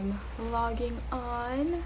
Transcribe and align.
I'm 0.00 0.18
logging 0.50 0.96
on. 1.12 1.82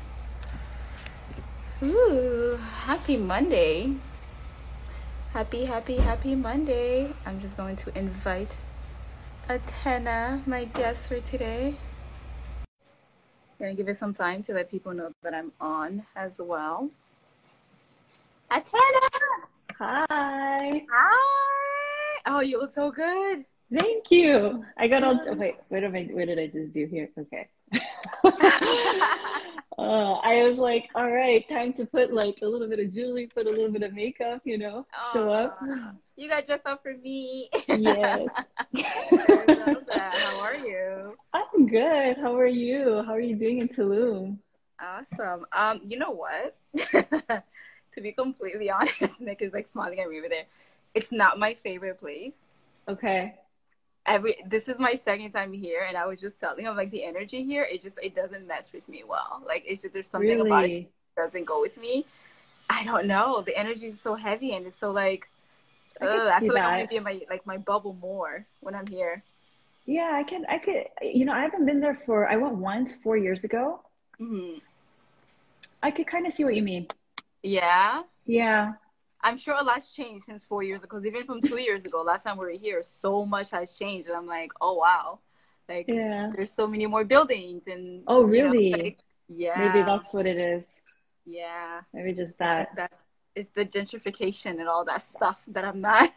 Ooh, 1.83 2.57
happy 2.87 3.17
Monday. 3.17 3.97
Happy, 5.33 5.65
happy, 5.65 5.97
happy 5.97 6.37
Monday. 6.37 7.13
I'm 7.27 7.41
just 7.41 7.57
going 7.57 7.75
to 7.75 7.99
invite 7.99 8.53
Atena, 9.49 10.47
my 10.47 10.67
guest 10.67 11.09
for 11.09 11.19
today. 11.23 11.75
Gonna 13.59 13.75
give 13.75 13.89
it 13.89 13.99
some 13.99 14.15
time 14.15 14.45
to 14.45 14.55
let 14.55 14.71
people 14.71 14.95
know 14.95 15.11
that 15.25 15.35
I'm 15.35 15.51
on 15.61 16.07
as 16.15 16.39
well. 16.39 16.91
Atena! 18.49 19.09
Hi. 19.81 20.07
Hi! 20.89 22.21
Oh, 22.27 22.41
you 22.41 22.61
look 22.61 22.73
so 22.73 22.93
good. 22.93 23.45
Thank 23.77 24.13
you. 24.13 24.65
I 24.79 24.87
got 24.87 25.03
all. 25.03 25.35
Wait, 25.35 25.57
what 25.69 25.83
am 25.83 25.97
I? 25.97 26.05
What 26.13 26.29
did 26.29 26.39
I 26.39 26.47
just 26.47 26.73
do 26.73 26.87
here? 26.87 27.11
Okay. 27.19 27.49
uh, 28.25 28.31
I 29.79 30.43
was 30.49 30.59
like, 30.59 30.89
all 30.95 31.11
right, 31.11 31.49
time 31.49 31.73
to 31.75 31.87
put 31.87 32.13
like 32.13 32.39
a 32.43 32.47
little 32.47 32.69
bit 32.69 32.79
of 32.79 32.93
jewelry, 32.93 33.27
put 33.27 33.47
a 33.47 33.51
little 33.51 33.71
bit 33.71 33.83
of 33.83 33.93
makeup, 33.93 34.43
you 34.45 34.59
know, 34.59 34.87
show 35.13 35.31
up. 35.31 35.59
You 36.17 36.29
got 36.29 36.47
dressed 36.47 36.67
up 36.67 36.83
for 36.83 36.95
me. 36.97 37.49
Yes. 37.69 38.29
How 39.93 40.41
are 40.41 40.57
you? 40.57 41.17
I'm 41.33 41.67
good. 41.67 42.17
How 42.19 42.37
are 42.37 42.47
you? 42.47 43.03
How 43.05 43.13
are 43.13 43.21
you 43.21 43.37
doing 43.37 43.61
in 43.61 43.69
Tulum? 43.69 44.39
Awesome. 44.81 45.47
Um, 45.53 45.81
you 45.87 45.99
know 45.99 46.11
what? 46.11 46.57
to 46.93 48.01
be 48.01 48.13
completely 48.13 48.71
honest, 48.71 49.21
Nick 49.21 49.43
is 49.43 49.53
like 49.53 49.69
smiling 49.69 50.01
at 50.01 50.09
me 50.09 50.19
over 50.19 50.29
there. 50.29 50.45
It's 50.95 51.11
not 51.11 51.39
my 51.39 51.55
favorite 51.55 52.01
place. 52.01 52.35
Okay 52.89 53.35
every 54.07 54.37
this 54.47 54.69
is 54.69 54.79
my 54.79 54.95
second 55.05 55.31
time 55.33 55.53
here 55.53 55.85
and 55.89 55.97
I 55.97 56.07
was 56.07 56.21
just 56.21 56.39
telling 56.39 56.65
him 56.65 56.77
like 56.77 56.91
the 56.91 57.05
energy 57.05 57.43
here 57.43 57.65
it 57.65 57.83
just 57.83 57.99
it 58.03 58.15
doesn't 58.15 58.47
mess 58.47 58.69
with 58.73 58.89
me 58.89 59.03
well. 59.07 59.43
Like 59.47 59.65
it's 59.67 59.83
just 59.83 59.95
there's 59.95 60.09
something 60.09 60.29
really? 60.29 60.51
about 60.51 60.65
it 60.65 60.91
doesn't 61.17 61.45
go 61.45 61.61
with 61.61 61.77
me. 61.79 62.05
I 62.69 62.85
don't 62.85 63.07
know. 63.07 63.43
The 63.43 63.57
energy 63.57 63.87
is 63.87 64.01
so 64.01 64.15
heavy 64.15 64.55
and 64.55 64.67
it's 64.67 64.79
so 64.79 64.91
like 64.91 65.29
I, 66.01 66.07
I 66.07 66.41
feel 66.41 66.49
that. 66.49 66.55
like 66.55 66.65
I'm 66.65 66.79
gonna 66.79 66.89
be 66.89 66.97
in 66.97 67.03
my 67.03 67.21
like 67.31 67.47
my 67.47 67.59
bubble 67.59 67.97
more 68.01 68.47
when 68.61 68.75
I'm 68.75 68.87
here. 68.87 69.23
Yeah, 69.87 70.11
I 70.15 70.23
can 70.23 70.45
I 70.49 70.59
could 70.59 70.85
you 71.03 71.25
know, 71.25 71.33
I 71.33 71.43
haven't 71.43 71.67
been 71.67 71.81
there 71.81 71.95
for 71.95 72.29
I 72.29 72.37
went 72.37 72.57
once 72.57 72.97
four 72.97 73.17
years 73.17 73.45
ago. 73.45 73.81
Mm-hmm. 74.21 74.59
I 75.83 75.91
could 75.91 76.07
kind 76.07 76.27
of 76.27 76.33
see 76.33 76.45
what 76.45 76.57
you 76.57 76.63
mean. 76.63 76.89
Yeah. 77.43 78.03
Yeah. 78.27 78.73
I'm 79.25 79.39
sure 79.39 79.55
a 79.55 79.65
lot's 79.65 79.93
changed 79.93 80.27
since 80.27 80.45
four 80.45 80.63
years 80.63 80.85
ago. 80.85 80.97
Because 80.97 81.07
even 81.07 81.25
from 81.25 81.41
two 81.41 81.59
years 81.59 81.85
ago, 81.85 82.03
last 82.03 82.25
time 82.25 82.37
we 82.37 82.45
were 82.45 82.51
here, 82.51 82.83
so 82.85 83.25
much 83.25 83.51
has 83.51 83.77
changed, 83.77 84.09
and 84.09 84.17
I'm 84.17 84.27
like, 84.27 84.53
oh 84.61 84.75
wow, 84.75 85.19
like 85.69 85.87
yeah. 85.89 86.31
there's 86.35 86.53
so 86.53 86.67
many 86.67 86.87
more 86.87 87.05
buildings 87.05 87.65
and. 87.67 88.03
Oh 88.07 88.23
really? 88.23 88.71
know, 88.71 88.79
like, 88.79 88.99
yeah. 89.29 89.59
Maybe 89.59 89.83
that's 89.85 90.13
what 90.13 90.27
it 90.27 90.37
is. 90.37 90.69
Yeah. 91.25 91.81
Maybe 91.93 92.13
just 92.13 92.39
that. 92.39 92.69
That's 92.77 93.07
it's 93.35 93.51
the 93.51 93.65
gentrification 93.65 94.61
and 94.61 94.69
all 94.69 94.85
that 94.85 95.03
stuff 95.03 95.41
that 95.49 95.65
I'm 95.65 95.81
not 95.81 96.17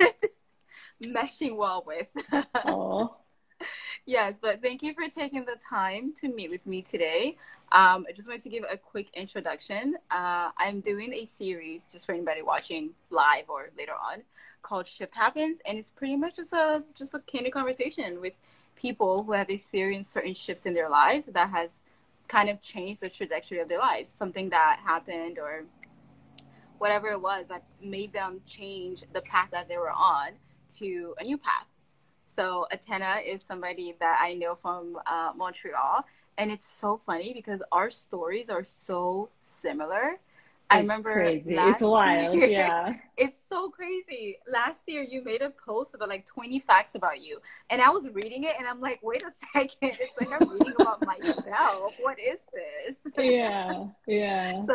meshing 1.03 1.55
well 1.55 1.83
with. 1.86 2.08
Oh. 2.66 3.16
Yes, 4.08 4.36
but 4.41 4.61
thank 4.63 4.81
you 4.81 4.94
for 4.94 5.08
taking 5.08 5.45
the 5.45 5.58
time 5.69 6.13
to 6.22 6.30
meet 6.30 6.50
with 6.50 6.66
me 6.66 6.81
today. 6.81 7.38
Um, 7.72 8.08
I 8.09 8.14
just 8.16 8.27
wanted 8.27 8.44
to 8.44 8.49
give 8.49 8.64
a 8.72 8.77
quick 8.77 9.09
introduction. 9.14 9.97
Uh, 10.09 10.49
I'm 10.58 10.80
doing 10.80 11.14
a 11.14 11.25
series 11.25 11.81
just 11.91 12.08
for 12.08 12.14
anybody 12.14 12.41
watching 12.41 12.91
live 13.11 13.49
or 13.49 13.69
later 13.77 13.91
on 13.91 14.23
called 14.64 14.88
Shift 14.88 15.14
Happens, 15.14 15.59
and 15.67 15.77
it's 15.77 15.91
pretty 15.91 16.16
much 16.16 16.38
just 16.38 16.53
a 16.53 16.83
just 16.95 17.14
a 17.14 17.19
candid 17.19 17.53
conversation 17.53 18.19
with 18.19 18.33
people 18.75 19.23
who 19.23 19.33
have 19.33 19.49
experienced 19.49 20.11
certain 20.11 20.33
shifts 20.33 20.66
in 20.66 20.73
their 20.73 20.89
lives 20.89 21.27
that 21.27 21.49
has 21.49 21.69
kind 22.27 22.49
of 22.49 22.61
changed 22.61 23.02
the 23.02 23.09
trajectory 23.09 23.59
of 23.59 23.69
their 23.69 23.80
lives. 23.80 24.11
Something 24.11 24.49
that 24.49 24.80
happened 24.83 25.38
or 25.38 25.66
whatever 26.77 27.09
it 27.09 27.21
was 27.21 27.48
that 27.49 27.64
made 27.82 28.14
them 28.14 28.42
change 28.45 29.03
the 29.14 29.21
path 29.21 29.49
that 29.52 29.67
they 29.67 29.77
were 29.77 29.92
on 29.92 30.32
to 30.77 31.15
a 31.20 31.23
new 31.23 31.37
path. 31.37 31.65
So 32.37 32.67
Atena 32.71 33.25
is 33.25 33.42
somebody 33.42 33.95
that 33.99 34.20
I 34.21 34.36
know 34.36 34.53
from 34.53 34.99
uh, 35.08 35.31
Montreal, 35.36 36.05
and 36.37 36.52
it's 36.52 36.71
so 36.71 37.02
funny 37.03 37.33
because 37.33 37.64
our 37.71 37.89
stories 37.89 38.48
are 38.48 38.64
so 38.64 39.30
similar. 39.61 40.11
It's 40.11 40.21
I 40.70 40.80
remember 40.80 41.14
crazy. 41.14 41.55
it's 41.58 41.81
wild, 41.81 42.36
year, 42.36 42.45
yeah. 42.45 42.93
It's 43.17 43.39
so 43.49 43.70
crazy. 43.70 44.37
Last 44.52 44.81
year 44.86 45.02
you 45.02 45.23
made 45.23 45.42
a 45.42 45.49
post 45.49 45.95
about 45.95 46.09
like 46.09 46.27
20 46.27 46.59
facts 46.59 46.93
about 46.93 47.23
you. 47.23 47.39
And 47.71 47.81
I 47.81 47.89
was 47.89 48.03
reading 48.14 48.43
it 48.43 48.53
and 48.59 48.67
I'm 48.67 48.81
like, 48.81 48.99
wait 49.02 49.23
a 49.23 49.31
second. 49.53 49.97
It's 49.99 50.14
like 50.20 50.30
I'm 50.30 50.47
reading 50.49 50.73
about 50.80 51.03
myself. 51.05 51.93
What 52.02 52.20
is 52.20 52.39
this? 52.53 52.97
Yeah. 53.17 53.86
Yeah. 54.05 54.65
so 54.67 54.73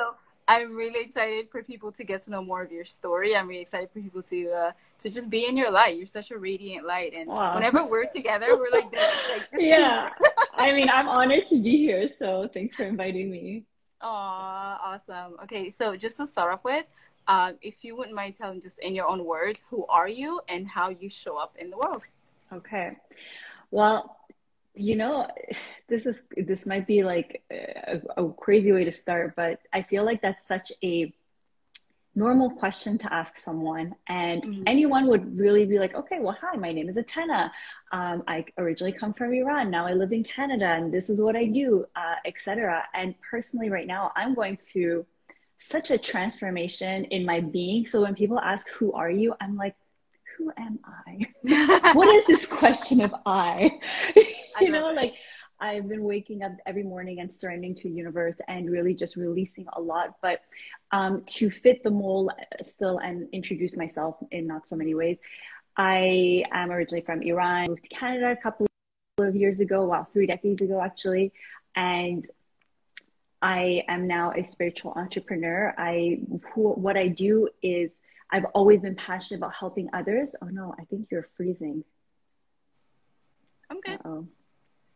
I'm 0.48 0.74
really 0.74 1.00
excited 1.04 1.48
for 1.50 1.62
people 1.62 1.92
to 1.92 2.04
get 2.04 2.24
to 2.24 2.30
know 2.30 2.42
more 2.42 2.62
of 2.62 2.72
your 2.72 2.84
story. 2.84 3.36
I'm 3.36 3.48
really 3.48 3.62
excited 3.62 3.90
for 3.92 4.00
people 4.00 4.22
to 4.24 4.50
uh, 4.50 4.72
to 5.02 5.10
just 5.10 5.30
be 5.30 5.46
in 5.46 5.56
your 5.56 5.70
light. 5.70 5.96
You're 5.96 6.06
such 6.06 6.30
a 6.30 6.38
radiant 6.38 6.86
light, 6.86 7.14
and 7.16 7.28
wow. 7.28 7.54
whenever 7.54 7.86
we're 7.86 8.06
together, 8.06 8.56
we're 8.56 8.70
like 8.70 8.90
this. 8.90 9.14
Like, 9.30 9.48
yeah, 9.56 10.10
I 10.54 10.72
mean, 10.72 10.88
I'm 10.90 11.08
honored 11.08 11.46
to 11.48 11.62
be 11.62 11.78
here. 11.78 12.08
So 12.18 12.48
thanks 12.52 12.74
for 12.74 12.84
inviting 12.84 13.30
me. 13.30 13.64
Aw, 14.00 14.94
awesome. 14.94 15.36
Okay, 15.44 15.70
so 15.70 15.96
just 15.96 16.16
to 16.16 16.26
start 16.26 16.52
off 16.52 16.64
with, 16.64 16.86
uh, 17.28 17.52
if 17.62 17.84
you 17.84 17.96
wouldn't 17.96 18.16
mind 18.16 18.36
telling 18.36 18.60
just 18.60 18.78
in 18.80 18.94
your 18.94 19.08
own 19.08 19.24
words, 19.24 19.62
who 19.70 19.86
are 19.86 20.08
you 20.08 20.40
and 20.48 20.66
how 20.66 20.88
you 20.88 21.08
show 21.08 21.36
up 21.36 21.54
in 21.56 21.70
the 21.70 21.76
world? 21.76 22.02
Okay. 22.52 22.96
Well, 23.70 24.16
you 24.74 24.96
know 24.96 25.26
this 25.88 26.06
is 26.06 26.24
this 26.36 26.64
might 26.66 26.86
be 26.86 27.02
like 27.02 27.42
a, 27.50 28.00
a, 28.16 28.28
crazy 28.32 28.72
way 28.72 28.84
to 28.84 28.92
start 28.92 29.34
but 29.36 29.60
i 29.72 29.82
feel 29.82 30.04
like 30.04 30.22
that's 30.22 30.46
such 30.46 30.72
a 30.82 31.12
normal 32.14 32.50
question 32.50 32.98
to 32.98 33.10
ask 33.12 33.38
someone. 33.38 33.94
And 34.06 34.42
mm-hmm. 34.42 34.64
anyone 34.66 35.06
would 35.06 35.38
really 35.38 35.64
be 35.64 35.78
like 35.78 35.94
okay 35.94 36.18
well 36.20 36.36
hi 36.38 36.56
my 36.56 36.72
name 36.72 36.88
is 36.88 36.96
atena 36.96 37.50
um, 37.92 38.22
i 38.28 38.44
originally 38.58 38.92
come 38.92 39.14
from 39.14 39.32
iran. 39.32 39.70
Now 39.70 39.86
i 39.86 39.92
live 39.92 40.12
in 40.12 40.22
canada 40.22 40.66
and 40.66 40.92
this 40.92 41.08
is 41.08 41.20
what 41.20 41.36
i 41.36 41.46
do 41.46 41.86
uh, 41.96 42.16
etc 42.24 42.84
and 42.94 43.14
personally 43.30 43.70
right 43.70 43.86
now 43.86 44.12
i'm 44.14 44.34
going 44.34 44.58
through 44.70 45.06
such 45.62 45.92
a 45.92 45.98
transformation 45.98 47.04
in 47.04 47.24
my 47.24 47.38
being. 47.38 47.86
So 47.86 48.02
when 48.02 48.16
people 48.16 48.38
ask 48.40 48.68
who 48.70 48.92
are 48.92 49.10
you? 49.10 49.34
I'm 49.40 49.56
like 49.56 49.76
who 50.42 50.52
am 50.56 50.78
I? 50.84 51.92
what 51.92 52.08
is 52.08 52.26
this 52.26 52.46
question 52.46 53.00
of 53.00 53.14
I? 53.24 53.78
you 54.60 54.70
know, 54.70 54.92
like 54.92 55.14
I've 55.60 55.88
been 55.88 56.02
waking 56.02 56.42
up 56.42 56.52
every 56.66 56.82
morning 56.82 57.20
and 57.20 57.32
surrendering 57.32 57.74
to 57.76 57.84
the 57.84 57.94
universe 57.94 58.36
and 58.48 58.70
really 58.70 58.94
just 58.94 59.16
releasing 59.16 59.66
a 59.72 59.80
lot. 59.80 60.16
But 60.20 60.40
um, 60.90 61.22
to 61.26 61.50
fit 61.50 61.84
the 61.84 61.90
mold 61.90 62.32
still 62.62 62.98
and 62.98 63.28
introduce 63.32 63.76
myself 63.76 64.16
in 64.30 64.46
not 64.46 64.66
so 64.66 64.76
many 64.76 64.94
ways, 64.94 65.18
I 65.76 66.44
am 66.52 66.70
originally 66.70 67.02
from 67.02 67.22
Iran, 67.22 67.68
moved 67.68 67.84
to 67.84 67.96
Canada 67.96 68.32
a 68.32 68.36
couple 68.36 68.66
of 69.18 69.36
years 69.36 69.60
ago, 69.60 69.84
wow, 69.84 70.06
three 70.12 70.26
decades 70.26 70.60
ago 70.62 70.82
actually. 70.82 71.32
And 71.76 72.26
I 73.40 73.84
am 73.88 74.06
now 74.06 74.32
a 74.32 74.44
spiritual 74.44 74.92
entrepreneur. 74.94 75.74
I 75.78 76.20
who, 76.52 76.72
what 76.72 76.96
I 76.96 77.08
do 77.08 77.48
is 77.62 77.92
I've 78.32 78.46
always 78.54 78.80
been 78.80 78.96
passionate 78.96 79.38
about 79.38 79.52
helping 79.54 79.88
others. 79.92 80.34
Oh 80.42 80.46
no, 80.46 80.74
I 80.78 80.84
think 80.84 81.08
you're 81.10 81.28
freezing. 81.36 81.84
I'm 83.70 83.80
good. 83.80 84.00
oh 84.04 84.26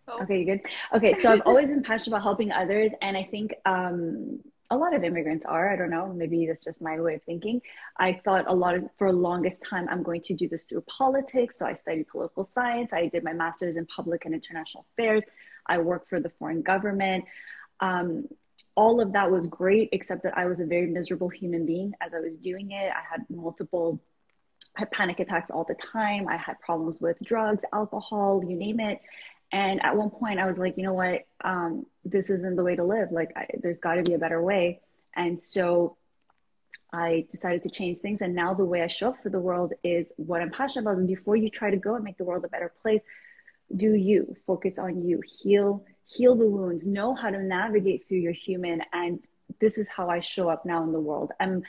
Okay, 0.08 0.40
you 0.40 0.44
good? 0.44 0.60
Okay, 0.94 1.14
so 1.14 1.32
I've 1.32 1.42
always 1.44 1.68
been 1.68 1.82
passionate 1.82 2.14
about 2.16 2.22
helping 2.22 2.52
others, 2.52 2.92
and 3.02 3.16
I 3.16 3.24
think 3.24 3.54
um, 3.64 4.40
a 4.70 4.76
lot 4.76 4.94
of 4.94 5.02
immigrants 5.02 5.44
are. 5.44 5.72
I 5.72 5.76
don't 5.76 5.90
know. 5.90 6.12
Maybe 6.12 6.46
that's 6.46 6.64
just 6.64 6.80
my 6.80 7.00
way 7.00 7.16
of 7.16 7.22
thinking. 7.24 7.60
I 7.98 8.20
thought 8.24 8.44
a 8.48 8.54
lot 8.54 8.76
of 8.76 8.84
for 8.98 9.10
the 9.10 9.18
longest 9.18 9.62
time 9.68 9.88
I'm 9.90 10.02
going 10.02 10.20
to 10.22 10.34
do 10.34 10.48
this 10.48 10.64
through 10.64 10.82
politics. 10.82 11.58
So 11.58 11.66
I 11.66 11.74
studied 11.74 12.08
political 12.08 12.44
science. 12.44 12.92
I 12.92 13.08
did 13.08 13.24
my 13.24 13.32
master's 13.32 13.76
in 13.76 13.86
public 13.86 14.24
and 14.24 14.34
international 14.34 14.86
affairs. 14.92 15.24
I 15.66 15.78
worked 15.78 16.08
for 16.08 16.20
the 16.20 16.30
foreign 16.38 16.62
government. 16.62 17.24
Um, 17.80 18.28
all 18.76 19.00
of 19.00 19.12
that 19.12 19.30
was 19.30 19.46
great, 19.46 19.88
except 19.92 20.22
that 20.22 20.36
I 20.36 20.44
was 20.46 20.60
a 20.60 20.66
very 20.66 20.86
miserable 20.86 21.28
human 21.28 21.64
being 21.64 21.94
as 22.00 22.12
I 22.14 22.20
was 22.20 22.36
doing 22.36 22.70
it. 22.70 22.92
I 22.92 23.02
had 23.10 23.24
multiple, 23.30 24.00
I 24.76 24.80
had 24.80 24.90
panic 24.90 25.18
attacks 25.18 25.50
all 25.50 25.64
the 25.64 25.76
time. 25.92 26.28
I 26.28 26.36
had 26.36 26.60
problems 26.60 27.00
with 27.00 27.18
drugs, 27.24 27.64
alcohol, 27.72 28.42
you 28.46 28.54
name 28.54 28.78
it. 28.78 29.00
And 29.50 29.82
at 29.82 29.96
one 29.96 30.10
point, 30.10 30.38
I 30.38 30.46
was 30.46 30.58
like, 30.58 30.76
you 30.76 30.82
know 30.82 30.92
what? 30.92 31.26
Um, 31.42 31.86
this 32.04 32.28
isn't 32.28 32.56
the 32.56 32.64
way 32.64 32.76
to 32.76 32.84
live. 32.84 33.12
Like, 33.12 33.30
I, 33.34 33.46
there's 33.62 33.80
got 33.80 33.94
to 33.94 34.02
be 34.02 34.12
a 34.12 34.18
better 34.18 34.42
way. 34.42 34.80
And 35.14 35.40
so 35.40 35.96
I 36.92 37.26
decided 37.32 37.62
to 37.62 37.70
change 37.70 37.98
things. 37.98 38.20
And 38.20 38.34
now 38.34 38.52
the 38.52 38.64
way 38.64 38.82
I 38.82 38.88
show 38.88 39.10
up 39.10 39.22
for 39.22 39.30
the 39.30 39.40
world 39.40 39.72
is 39.82 40.12
what 40.16 40.42
I'm 40.42 40.50
passionate 40.50 40.82
about. 40.82 40.98
And 40.98 41.08
before 41.08 41.36
you 41.36 41.48
try 41.48 41.70
to 41.70 41.76
go 41.76 41.94
and 41.94 42.04
make 42.04 42.18
the 42.18 42.24
world 42.24 42.44
a 42.44 42.48
better 42.48 42.72
place, 42.82 43.00
do 43.74 43.94
you 43.94 44.36
focus 44.46 44.78
on 44.78 45.06
you, 45.06 45.22
heal 45.40 45.84
heal 46.06 46.34
the 46.34 46.48
wounds, 46.48 46.86
know 46.86 47.14
how 47.14 47.30
to 47.30 47.42
navigate 47.42 48.08
through 48.08 48.18
your 48.18 48.32
human. 48.32 48.82
And 48.92 49.24
this 49.60 49.78
is 49.78 49.88
how 49.88 50.08
I 50.08 50.20
show 50.20 50.48
up 50.48 50.64
now 50.64 50.82
in 50.82 50.92
the 50.92 51.00
world. 51.00 51.32
I'm 51.40 51.62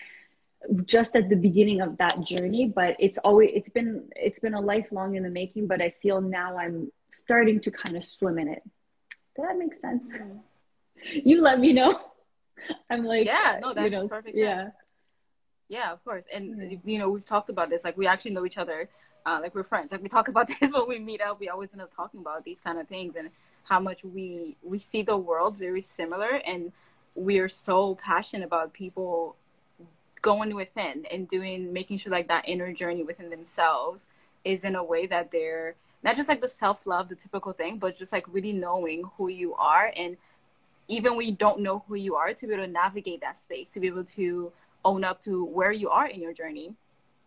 just 0.85 1.15
at 1.15 1.29
the 1.29 1.35
beginning 1.35 1.81
of 1.81 1.97
that 1.97 2.21
journey, 2.21 2.71
but 2.73 2.95
it's 2.99 3.17
always 3.19 3.51
it's 3.53 3.69
been 3.69 4.09
it's 4.15 4.39
been 4.39 4.53
a 4.53 4.61
lifelong 4.61 5.15
in 5.15 5.23
the 5.23 5.29
making, 5.29 5.67
but 5.67 5.81
I 5.81 5.93
feel 6.01 6.21
now 6.21 6.57
I'm 6.57 6.91
starting 7.11 7.59
to 7.61 7.71
kind 7.71 7.95
of 7.95 8.03
swim 8.03 8.39
in 8.39 8.47
it. 8.47 8.63
Does 9.35 9.45
that 9.47 9.57
make 9.57 9.73
sense? 9.79 10.03
Mm-hmm. 10.07 10.37
You 11.23 11.43
let 11.43 11.59
me 11.59 11.73
know. 11.73 12.01
I'm 12.89 13.05
like, 13.05 13.23
yeah, 13.23 13.59
no, 13.61 13.71
that's 13.71 13.85
you 13.85 13.91
know, 13.91 14.07
perfect 14.07 14.35
yeah. 14.35 14.63
sense. 14.63 14.75
Yeah, 15.69 15.91
of 15.91 16.03
course. 16.03 16.23
And, 16.33 16.55
mm-hmm. 16.55 16.89
you 16.89 16.99
know, 16.99 17.09
we've 17.09 17.25
talked 17.25 17.49
about 17.49 17.69
this. 17.69 17.83
Like, 17.83 17.97
we 17.97 18.07
actually 18.07 18.31
know 18.31 18.45
each 18.45 18.57
other. 18.57 18.89
Uh, 19.25 19.39
like, 19.41 19.53
we're 19.53 19.63
friends. 19.63 19.91
Like, 19.91 20.01
we 20.01 20.09
talk 20.09 20.27
about 20.27 20.47
this 20.59 20.73
when 20.73 20.87
we 20.87 20.99
meet 20.99 21.21
up. 21.21 21.39
We 21.39 21.49
always 21.49 21.71
end 21.73 21.81
up 21.81 21.95
talking 21.95 22.21
about 22.21 22.45
these 22.45 22.59
kind 22.59 22.79
of 22.79 22.87
things 22.87 23.15
and 23.15 23.29
how 23.67 23.79
much 23.79 24.03
we 24.03 24.55
we 24.63 24.79
see 24.79 25.01
the 25.01 25.17
world 25.17 25.57
very 25.57 25.81
similar. 25.81 26.41
And 26.45 26.71
we 27.15 27.39
are 27.39 27.49
so 27.49 27.95
passionate 27.95 28.45
about 28.45 28.73
people 28.73 29.35
going 30.21 30.55
within 30.55 31.05
and 31.11 31.27
doing, 31.27 31.73
making 31.73 31.97
sure, 31.97 32.11
like, 32.11 32.27
that 32.27 32.47
inner 32.47 32.73
journey 32.73 33.03
within 33.03 33.29
themselves 33.29 34.05
is 34.43 34.63
in 34.63 34.75
a 34.75 34.83
way 34.83 35.07
that 35.07 35.31
they're 35.31 35.75
not 36.03 36.15
just 36.15 36.29
like 36.29 36.41
the 36.41 36.47
self 36.47 36.85
love, 36.85 37.09
the 37.09 37.15
typical 37.15 37.53
thing, 37.53 37.79
but 37.79 37.97
just 37.97 38.11
like 38.11 38.25
really 38.31 38.53
knowing 38.53 39.03
who 39.17 39.27
you 39.27 39.55
are 39.55 39.91
and 39.95 40.17
even 40.89 41.17
when 41.17 41.27
you 41.27 41.33
don't 41.33 41.59
know 41.59 41.83
who 41.87 41.95
you 41.95 42.15
are, 42.15 42.33
to 42.33 42.47
be 42.47 42.53
able 42.53 42.63
to 42.65 42.71
navigate 42.71 43.19
that 43.19 43.35
space, 43.35 43.69
to 43.71 43.79
be 43.81 43.87
able 43.87 44.05
to 44.05 44.53
own 44.85 45.03
up 45.03 45.21
to 45.21 45.43
where 45.43 45.73
you 45.73 45.89
are 45.89 46.07
in 46.07 46.21
your 46.21 46.31
journey 46.31 46.73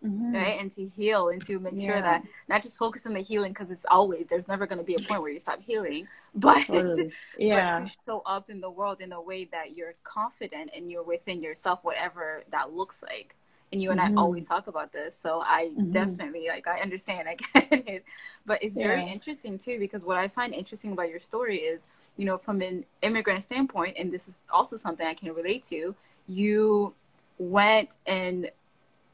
mm-hmm. 0.04 0.34
right 0.34 0.60
and 0.60 0.72
to 0.72 0.90
heal 0.96 1.28
and 1.28 1.44
to 1.46 1.58
make 1.58 1.74
yeah. 1.76 1.86
sure 1.86 2.02
that 2.02 2.22
not 2.48 2.62
just 2.62 2.76
focus 2.76 3.02
on 3.06 3.14
the 3.14 3.20
healing 3.20 3.52
because 3.52 3.70
it's 3.70 3.84
always 3.90 4.26
there's 4.28 4.48
never 4.48 4.66
going 4.66 4.78
to 4.78 4.84
be 4.84 4.94
a 4.94 5.00
point 5.00 5.22
where 5.22 5.30
you 5.30 5.38
stop 5.38 5.60
healing 5.66 6.06
but, 6.34 6.66
totally. 6.66 7.12
yeah. 7.38 7.80
but 7.80 7.86
to 7.86 7.92
show 8.06 8.22
up 8.26 8.50
in 8.50 8.60
the 8.60 8.70
world 8.70 9.00
in 9.00 9.12
a 9.12 9.20
way 9.20 9.46
that 9.46 9.76
you're 9.76 9.94
confident 10.04 10.70
and 10.74 10.90
you're 10.90 11.02
within 11.02 11.42
yourself 11.42 11.80
whatever 11.82 12.44
that 12.50 12.72
looks 12.72 13.02
like 13.02 13.34
and 13.72 13.80
you 13.80 13.90
and 13.90 14.00
mm-hmm. 14.00 14.18
I 14.18 14.20
always 14.20 14.46
talk 14.46 14.66
about 14.66 14.92
this. 14.92 15.14
So 15.22 15.42
I 15.44 15.70
mm-hmm. 15.72 15.92
definitely 15.92 16.48
like 16.48 16.66
I 16.66 16.80
understand, 16.80 17.28
I 17.28 17.34
get 17.54 17.88
it. 17.88 18.04
But 18.46 18.62
it's 18.62 18.74
very 18.74 19.08
interesting 19.08 19.58
too 19.58 19.78
because 19.78 20.02
what 20.02 20.16
I 20.16 20.28
find 20.28 20.54
interesting 20.54 20.92
about 20.92 21.08
your 21.08 21.20
story 21.20 21.58
is, 21.58 21.82
you 22.16 22.24
know, 22.24 22.36
from 22.36 22.62
an 22.62 22.84
immigrant 23.02 23.42
standpoint, 23.42 23.96
and 23.98 24.12
this 24.12 24.28
is 24.28 24.34
also 24.50 24.76
something 24.76 25.06
I 25.06 25.14
can 25.14 25.32
relate 25.32 25.64
to, 25.68 25.94
you 26.26 26.94
went 27.38 27.90
and 28.06 28.50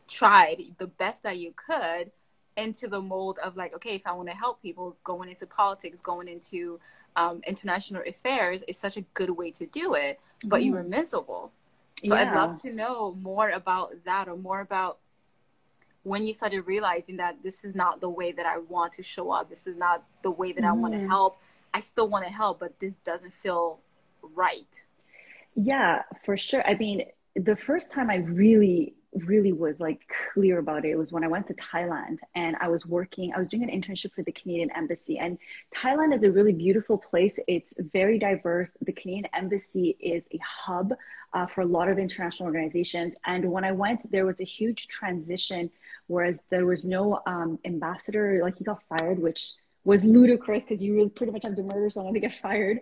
tried 0.09 0.63
the 0.79 0.87
best 0.87 1.23
that 1.23 1.39
you 1.39 1.53
could 1.55 2.11
into 2.57 2.89
the 2.89 3.01
mold 3.01 3.39
of 3.45 3.57
like, 3.57 3.75
okay, 3.75 3.95
if 3.95 4.07
I 4.07 4.13
want 4.13 4.31
to 4.31 4.35
help 4.35 4.63
people 4.63 4.97
going 5.05 5.29
into 5.29 5.47
politics, 5.47 5.99
going 6.03 6.29
into 6.29 6.81
um, 7.17 7.41
international 7.47 8.03
affairs 8.07 8.63
is 8.69 8.79
such 8.79 8.97
a 8.97 9.01
good 9.15 9.31
way 9.31 9.51
to 9.53 9.67
do 9.67 9.95
it, 9.95 10.21
but 10.47 10.61
mm. 10.61 10.67
you 10.67 10.73
were 10.73 10.81
mm-hmm. 10.81 10.91
miserable. 10.91 11.53
So 12.05 12.15
yeah. 12.15 12.31
I'd 12.31 12.37
love 12.37 12.61
to 12.63 12.73
know 12.73 13.17
more 13.21 13.51
about 13.51 13.93
that 14.05 14.29
or 14.29 14.37
more 14.37 14.61
about 14.61 14.99
when 16.03 16.25
you 16.25 16.35
started 16.35 16.61
realizing 16.63 17.17
that 17.17 17.43
this 17.43 17.65
is 17.65 17.75
not 17.75 18.01
the 18.01 18.09
way 18.09 18.31
that 18.33 18.47
I 18.47 18.59
want 18.59 18.93
to 18.95 19.03
show 19.03 19.33
up. 19.33 19.49
This 19.49 19.67
is 19.67 19.77
not 19.77 20.05
the 20.23 20.31
way 20.31 20.53
that 20.53 20.63
mm. 20.63 20.69
I 20.69 20.73
want 20.73 20.95
to 20.95 21.09
help. 21.09 21.39
I 21.75 21.81
still 21.81 22.09
want 22.09 22.25
to 22.27 22.31
help, 22.31 22.61
but 22.61 22.79
this 22.79 22.95
doesn't 23.05 23.33
feel 23.35 23.81
right. 24.23 24.69
Yeah, 25.55 26.03
for 26.25 26.37
sure. 26.37 26.67
I 26.67 26.75
mean, 26.75 27.07
the 27.35 27.57
first 27.57 27.91
time 27.91 28.11
I 28.11 28.17
really, 28.17 28.95
really 29.25 29.53
was 29.53 29.81
like 29.81 30.01
clear 30.33 30.59
about 30.59 30.85
it 30.85 30.97
was 30.97 31.13
when 31.13 31.25
I 31.25 31.29
went 31.29 31.47
to 31.49 31.55
Thailand 31.55 32.19
and 32.35 32.57
I 32.61 32.69
was 32.69 32.87
working, 32.87 33.33
I 33.35 33.39
was 33.39 33.49
doing 33.49 33.63
an 33.63 33.71
internship 33.71 34.13
for 34.15 34.23
the 34.23 34.33
Canadian 34.33 34.71
Embassy. 34.77 35.19
And 35.19 35.39
Thailand 35.75 36.15
is 36.17 36.23
a 36.23 36.31
really 36.31 36.53
beautiful 36.53 36.99
place. 36.99 37.39
It's 37.49 37.75
very 37.93 38.19
diverse. 38.19 38.73
The 38.81 38.93
Canadian 38.93 39.29
Embassy 39.35 39.97
is 40.01 40.27
a 40.33 40.39
hub 40.39 40.93
uh, 41.33 41.47
for 41.47 41.63
a 41.63 41.67
lot 41.67 41.89
of 41.89 41.99
international 41.99 42.47
organizations. 42.47 43.15
And 43.25 43.51
when 43.51 43.65
I 43.65 43.73
went, 43.73 44.11
there 44.11 44.27
was 44.27 44.41
a 44.41 44.45
huge 44.45 44.89
transition, 44.89 45.71
whereas 46.07 46.41
there 46.51 46.67
was 46.67 46.85
no 46.85 47.21
um, 47.27 47.59
ambassador, 47.65 48.41
like 48.43 48.57
he 48.59 48.65
got 48.65 48.83
fired, 48.89 49.19
which 49.19 49.53
was 49.87 50.05
ludicrous 50.05 50.65
because 50.65 50.83
you 50.83 50.95
really 50.95 51.09
pretty 51.09 51.33
much 51.33 51.45
have 51.45 51.55
to 51.55 51.63
murder 51.63 51.89
someone 51.89 52.13
to 52.13 52.21
get 52.21 52.33
fired. 52.33 52.81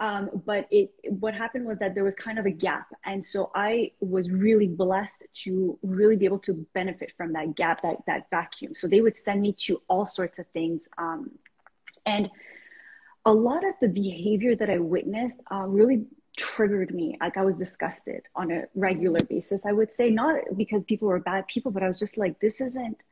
Um, 0.00 0.28
but 0.44 0.66
it 0.72 0.90
what 1.04 1.34
happened 1.34 1.64
was 1.66 1.78
that 1.78 1.94
there 1.94 2.02
was 2.02 2.16
kind 2.16 2.38
of 2.38 2.46
a 2.46 2.50
gap, 2.50 2.88
and 3.04 3.24
so 3.24 3.52
I 3.54 3.92
was 4.00 4.28
really 4.28 4.66
blessed 4.66 5.22
to 5.44 5.78
really 5.82 6.16
be 6.16 6.24
able 6.24 6.40
to 6.40 6.66
benefit 6.74 7.12
from 7.16 7.32
that 7.34 7.54
gap, 7.54 7.82
that 7.82 7.98
that 8.08 8.28
vacuum. 8.30 8.74
So 8.74 8.88
they 8.88 9.00
would 9.00 9.16
send 9.16 9.40
me 9.40 9.52
to 9.66 9.80
all 9.88 10.04
sorts 10.04 10.40
of 10.40 10.46
things, 10.48 10.88
um, 10.98 11.30
and 12.04 12.28
a 13.24 13.32
lot 13.32 13.64
of 13.64 13.74
the 13.80 13.88
behavior 13.88 14.56
that 14.56 14.68
I 14.68 14.78
witnessed 14.78 15.40
uh, 15.52 15.66
really 15.68 16.06
triggered 16.36 16.92
me. 16.92 17.16
Like 17.20 17.36
I 17.36 17.44
was 17.44 17.58
disgusted 17.58 18.22
on 18.34 18.50
a 18.50 18.64
regular 18.74 19.20
basis. 19.28 19.64
I 19.64 19.72
would 19.72 19.92
say 19.92 20.10
not 20.10 20.40
because 20.56 20.82
people 20.82 21.06
were 21.06 21.20
bad 21.20 21.46
people, 21.46 21.70
but 21.70 21.84
I 21.84 21.88
was 21.88 22.00
just 22.00 22.18
like, 22.18 22.40
this 22.40 22.60
isn't 22.60 23.04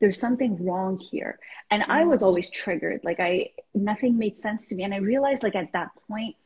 there's 0.00 0.18
something 0.18 0.64
wrong 0.64 0.98
here. 0.98 1.38
And 1.70 1.82
i 1.84 2.04
was 2.04 2.22
mm. 2.22 2.26
always 2.26 2.50
triggered. 2.50 3.00
Like 3.04 3.20
i 3.20 3.50
nothing 3.74 4.18
made 4.18 4.36
sense 4.36 4.66
to 4.68 4.74
me. 4.74 4.82
And 4.82 4.94
i 4.94 4.98
realized 4.98 5.42
like 5.42 5.54
at 5.54 5.72
that 5.72 5.90
point 6.08 6.36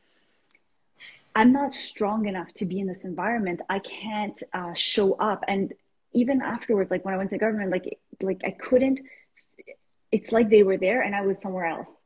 i'm 1.35 1.51
not 1.51 1.73
strong 1.73 2.27
enough 2.27 2.53
to 2.53 2.65
be 2.65 2.79
in 2.79 2.87
this 2.87 3.05
environment. 3.05 3.61
I 3.69 3.79
can't 3.79 4.41
uh, 4.53 4.73
show 4.73 5.13
up. 5.13 5.43
And 5.47 5.73
even 6.13 6.41
afterwards 6.41 6.91
like 6.91 7.03
when 7.03 7.13
i 7.13 7.17
went 7.17 7.29
to 7.31 7.37
government 7.37 7.71
like 7.71 7.99
like 8.21 8.41
i 8.45 8.51
couldn't 8.51 9.01
it's 10.11 10.31
like 10.31 10.49
they 10.49 10.63
were 10.63 10.77
there 10.77 11.01
and 11.01 11.15
i 11.15 11.21
was 11.21 11.41
somewhere 11.41 11.65
else. 11.65 12.03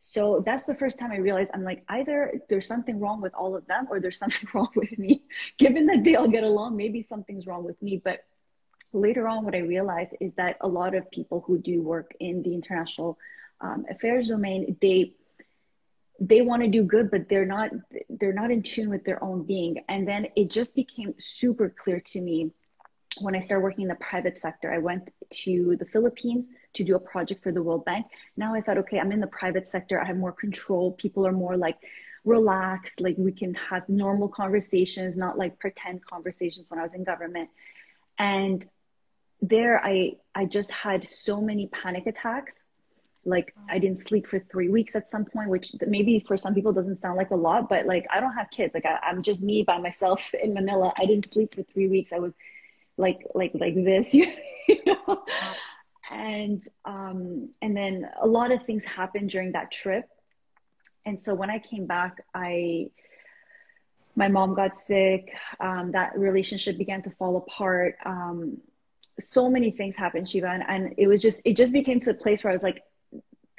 So 0.00 0.42
that's 0.46 0.66
the 0.66 0.74
first 0.74 0.98
time 0.98 1.12
i 1.12 1.16
realized 1.16 1.50
i'm 1.54 1.64
like 1.64 1.84
either 1.88 2.40
there's 2.48 2.66
something 2.66 3.00
wrong 3.00 3.20
with 3.20 3.34
all 3.34 3.54
of 3.56 3.66
them 3.66 3.86
or 3.90 4.00
there's 4.00 4.18
something 4.24 4.48
wrong 4.54 4.72
with 4.74 4.98
me. 4.98 5.22
Given 5.58 5.86
that 5.86 6.04
they 6.04 6.14
all 6.16 6.28
get 6.28 6.44
along 6.44 6.76
maybe 6.76 7.02
something's 7.02 7.46
wrong 7.46 7.64
with 7.64 7.80
me. 7.82 8.00
But 8.02 8.24
later 8.92 9.28
on, 9.28 9.44
what 9.44 9.54
I 9.54 9.58
realized 9.58 10.14
is 10.20 10.34
that 10.34 10.56
a 10.60 10.68
lot 10.68 10.94
of 10.94 11.10
people 11.10 11.42
who 11.46 11.58
do 11.58 11.82
work 11.82 12.12
in 12.20 12.42
the 12.42 12.54
international 12.54 13.18
um, 13.60 13.84
affairs 13.90 14.28
domain, 14.28 14.76
they 14.80 15.14
they 16.18 16.40
want 16.40 16.62
to 16.62 16.68
do 16.68 16.82
good, 16.82 17.10
but 17.10 17.28
they're 17.28 17.44
not 17.44 17.70
they're 18.08 18.32
not 18.32 18.50
in 18.50 18.62
tune 18.62 18.88
with 18.88 19.04
their 19.04 19.22
own 19.22 19.42
being. 19.44 19.84
And 19.88 20.08
then 20.08 20.28
it 20.34 20.50
just 20.50 20.74
became 20.74 21.14
super 21.18 21.68
clear 21.68 22.00
to 22.00 22.20
me 22.20 22.52
when 23.18 23.34
I 23.34 23.40
started 23.40 23.62
working 23.62 23.82
in 23.82 23.88
the 23.88 23.96
private 23.96 24.36
sector. 24.36 24.72
I 24.72 24.78
went 24.78 25.10
to 25.44 25.76
the 25.78 25.86
Philippines 25.86 26.46
to 26.74 26.84
do 26.84 26.94
a 26.94 27.00
project 27.00 27.42
for 27.42 27.52
the 27.52 27.62
World 27.62 27.84
Bank. 27.84 28.06
Now 28.36 28.54
I 28.54 28.60
thought, 28.60 28.78
okay, 28.78 28.98
I'm 28.98 29.12
in 29.12 29.20
the 29.20 29.26
private 29.26 29.66
sector. 29.66 30.00
I 30.00 30.06
have 30.06 30.16
more 30.16 30.32
control. 30.32 30.92
People 30.92 31.26
are 31.26 31.32
more 31.32 31.56
like 31.56 31.76
relaxed. 32.24 33.00
Like 33.00 33.16
we 33.18 33.32
can 33.32 33.54
have 33.54 33.88
normal 33.88 34.28
conversations, 34.28 35.16
not 35.16 35.38
like 35.38 35.58
pretend 35.58 36.04
conversations 36.04 36.66
when 36.68 36.78
I 36.78 36.82
was 36.82 36.94
in 36.94 37.04
government. 37.04 37.50
And 38.18 38.64
there 39.42 39.84
i 39.84 40.12
i 40.34 40.44
just 40.44 40.70
had 40.70 41.04
so 41.04 41.40
many 41.40 41.66
panic 41.68 42.06
attacks. 42.06 42.54
Like 43.24 43.54
i 43.68 43.78
didn't 43.78 43.98
sleep 43.98 44.26
for 44.26 44.38
three 44.38 44.68
weeks 44.68 44.94
at 44.94 45.10
some 45.10 45.24
point 45.24 45.48
which 45.50 45.72
maybe 45.86 46.24
for 46.26 46.36
some 46.36 46.54
people 46.54 46.72
doesn't 46.72 46.96
sound 46.96 47.16
like 47.16 47.30
a 47.30 47.36
lot 47.36 47.68
but 47.68 47.84
like 47.86 48.06
i 48.12 48.20
don't 48.20 48.34
have 48.34 48.50
kids. 48.50 48.72
Like 48.74 48.86
I, 48.86 48.98
i'm 49.08 49.22
just 49.22 49.42
me 49.42 49.62
by 49.62 49.78
myself 49.78 50.32
in 50.42 50.54
manila. 50.54 50.92
I 51.00 51.06
didn't 51.06 51.26
sleep 51.26 51.54
for 51.54 51.62
three 51.62 51.88
weeks. 51.88 52.12
I 52.12 52.18
was 52.18 52.32
like 52.96 53.26
like 53.34 53.52
like 53.54 53.74
this 53.74 54.14
you 54.14 54.28
know? 54.86 55.24
And 56.10 56.62
um 56.84 57.50
and 57.60 57.76
then 57.76 58.08
a 58.20 58.26
lot 58.26 58.52
of 58.52 58.64
things 58.64 58.84
happened 58.84 59.30
during 59.30 59.52
that 59.52 59.72
trip. 59.72 60.08
And 61.04 61.18
so 61.20 61.34
when 61.34 61.50
i 61.50 61.58
came 61.58 61.86
back 61.86 62.22
i 62.34 62.90
my 64.16 64.28
mom 64.28 64.54
got 64.54 64.76
sick. 64.76 65.30
Um, 65.60 65.92
that 65.92 66.18
relationship 66.18 66.78
began 66.78 67.02
to 67.02 67.10
fall 67.10 67.36
apart. 67.36 67.96
Um, 68.04 68.58
so 69.18 69.48
many 69.48 69.70
things 69.70 69.96
happened, 69.96 70.28
Shiva, 70.28 70.48
and, 70.48 70.62
and 70.68 70.94
it 70.96 71.06
was 71.06 71.22
just 71.22 71.42
it 71.44 71.56
just 71.56 71.72
became 71.72 72.00
to 72.00 72.10
a 72.10 72.14
place 72.14 72.44
where 72.44 72.50
I 72.50 72.54
was 72.54 72.62
like, 72.62 72.82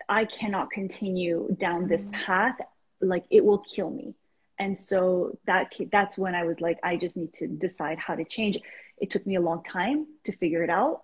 I 0.10 0.26
cannot 0.26 0.72
continue 0.72 1.56
down 1.60 1.88
this 1.88 2.06
mm-hmm. 2.06 2.24
path. 2.24 2.58
Like 3.02 3.26
it 3.30 3.44
will 3.44 3.60
kill 3.60 3.90
me. 3.90 4.16
And 4.60 4.78
so 4.78 5.38
that 5.46 5.74
that's 5.92 6.18
when 6.18 6.36
I 6.36 6.44
was 6.44 6.62
like, 6.62 6.80
I 6.84 6.98
just 6.98 7.16
need 7.16 7.34
to 7.34 7.48
decide 7.48 8.00
how 8.00 8.16
to 8.16 8.24
change. 8.24 8.58
It 8.98 9.10
took 9.10 9.26
me 9.28 9.36
a 9.36 9.42
long 9.42 9.64
time 9.64 10.08
to 10.24 10.36
figure 10.36 10.64
it 10.64 10.70
out, 10.70 11.02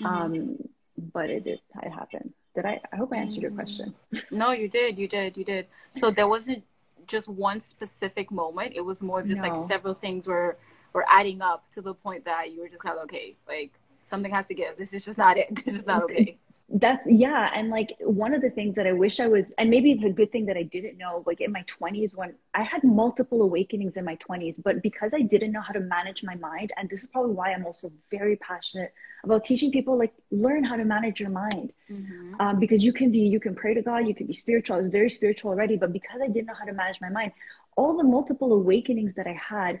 mm-hmm. 0.00 0.06
um, 0.06 0.68
but 1.12 1.30
it 1.30 1.44
did. 1.44 1.60
It 1.82 1.90
happened. 1.90 2.34
Did 2.54 2.66
I? 2.66 2.80
I 2.92 2.96
hope 2.96 3.12
I 3.12 3.16
answered 3.16 3.42
your 3.42 3.52
question. 3.52 3.94
Mm-hmm. 4.12 4.36
No, 4.36 4.52
you 4.52 4.68
did. 4.68 4.98
You 4.98 5.08
did. 5.08 5.36
You 5.36 5.44
did. 5.44 5.66
So 5.98 6.10
there 6.10 6.28
wasn't 6.28 6.64
just 7.06 7.28
one 7.28 7.60
specific 7.60 8.30
moment. 8.30 8.72
It 8.74 8.84
was 8.84 9.00
more 9.00 9.22
just 9.22 9.40
no. 9.40 9.48
like 9.48 9.68
several 9.68 9.94
things 9.94 10.26
were 10.26 10.58
were 10.92 11.06
adding 11.08 11.40
up 11.40 11.64
to 11.74 11.80
the 11.80 11.94
point 11.94 12.24
that 12.24 12.52
you 12.52 12.60
were 12.60 12.68
just 12.68 12.82
kind 12.82 12.98
of 12.98 13.04
okay, 13.04 13.36
like 13.48 13.72
something 14.10 14.32
has 14.32 14.46
to 14.48 14.54
give. 14.54 14.76
This 14.76 14.92
is 14.92 15.04
just 15.04 15.18
not 15.18 15.38
it. 15.38 15.48
This 15.64 15.74
is 15.76 15.86
not 15.86 16.02
okay. 16.04 16.38
That's 16.72 17.04
yeah, 17.04 17.50
and 17.52 17.68
like 17.68 17.96
one 17.98 18.32
of 18.32 18.42
the 18.42 18.50
things 18.50 18.76
that 18.76 18.86
I 18.86 18.92
wish 18.92 19.18
I 19.18 19.26
was, 19.26 19.52
and 19.58 19.70
maybe 19.70 19.90
it's 19.90 20.04
a 20.04 20.10
good 20.10 20.30
thing 20.30 20.46
that 20.46 20.56
I 20.56 20.62
didn't 20.62 20.98
know, 20.98 21.24
like 21.26 21.40
in 21.40 21.50
my 21.50 21.64
20s 21.64 22.14
when 22.14 22.34
I 22.54 22.62
had 22.62 22.84
multiple 22.84 23.42
awakenings 23.42 23.96
in 23.96 24.04
my 24.04 24.16
20s, 24.16 24.54
but 24.62 24.80
because 24.80 25.12
I 25.12 25.22
didn't 25.22 25.50
know 25.50 25.62
how 25.62 25.72
to 25.72 25.80
manage 25.80 26.22
my 26.22 26.36
mind, 26.36 26.72
and 26.76 26.88
this 26.88 27.00
is 27.02 27.08
probably 27.08 27.32
why 27.32 27.52
I'm 27.52 27.66
also 27.66 27.90
very 28.08 28.36
passionate 28.36 28.94
about 29.24 29.44
teaching 29.44 29.72
people 29.72 29.98
like 29.98 30.14
learn 30.30 30.62
how 30.62 30.76
to 30.76 30.84
manage 30.84 31.18
your 31.18 31.30
mind, 31.30 31.72
mm-hmm. 31.90 32.40
um, 32.40 32.60
because 32.60 32.84
you 32.84 32.92
can 32.92 33.10
be, 33.10 33.18
you 33.18 33.40
can 33.40 33.56
pray 33.56 33.74
to 33.74 33.82
God, 33.82 34.06
you 34.06 34.14
can 34.14 34.28
be 34.28 34.32
spiritual. 34.32 34.76
I 34.76 34.78
was 34.78 34.86
very 34.86 35.10
spiritual 35.10 35.50
already, 35.50 35.76
but 35.76 35.92
because 35.92 36.20
I 36.22 36.28
didn't 36.28 36.46
know 36.46 36.54
how 36.54 36.66
to 36.66 36.72
manage 36.72 37.00
my 37.00 37.10
mind, 37.10 37.32
all 37.74 37.96
the 37.96 38.04
multiple 38.04 38.52
awakenings 38.52 39.14
that 39.14 39.26
I 39.26 39.32
had, 39.32 39.80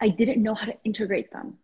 I 0.00 0.08
didn't 0.08 0.42
know 0.42 0.54
how 0.54 0.66
to 0.66 0.76
integrate 0.82 1.30
them. 1.30 1.58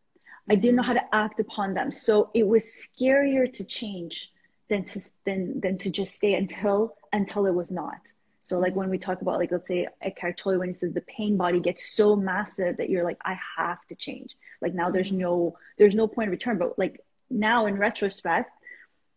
I 0.50 0.54
didn't 0.54 0.76
know 0.76 0.82
how 0.82 0.94
to 0.94 1.14
act 1.14 1.40
upon 1.40 1.74
them. 1.74 1.90
So 1.90 2.30
it 2.34 2.46
was 2.46 2.64
scarier 2.64 3.52
to 3.52 3.64
change 3.64 4.32
than 4.68 4.84
to 4.84 5.00
than 5.24 5.60
than 5.60 5.78
to 5.78 5.90
just 5.90 6.14
stay 6.14 6.34
until 6.34 6.96
until 7.12 7.46
it 7.46 7.54
was 7.54 7.70
not. 7.70 8.00
So 8.40 8.58
like 8.58 8.74
when 8.74 8.88
we 8.88 8.98
talk 8.98 9.20
about 9.20 9.38
like 9.38 9.52
let's 9.52 9.68
say 9.68 9.88
Eckhart 10.00 10.38
Tolle 10.38 10.58
when 10.58 10.68
he 10.68 10.72
says 10.74 10.92
the 10.92 11.02
pain 11.02 11.36
body 11.36 11.60
gets 11.60 11.94
so 11.94 12.16
massive 12.16 12.78
that 12.78 12.88
you're 12.88 13.04
like 13.04 13.18
I 13.24 13.38
have 13.56 13.86
to 13.88 13.94
change. 13.94 14.36
Like 14.60 14.74
now 14.74 14.90
there's 14.90 15.12
no 15.12 15.58
there's 15.76 15.94
no 15.94 16.08
point 16.08 16.28
of 16.28 16.32
return. 16.32 16.58
But 16.58 16.78
like 16.78 17.04
now 17.30 17.66
in 17.66 17.76
retrospect, 17.76 18.50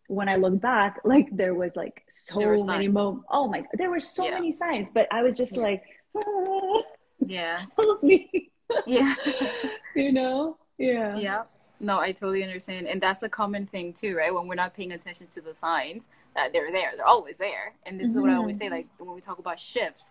when 0.08 0.28
I 0.28 0.36
look 0.36 0.60
back, 0.60 1.00
like 1.04 1.34
there 1.34 1.54
was 1.54 1.76
like 1.76 2.04
so 2.08 2.64
many 2.64 2.88
moments. 2.88 3.26
Oh 3.30 3.48
my, 3.48 3.60
god, 3.60 3.70
there 3.74 3.90
were 3.90 4.00
so 4.00 4.26
yeah. 4.26 4.34
many 4.34 4.52
signs, 4.52 4.90
but 4.92 5.08
I 5.10 5.22
was 5.22 5.34
just 5.34 5.56
yeah. 5.56 5.62
like, 5.62 5.84
ah, 6.16 6.82
yeah, 7.26 7.64
help 7.76 8.02
me. 8.02 8.50
Yeah, 8.86 9.14
you 9.96 10.12
know, 10.12 10.58
yeah, 10.82 11.16
yeah. 11.16 11.42
No, 11.80 11.98
I 11.98 12.12
totally 12.12 12.44
understand, 12.44 12.86
and 12.86 13.00
that's 13.00 13.22
a 13.22 13.28
common 13.28 13.66
thing 13.66 13.92
too, 13.92 14.16
right? 14.16 14.32
When 14.32 14.46
we're 14.46 14.54
not 14.54 14.74
paying 14.74 14.92
attention 14.92 15.26
to 15.34 15.40
the 15.40 15.52
signs 15.52 16.04
that 16.34 16.52
they're 16.52 16.70
there, 16.70 16.92
they're 16.96 17.06
always 17.06 17.38
there. 17.38 17.74
And 17.84 17.98
this 17.98 18.08
mm-hmm. 18.08 18.18
is 18.18 18.22
what 18.22 18.30
I 18.30 18.36
always 18.36 18.58
say, 18.58 18.66
mm-hmm. 18.66 18.74
like 18.74 18.86
when 18.98 19.14
we 19.14 19.20
talk 19.20 19.38
about 19.38 19.58
shifts, 19.58 20.04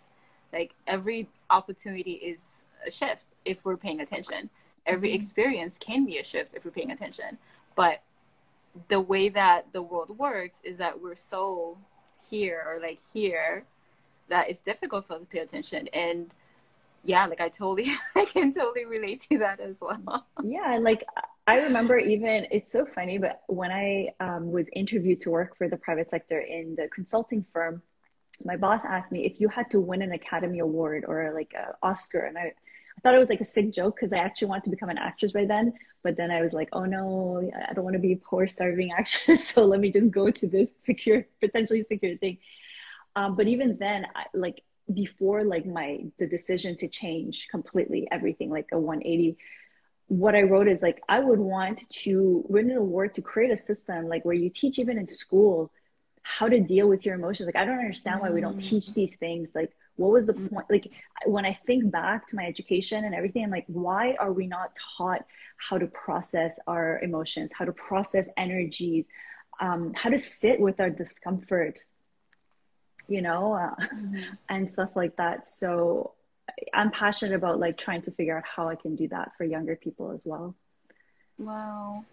like 0.51 0.75
every 0.85 1.29
opportunity 1.49 2.13
is 2.13 2.39
a 2.85 2.91
shift 2.91 3.35
if 3.45 3.63
we're 3.63 3.77
paying 3.77 4.01
attention. 4.01 4.49
Every 4.85 5.09
mm-hmm. 5.09 5.21
experience 5.21 5.77
can 5.79 6.05
be 6.05 6.17
a 6.17 6.23
shift 6.23 6.55
if 6.55 6.65
we're 6.65 6.71
paying 6.71 6.91
attention, 6.91 7.37
but 7.75 8.01
the 8.87 8.99
way 8.99 9.29
that 9.29 9.71
the 9.73 9.81
world 9.81 10.17
works 10.17 10.57
is 10.63 10.77
that 10.77 11.01
we're 11.01 11.15
so 11.15 11.77
here 12.29 12.63
or 12.67 12.79
like 12.79 12.99
here 13.13 13.65
that 14.29 14.49
it's 14.49 14.61
difficult 14.61 15.05
for 15.05 15.13
us 15.13 15.19
to 15.19 15.25
pay 15.25 15.39
attention 15.39 15.87
and 15.93 16.31
yeah 17.03 17.25
like 17.25 17.41
i 17.41 17.49
totally 17.49 17.91
i 18.15 18.25
can 18.25 18.53
totally 18.53 18.85
relate 18.85 19.21
to 19.21 19.37
that 19.37 19.59
as 19.59 19.77
well 19.81 20.25
yeah 20.43 20.77
like 20.81 21.03
i 21.47 21.57
remember 21.57 21.97
even 21.97 22.45
it's 22.51 22.71
so 22.71 22.85
funny 22.85 23.17
but 23.17 23.41
when 23.47 23.71
i 23.71 24.07
um, 24.19 24.51
was 24.51 24.67
interviewed 24.73 25.19
to 25.21 25.29
work 25.29 25.57
for 25.57 25.67
the 25.67 25.77
private 25.77 26.09
sector 26.09 26.39
in 26.39 26.75
the 26.75 26.87
consulting 26.93 27.45
firm 27.53 27.81
my 28.43 28.55
boss 28.55 28.81
asked 28.87 29.11
me 29.11 29.25
if 29.25 29.39
you 29.39 29.47
had 29.47 29.69
to 29.69 29.79
win 29.79 30.01
an 30.01 30.11
academy 30.11 30.59
award 30.59 31.05
or 31.07 31.31
like 31.33 31.53
an 31.55 31.73
oscar 31.81 32.19
and 32.19 32.37
i 32.37 32.53
I 32.97 33.01
thought 33.01 33.15
it 33.15 33.19
was 33.19 33.29
like 33.29 33.41
a 33.41 33.45
sick 33.45 33.73
joke 33.73 33.95
because 33.95 34.13
I 34.13 34.17
actually 34.17 34.49
wanted 34.49 34.65
to 34.65 34.69
become 34.69 34.89
an 34.89 34.97
actress 34.97 35.31
by 35.31 35.45
then. 35.45 35.73
But 36.03 36.17
then 36.17 36.29
I 36.29 36.41
was 36.41 36.53
like, 36.53 36.69
oh 36.71 36.85
no, 36.85 37.49
I 37.69 37.73
don't 37.73 37.83
want 37.83 37.95
to 37.95 37.99
be 37.99 38.13
a 38.13 38.17
poor 38.17 38.47
starving 38.47 38.91
actress. 38.97 39.47
So 39.47 39.65
let 39.65 39.79
me 39.79 39.91
just 39.91 40.11
go 40.11 40.29
to 40.29 40.47
this 40.47 40.69
secure, 40.83 41.25
potentially 41.39 41.81
secure 41.81 42.17
thing. 42.17 42.37
Um, 43.15 43.35
but 43.35 43.47
even 43.47 43.77
then, 43.77 44.05
I, 44.15 44.25
like 44.33 44.61
before, 44.93 45.43
like 45.43 45.65
my 45.65 46.05
the 46.19 46.27
decision 46.27 46.77
to 46.77 46.87
change 46.87 47.47
completely 47.49 48.07
everything, 48.11 48.49
like 48.49 48.67
a 48.71 48.79
180. 48.79 49.37
What 50.07 50.35
I 50.35 50.41
wrote 50.41 50.67
is 50.67 50.81
like 50.81 51.01
I 51.07 51.19
would 51.19 51.39
want 51.39 51.89
to 52.03 52.43
win 52.47 52.69
an 52.69 52.77
award 52.77 53.15
to 53.15 53.21
create 53.21 53.51
a 53.51 53.57
system 53.57 54.07
like 54.07 54.25
where 54.25 54.35
you 54.35 54.49
teach 54.49 54.79
even 54.79 54.97
in 54.97 55.07
school 55.07 55.71
how 56.23 56.47
to 56.47 56.59
deal 56.59 56.87
with 56.87 57.05
your 57.05 57.15
emotions. 57.15 57.47
Like 57.47 57.55
I 57.55 57.65
don't 57.65 57.79
understand 57.79 58.21
why 58.21 58.29
we 58.29 58.41
don't 58.41 58.59
teach 58.59 58.85
mm. 58.85 58.93
these 58.93 59.15
things. 59.15 59.51
Like 59.55 59.71
what 60.01 60.11
was 60.11 60.25
the 60.25 60.33
point 60.33 60.65
like 60.69 60.91
when 61.25 61.45
i 61.45 61.53
think 61.65 61.89
back 61.91 62.27
to 62.27 62.35
my 62.35 62.45
education 62.45 63.05
and 63.05 63.13
everything 63.13 63.43
i'm 63.43 63.51
like 63.51 63.65
why 63.67 64.15
are 64.19 64.31
we 64.31 64.47
not 64.47 64.71
taught 64.97 65.25
how 65.57 65.77
to 65.77 65.87
process 65.87 66.59
our 66.67 66.99
emotions 66.99 67.51
how 67.53 67.65
to 67.65 67.73
process 67.73 68.27
energies 68.37 69.05
um, 69.59 69.93
how 69.93 70.09
to 70.09 70.17
sit 70.17 70.59
with 70.59 70.79
our 70.79 70.89
discomfort 70.89 71.77
you 73.11 73.21
know 73.21 73.53
uh, 73.53 73.75
mm-hmm. 73.93 74.21
and 74.49 74.71
stuff 74.71 74.91
like 74.95 75.15
that. 75.17 75.49
So 75.49 76.13
i'm 76.73 76.91
passionate 76.91 77.35
about 77.35 77.59
like 77.59 77.77
trying 77.77 78.01
to 78.01 78.11
figure 78.11 78.37
out 78.37 78.43
how 78.43 78.67
i 78.67 78.75
can 78.75 78.95
do 78.95 79.07
that 79.07 79.31
for 79.37 79.43
younger 79.43 79.75
people 79.75 80.11
as 80.11 80.23
well. 80.25 80.55
Wow. 81.37 82.05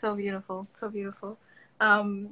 So 0.00 0.14
beautiful 0.14 0.66
so 0.74 0.88
beautiful. 0.88 1.38
Um 1.80 2.30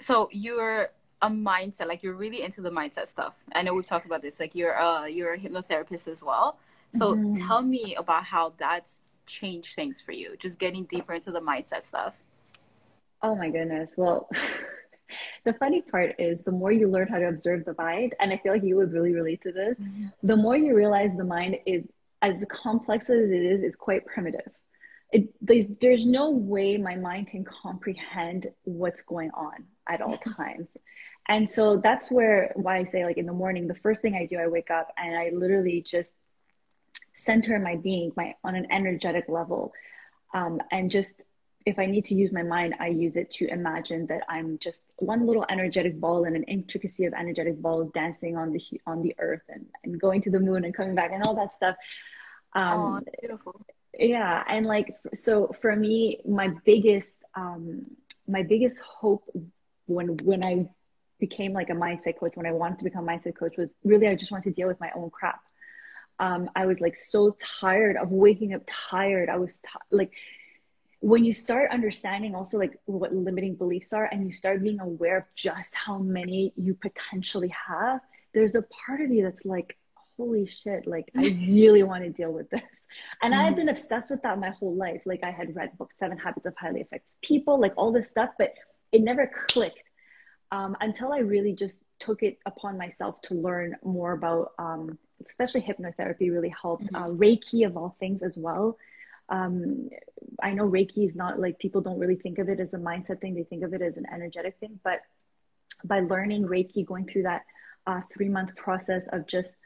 so 0.00 0.28
you're 0.32 0.90
a 1.22 1.28
mindset 1.28 1.86
like 1.88 2.02
you're 2.02 2.14
really 2.14 2.42
into 2.42 2.60
the 2.60 2.70
mindset 2.70 3.08
stuff. 3.08 3.34
I 3.52 3.62
know 3.62 3.74
we've 3.74 3.86
talked 3.86 4.06
about 4.06 4.22
this 4.22 4.38
like 4.38 4.54
you're 4.54 4.78
uh 4.78 5.06
you're 5.06 5.34
a 5.34 5.38
hypnotherapist 5.38 6.08
as 6.08 6.22
well. 6.22 6.58
So 6.96 7.14
mm-hmm. 7.14 7.46
tell 7.46 7.62
me 7.62 7.94
about 7.94 8.24
how 8.24 8.52
that's 8.58 8.96
changed 9.26 9.74
things 9.74 10.00
for 10.00 10.12
you 10.12 10.36
just 10.38 10.58
getting 10.58 10.84
deeper 10.84 11.14
into 11.14 11.32
the 11.32 11.40
mindset 11.40 11.84
stuff. 11.84 12.14
Oh 13.22 13.34
my 13.34 13.50
goodness. 13.50 13.92
Well 13.96 14.28
the 15.44 15.52
funny 15.54 15.82
part 15.82 16.14
is 16.18 16.38
the 16.44 16.50
more 16.50 16.72
you 16.72 16.88
learn 16.88 17.08
how 17.08 17.18
to 17.18 17.28
observe 17.28 17.64
the 17.64 17.74
mind 17.78 18.14
and 18.20 18.32
i 18.32 18.36
feel 18.38 18.52
like 18.52 18.62
you 18.62 18.76
would 18.76 18.92
really 18.92 19.12
relate 19.12 19.42
to 19.42 19.52
this 19.52 19.78
mm-hmm. 19.78 20.06
the 20.22 20.36
more 20.36 20.56
you 20.56 20.74
realize 20.74 21.10
the 21.16 21.24
mind 21.24 21.56
is 21.66 21.84
as 22.22 22.44
complex 22.48 23.10
as 23.10 23.30
it 23.30 23.42
is 23.42 23.62
it's 23.62 23.76
quite 23.76 24.04
primitive 24.06 24.50
it, 25.12 25.28
there's, 25.40 25.66
there's 25.80 26.04
no 26.04 26.30
way 26.30 26.76
my 26.76 26.96
mind 26.96 27.28
can 27.28 27.44
comprehend 27.44 28.48
what's 28.64 29.02
going 29.02 29.30
on 29.30 29.64
at 29.88 30.00
all 30.00 30.16
times 30.36 30.76
and 31.28 31.48
so 31.48 31.76
that's 31.76 32.10
where 32.10 32.52
why 32.56 32.78
i 32.78 32.84
say 32.84 33.04
like 33.04 33.18
in 33.18 33.26
the 33.26 33.32
morning 33.32 33.66
the 33.66 33.74
first 33.74 34.02
thing 34.02 34.14
i 34.14 34.26
do 34.26 34.38
i 34.38 34.46
wake 34.46 34.70
up 34.70 34.92
and 34.96 35.16
i 35.16 35.30
literally 35.32 35.82
just 35.86 36.14
center 37.14 37.58
my 37.58 37.76
being 37.76 38.12
my 38.16 38.34
on 38.44 38.54
an 38.54 38.66
energetic 38.70 39.24
level 39.28 39.72
um, 40.34 40.60
and 40.70 40.90
just 40.90 41.22
if 41.66 41.78
i 41.80 41.84
need 41.84 42.04
to 42.04 42.14
use 42.14 42.32
my 42.32 42.44
mind 42.44 42.74
i 42.78 42.86
use 42.86 43.16
it 43.16 43.30
to 43.30 43.46
imagine 43.48 44.06
that 44.06 44.22
i'm 44.28 44.56
just 44.58 44.84
one 44.96 45.26
little 45.26 45.44
energetic 45.50 46.00
ball 46.00 46.24
and 46.24 46.36
an 46.36 46.44
intricacy 46.44 47.04
of 47.04 47.12
energetic 47.12 47.60
balls 47.60 47.90
dancing 47.92 48.36
on 48.36 48.52
the 48.52 48.62
on 48.86 49.02
the 49.02 49.14
earth 49.18 49.42
and, 49.48 49.66
and 49.84 50.00
going 50.00 50.22
to 50.22 50.30
the 50.30 50.40
moon 50.40 50.64
and 50.64 50.74
coming 50.74 50.94
back 50.94 51.10
and 51.12 51.24
all 51.24 51.34
that 51.34 51.54
stuff. 51.54 51.76
Um, 52.54 53.02
oh, 53.04 53.10
beautiful. 53.20 53.66
yeah 53.98 54.42
and 54.48 54.64
like 54.64 54.96
so 55.12 55.54
for 55.60 55.74
me 55.74 56.20
my 56.26 56.48
biggest 56.64 57.22
um 57.34 57.84
my 58.26 58.42
biggest 58.42 58.80
hope 58.80 59.24
when 59.86 60.16
when 60.24 60.46
i 60.46 60.66
became 61.18 61.52
like 61.52 61.70
a 61.70 61.74
mindset 61.74 62.18
coach 62.18 62.32
when 62.34 62.46
i 62.46 62.52
wanted 62.52 62.78
to 62.78 62.84
become 62.84 63.06
a 63.08 63.12
mindset 63.12 63.36
coach 63.36 63.56
was 63.58 63.68
really 63.84 64.06
i 64.06 64.14
just 64.14 64.30
wanted 64.30 64.44
to 64.44 64.52
deal 64.52 64.68
with 64.68 64.80
my 64.80 64.90
own 64.94 65.10
crap. 65.10 65.40
Um, 66.18 66.48
i 66.56 66.64
was 66.64 66.80
like 66.80 66.96
so 66.96 67.36
tired 67.60 67.96
of 67.96 68.10
waking 68.10 68.54
up 68.54 68.62
tired. 68.90 69.28
I 69.28 69.36
was 69.36 69.58
t- 69.58 69.68
like 69.90 70.12
when 71.00 71.24
you 71.24 71.32
start 71.32 71.70
understanding 71.70 72.34
also 72.34 72.58
like 72.58 72.78
what 72.86 73.14
limiting 73.14 73.54
beliefs 73.54 73.92
are 73.92 74.06
and 74.06 74.24
you 74.24 74.32
start 74.32 74.62
being 74.62 74.80
aware 74.80 75.18
of 75.18 75.24
just 75.34 75.74
how 75.74 75.98
many 75.98 76.52
you 76.56 76.74
potentially 76.74 77.52
have 77.68 78.00
there's 78.32 78.54
a 78.54 78.62
part 78.62 79.00
of 79.00 79.10
you 79.10 79.22
that's 79.22 79.44
like 79.44 79.76
holy 80.16 80.46
shit 80.46 80.86
like 80.86 81.10
i 81.16 81.22
really 81.48 81.82
want 81.82 82.02
to 82.02 82.10
deal 82.10 82.32
with 82.32 82.48
this 82.50 82.62
and 83.22 83.34
mm. 83.34 83.38
i 83.38 83.44
had 83.44 83.54
been 83.54 83.68
obsessed 83.68 84.08
with 84.10 84.22
that 84.22 84.38
my 84.38 84.50
whole 84.50 84.74
life 84.74 85.02
like 85.04 85.22
i 85.22 85.30
had 85.30 85.54
read 85.54 85.76
books 85.76 85.96
seven 85.98 86.16
habits 86.16 86.46
of 86.46 86.54
highly 86.56 86.80
effective 86.80 87.14
people 87.22 87.60
like 87.60 87.74
all 87.76 87.92
this 87.92 88.08
stuff 88.08 88.30
but 88.38 88.54
it 88.92 89.02
never 89.02 89.30
clicked 89.48 89.82
um, 90.52 90.76
until 90.80 91.12
I 91.12 91.18
really 91.18 91.52
just 91.52 91.82
took 91.98 92.22
it 92.22 92.38
upon 92.46 92.78
myself 92.78 93.20
to 93.22 93.34
learn 93.34 93.76
more 93.84 94.12
about, 94.12 94.52
um, 94.58 94.98
especially 95.28 95.62
hypnotherapy 95.62 96.30
really 96.30 96.54
helped. 96.60 96.84
Mm-hmm. 96.84 96.96
Uh, 96.96 97.08
Reiki 97.08 97.66
of 97.66 97.76
all 97.76 97.96
things 97.98 98.22
as 98.22 98.36
well. 98.36 98.76
Um, 99.28 99.88
I 100.42 100.52
know 100.52 100.68
Reiki 100.68 101.06
is 101.06 101.14
not 101.14 101.40
like 101.40 101.58
people 101.58 101.80
don't 101.80 101.98
really 101.98 102.16
think 102.16 102.38
of 102.38 102.48
it 102.48 102.60
as 102.60 102.74
a 102.74 102.78
mindset 102.78 103.20
thing; 103.20 103.34
they 103.34 103.44
think 103.44 103.64
of 103.64 103.74
it 103.74 103.82
as 103.82 103.96
an 103.96 104.06
energetic 104.12 104.56
thing. 104.60 104.78
But 104.82 105.00
by 105.84 106.00
learning 106.00 106.46
Reiki, 106.46 106.84
going 106.86 107.06
through 107.06 107.24
that 107.24 107.42
uh, 107.86 108.00
three 108.12 108.28
month 108.28 108.54
process 108.56 109.08
of 109.08 109.26
just 109.26 109.56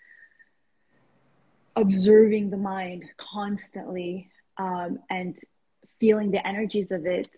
observing 1.77 2.51
the 2.51 2.57
mind 2.57 3.05
constantly 3.17 4.31
um, 4.59 4.99
and 5.09 5.37
feeling 5.99 6.31
the 6.31 6.47
energies 6.47 6.91
of 6.91 7.07
it 7.07 7.29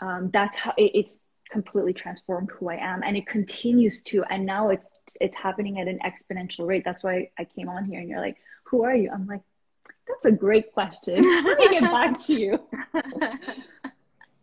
um, 0.00 0.30
that's 0.32 0.56
how 0.56 0.72
it, 0.76 0.92
it's 0.94 1.20
completely 1.50 1.92
transformed 1.92 2.50
who 2.50 2.68
I 2.68 2.76
am 2.76 3.02
and 3.02 3.16
it 3.16 3.26
continues 3.26 4.00
to 4.02 4.24
and 4.24 4.44
now 4.44 4.70
it's 4.70 4.86
it's 5.20 5.36
happening 5.36 5.80
at 5.80 5.88
an 5.88 5.98
exponential 6.04 6.66
rate. 6.66 6.82
That's 6.84 7.02
why 7.02 7.30
I 7.38 7.44
came 7.44 7.68
on 7.68 7.86
here 7.86 8.00
and 8.00 8.08
you're 8.08 8.20
like, 8.20 8.36
who 8.64 8.84
are 8.84 8.94
you? 8.94 9.10
I'm 9.10 9.26
like, 9.26 9.40
that's 10.08 10.24
a 10.24 10.32
great 10.32 10.72
question. 10.72 11.22
Let 11.44 11.58
me 11.58 11.68
get 11.70 11.82
back 11.82 12.20
to 12.26 12.32
you. 12.34 12.58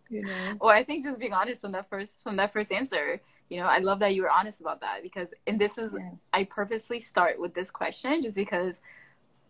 you 0.09 0.23
know. 0.23 0.57
Well, 0.61 0.69
I 0.69 0.83
think 0.83 1.05
just 1.05 1.19
being 1.19 1.33
honest 1.33 1.61
from 1.61 1.71
that 1.73 1.89
first 1.89 2.23
from 2.23 2.35
that 2.37 2.53
first 2.53 2.71
answer, 2.71 3.21
you 3.49 3.59
know, 3.59 3.65
I 3.65 3.79
love 3.79 3.99
that 3.99 4.15
you 4.15 4.21
were 4.21 4.31
honest 4.31 4.61
about 4.61 4.81
that 4.81 5.03
because 5.03 5.29
and 5.47 5.59
this 5.59 5.77
is 5.77 5.93
yeah. 5.93 6.11
I 6.33 6.45
purposely 6.45 6.99
start 6.99 7.39
with 7.39 7.53
this 7.53 7.71
question 7.71 8.23
just 8.23 8.35
because 8.35 8.75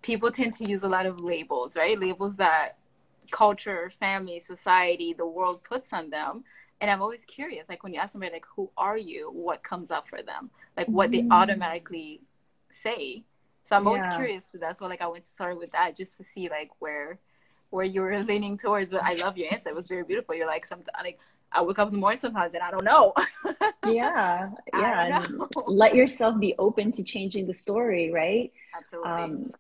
people 0.02 0.32
tend 0.32 0.54
to 0.56 0.70
use 0.70 0.84
a 0.84 0.90
lot 0.90 1.06
of 1.06 1.20
labels, 1.20 1.76
right? 1.76 2.00
Labels 2.00 2.38
that 2.38 2.78
culture, 3.32 3.92
family, 4.00 4.40
society, 4.40 5.14
the 5.14 5.26
world 5.26 5.64
puts 5.64 5.92
on 5.92 6.10
them 6.10 6.44
and 6.82 6.92
i'm 6.92 7.02
always 7.02 7.22
curious 7.26 7.68
like 7.70 7.84
when 7.84 7.94
you 7.94 8.00
ask 8.00 8.12
somebody 8.12 8.34
like 8.34 8.46
who 8.56 8.70
are 8.78 8.98
you 8.98 9.32
what 9.32 9.64
comes 9.64 9.92
up 9.92 10.08
for 10.08 10.22
them 10.22 10.50
like 10.78 10.88
what 10.88 11.12
mm-hmm. 11.12 11.28
they 11.28 11.36
automatically 11.36 12.22
say 12.70 13.24
so 13.68 13.76
i'm 13.76 13.88
always 13.88 14.02
yeah. 14.02 14.16
curious 14.16 14.44
so 14.52 14.58
that's 14.58 14.80
why 14.80 14.88
like 14.88 15.02
i 15.02 15.08
went 15.08 15.24
to 15.24 15.32
start 15.32 15.58
with 15.58 15.72
that 15.72 15.96
just 15.98 16.18
to 16.18 16.24
see 16.34 16.50
like 16.50 16.70
where 16.80 17.20
where 17.70 17.86
you 17.86 18.02
were 18.02 18.24
leaning 18.24 18.58
towards 18.58 18.92
but 18.92 19.04
i 19.04 19.14
love 19.14 19.38
your 19.38 19.52
answer 19.54 19.70
it 19.70 19.76
was 19.76 19.88
very 19.88 20.04
beautiful 20.04 20.36
you're 20.36 20.48
like 20.48 20.66
sometimes 20.66 20.90
like 21.04 21.20
I 21.52 21.62
wake 21.62 21.80
up 21.80 21.88
in 21.88 21.94
the 21.94 22.00
morning 22.00 22.20
sometimes 22.20 22.54
and 22.54 22.62
I 22.62 22.70
don't 22.70 22.84
know. 22.84 23.14
yeah, 23.88 24.50
yeah. 24.74 25.24
Let 25.68 25.96
yourself 25.96 26.38
be 26.38 26.54
open 26.60 26.92
to 26.94 27.04
changing 27.04 27.48
the 27.48 27.54
story, 27.54 28.12
right? 28.12 28.52
Absolutely. 28.78 29.12
Um, 29.12 29.52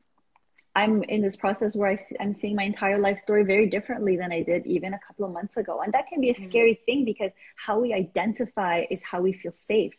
I'm 0.75 1.03
in 1.03 1.21
this 1.21 1.37
process 1.37 1.73
where 1.73 1.89
I, 1.89 1.97
am 2.19 2.33
seeing 2.33 2.55
my 2.55 2.63
entire 2.63 2.99
life 2.99 3.17
story 3.17 3.45
very 3.45 3.69
differently 3.69 4.17
than 4.17 4.33
I 4.33 4.43
did 4.43 4.65
even 4.67 4.93
a 4.93 4.99
couple 4.99 5.23
of 5.23 5.31
months 5.31 5.55
ago. 5.55 5.79
And 5.81 5.93
that 5.93 6.07
can 6.07 6.19
be 6.19 6.29
a 6.29 6.33
mm-hmm. 6.33 6.43
scary 6.43 6.81
thing 6.85 7.05
because 7.05 7.31
how 7.55 7.79
we 7.79 7.93
identify 7.93 8.83
is 8.89 9.01
how 9.01 9.21
we 9.21 9.31
feel 9.31 9.53
safe, 9.53 9.93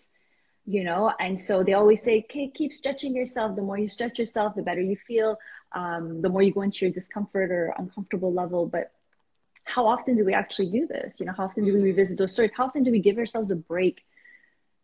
you 0.66 0.85
know? 0.85 1.12
And 1.18 1.40
so 1.40 1.62
they 1.62 1.75
always 1.75 2.02
say, 2.02 2.25
okay, 2.28 2.50
keep 2.54 2.73
stretching 2.73 3.14
yourself. 3.14 3.56
The 3.56 3.62
more 3.62 3.78
you 3.78 3.88
stretch 3.88 4.18
yourself, 4.18 4.54
the 4.54 4.62
better 4.62 4.80
you 4.80 4.96
feel, 4.96 5.38
um, 5.73 6.23
the 6.23 6.28
more 6.28 6.42
you 6.42 6.52
go 6.52 6.62
into 6.62 6.85
your 6.85 6.92
discomfort 6.92 7.50
or 7.50 7.75
uncomfortable 7.78 8.32
level. 8.32 8.66
But 8.66 8.92
how 9.64 9.87
often 9.87 10.16
do 10.16 10.25
we 10.25 10.35
actually 10.35 10.70
do 10.70 10.87
this? 10.87 11.18
You 11.18 11.26
know, 11.26 11.32
how 11.37 11.44
often 11.44 11.64
do 11.64 11.73
we 11.73 11.78
mm-hmm. 11.78 11.87
revisit 11.87 12.18
those 12.18 12.32
stories? 12.32 12.50
How 12.56 12.66
often 12.66 12.82
do 12.82 12.90
we 12.90 13.00
give 13.00 13.18
ourselves 13.18 13.50
a 13.50 13.56
break? 13.56 14.04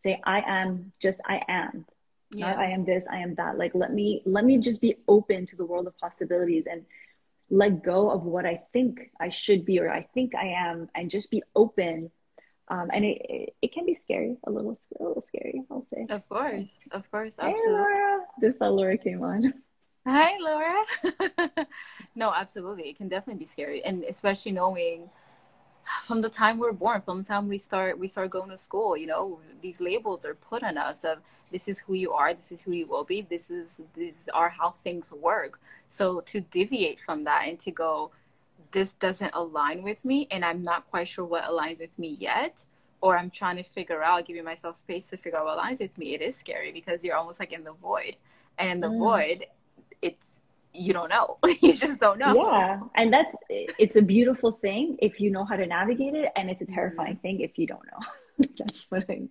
Say, 0.03 0.21
I 0.25 0.41
am 0.41 0.93
just 1.01 1.21
I 1.25 1.43
am 1.49 1.87
yeah. 2.33 2.51
Not, 2.51 2.59
i 2.59 2.71
am 2.71 2.85
this 2.85 3.05
i 3.11 3.19
am 3.19 3.35
that 3.35 3.59
like 3.59 3.73
let 3.75 3.93
me 3.93 4.23
let 4.25 4.45
me 4.45 4.59
just 4.59 4.81
be 4.81 4.97
open 5.07 5.47
to 5.47 5.57
the 5.57 5.65
world 5.65 5.87
of 5.87 5.97
possibilities 5.99 6.65
and 6.71 6.85
let 7.51 7.83
go 7.83 8.11
of 8.11 8.25
what 8.25 8.47
i 8.47 8.63
think 8.73 9.11
i 9.21 9.29
should 9.29 9.65
be 9.65 9.79
or 9.81 9.91
i 9.91 10.03
think 10.15 10.35
i 10.35 10.47
am 10.47 10.89
and 10.95 11.11
just 11.11 11.31
be 11.31 11.43
open 11.55 12.11
um, 12.69 12.91
and 12.93 13.05
it, 13.05 13.19
it, 13.29 13.55
it 13.63 13.73
can 13.73 13.85
be 13.87 13.95
scary 13.95 14.37
a 14.45 14.51
little 14.51 14.79
a 14.99 15.03
little 15.03 15.25
scary 15.29 15.63
i'll 15.71 15.87
say. 15.93 16.07
Of 16.09 16.29
course 16.29 16.71
of 16.91 17.11
course 17.11 17.35
absolutely. 17.39 17.63
hey 17.63 17.73
laura 17.73 18.21
just 18.41 18.59
saw 18.59 18.69
laura 18.69 18.99
came 18.99 19.23
on. 19.23 19.55
Hi 20.07 20.37
laura. 20.41 21.67
No 22.15 22.33
absolutely 22.33 22.89
it 22.91 22.97
can 22.97 23.09
definitely 23.09 23.45
be 23.45 23.51
scary 23.51 23.83
and 23.85 24.05
especially 24.05 24.53
knowing 24.53 25.11
from 26.05 26.21
the 26.21 26.29
time 26.29 26.59
we're 26.59 26.73
born 26.73 27.01
from 27.03 27.19
the 27.19 27.25
time 27.25 27.49
we 27.49 27.59
start 27.59 27.99
we 27.99 28.07
start 28.07 28.31
going 28.31 28.51
to 28.51 28.59
school 28.59 28.97
you 28.97 29.07
know 29.07 29.41
these 29.61 29.81
labels 29.81 30.25
are 30.25 30.35
put 30.35 30.63
on 30.63 30.79
us 30.79 31.05
of 31.05 31.19
this 31.51 31.67
is 31.69 31.81
who 31.81 31.95
you 31.95 32.13
are 32.13 32.33
this 32.35 32.53
is 32.53 32.61
who 32.63 32.73
you 32.73 32.87
will 32.87 33.05
be 33.05 33.23
this 33.23 33.51
is 33.51 33.81
these 33.95 34.29
are 34.33 34.49
how 34.49 34.71
things 34.85 35.13
work. 35.13 35.61
So 35.89 36.21
to 36.23 36.41
deviate 36.41 37.01
from 37.01 37.25
that 37.25 37.47
and 37.49 37.59
to 37.61 37.71
go 37.71 38.11
this 38.73 38.91
doesn't 39.01 39.31
align 39.35 39.83
with 39.83 40.05
me 40.05 40.27
and 40.31 40.45
i'm 40.45 40.63
not 40.63 40.89
quite 40.91 41.09
sure 41.09 41.25
what 41.25 41.45
aligns 41.45 41.79
with 41.79 41.97
me 41.99 42.17
yet 42.19 42.65
or 43.01 43.19
i'm 43.19 43.31
trying 43.31 43.57
to 43.57 43.63
figure 43.63 44.03
out 44.03 44.27
giving 44.27 44.45
myself 44.45 44.77
space 44.77 45.07
to 45.07 45.17
figure 45.17 45.39
out 45.39 45.45
what 45.45 45.59
aligns 45.59 45.81
with 45.81 45.97
me 45.99 46.15
it 46.15 46.23
is 46.23 46.37
scary 46.37 46.73
because 46.73 47.03
you're 47.05 47.17
almost 47.17 47.39
like 47.39 47.53
in 47.53 47.65
the 47.65 47.73
void 47.73 48.17
and 48.59 48.71
in 48.71 48.81
the 48.81 48.89
mm. 48.89 48.99
void 48.99 49.45
it's 50.01 50.27
you 50.75 50.93
don't 50.93 51.09
know. 51.09 51.39
you 51.61 51.75
just 51.75 52.01
don't 52.01 52.19
know. 52.19 52.35
Yeah. 52.35 52.81
And 52.97 53.13
that's 53.13 53.35
it's 53.51 53.97
a 53.97 54.03
beautiful 54.03 54.53
thing 54.53 54.97
if 55.01 55.21
you 55.21 55.31
know 55.31 55.45
how 55.45 55.57
to 55.57 55.67
navigate 55.67 56.15
it 56.15 56.31
and 56.37 56.51
it's 56.51 56.63
a 56.63 56.67
terrifying 56.67 57.15
mm-hmm. 57.15 57.23
thing 57.23 57.41
if 57.41 57.59
you 57.59 57.67
don't 57.67 57.85
know. 57.87 58.47
that's 58.59 58.91
what 58.91 59.05
I 59.09 59.23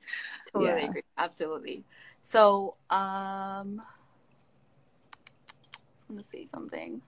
totally 0.51 0.81
yeah. 0.81 0.87
agree. 0.87 1.03
Absolutely. 1.17 1.83
So 2.29 2.75
um 2.89 3.81
I'm 6.09 6.17
gonna 6.17 6.23
say 6.31 6.47
something. 6.53 7.01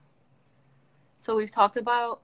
So 1.24 1.34
we've 1.36 1.50
talked 1.50 1.78
about 1.78 2.20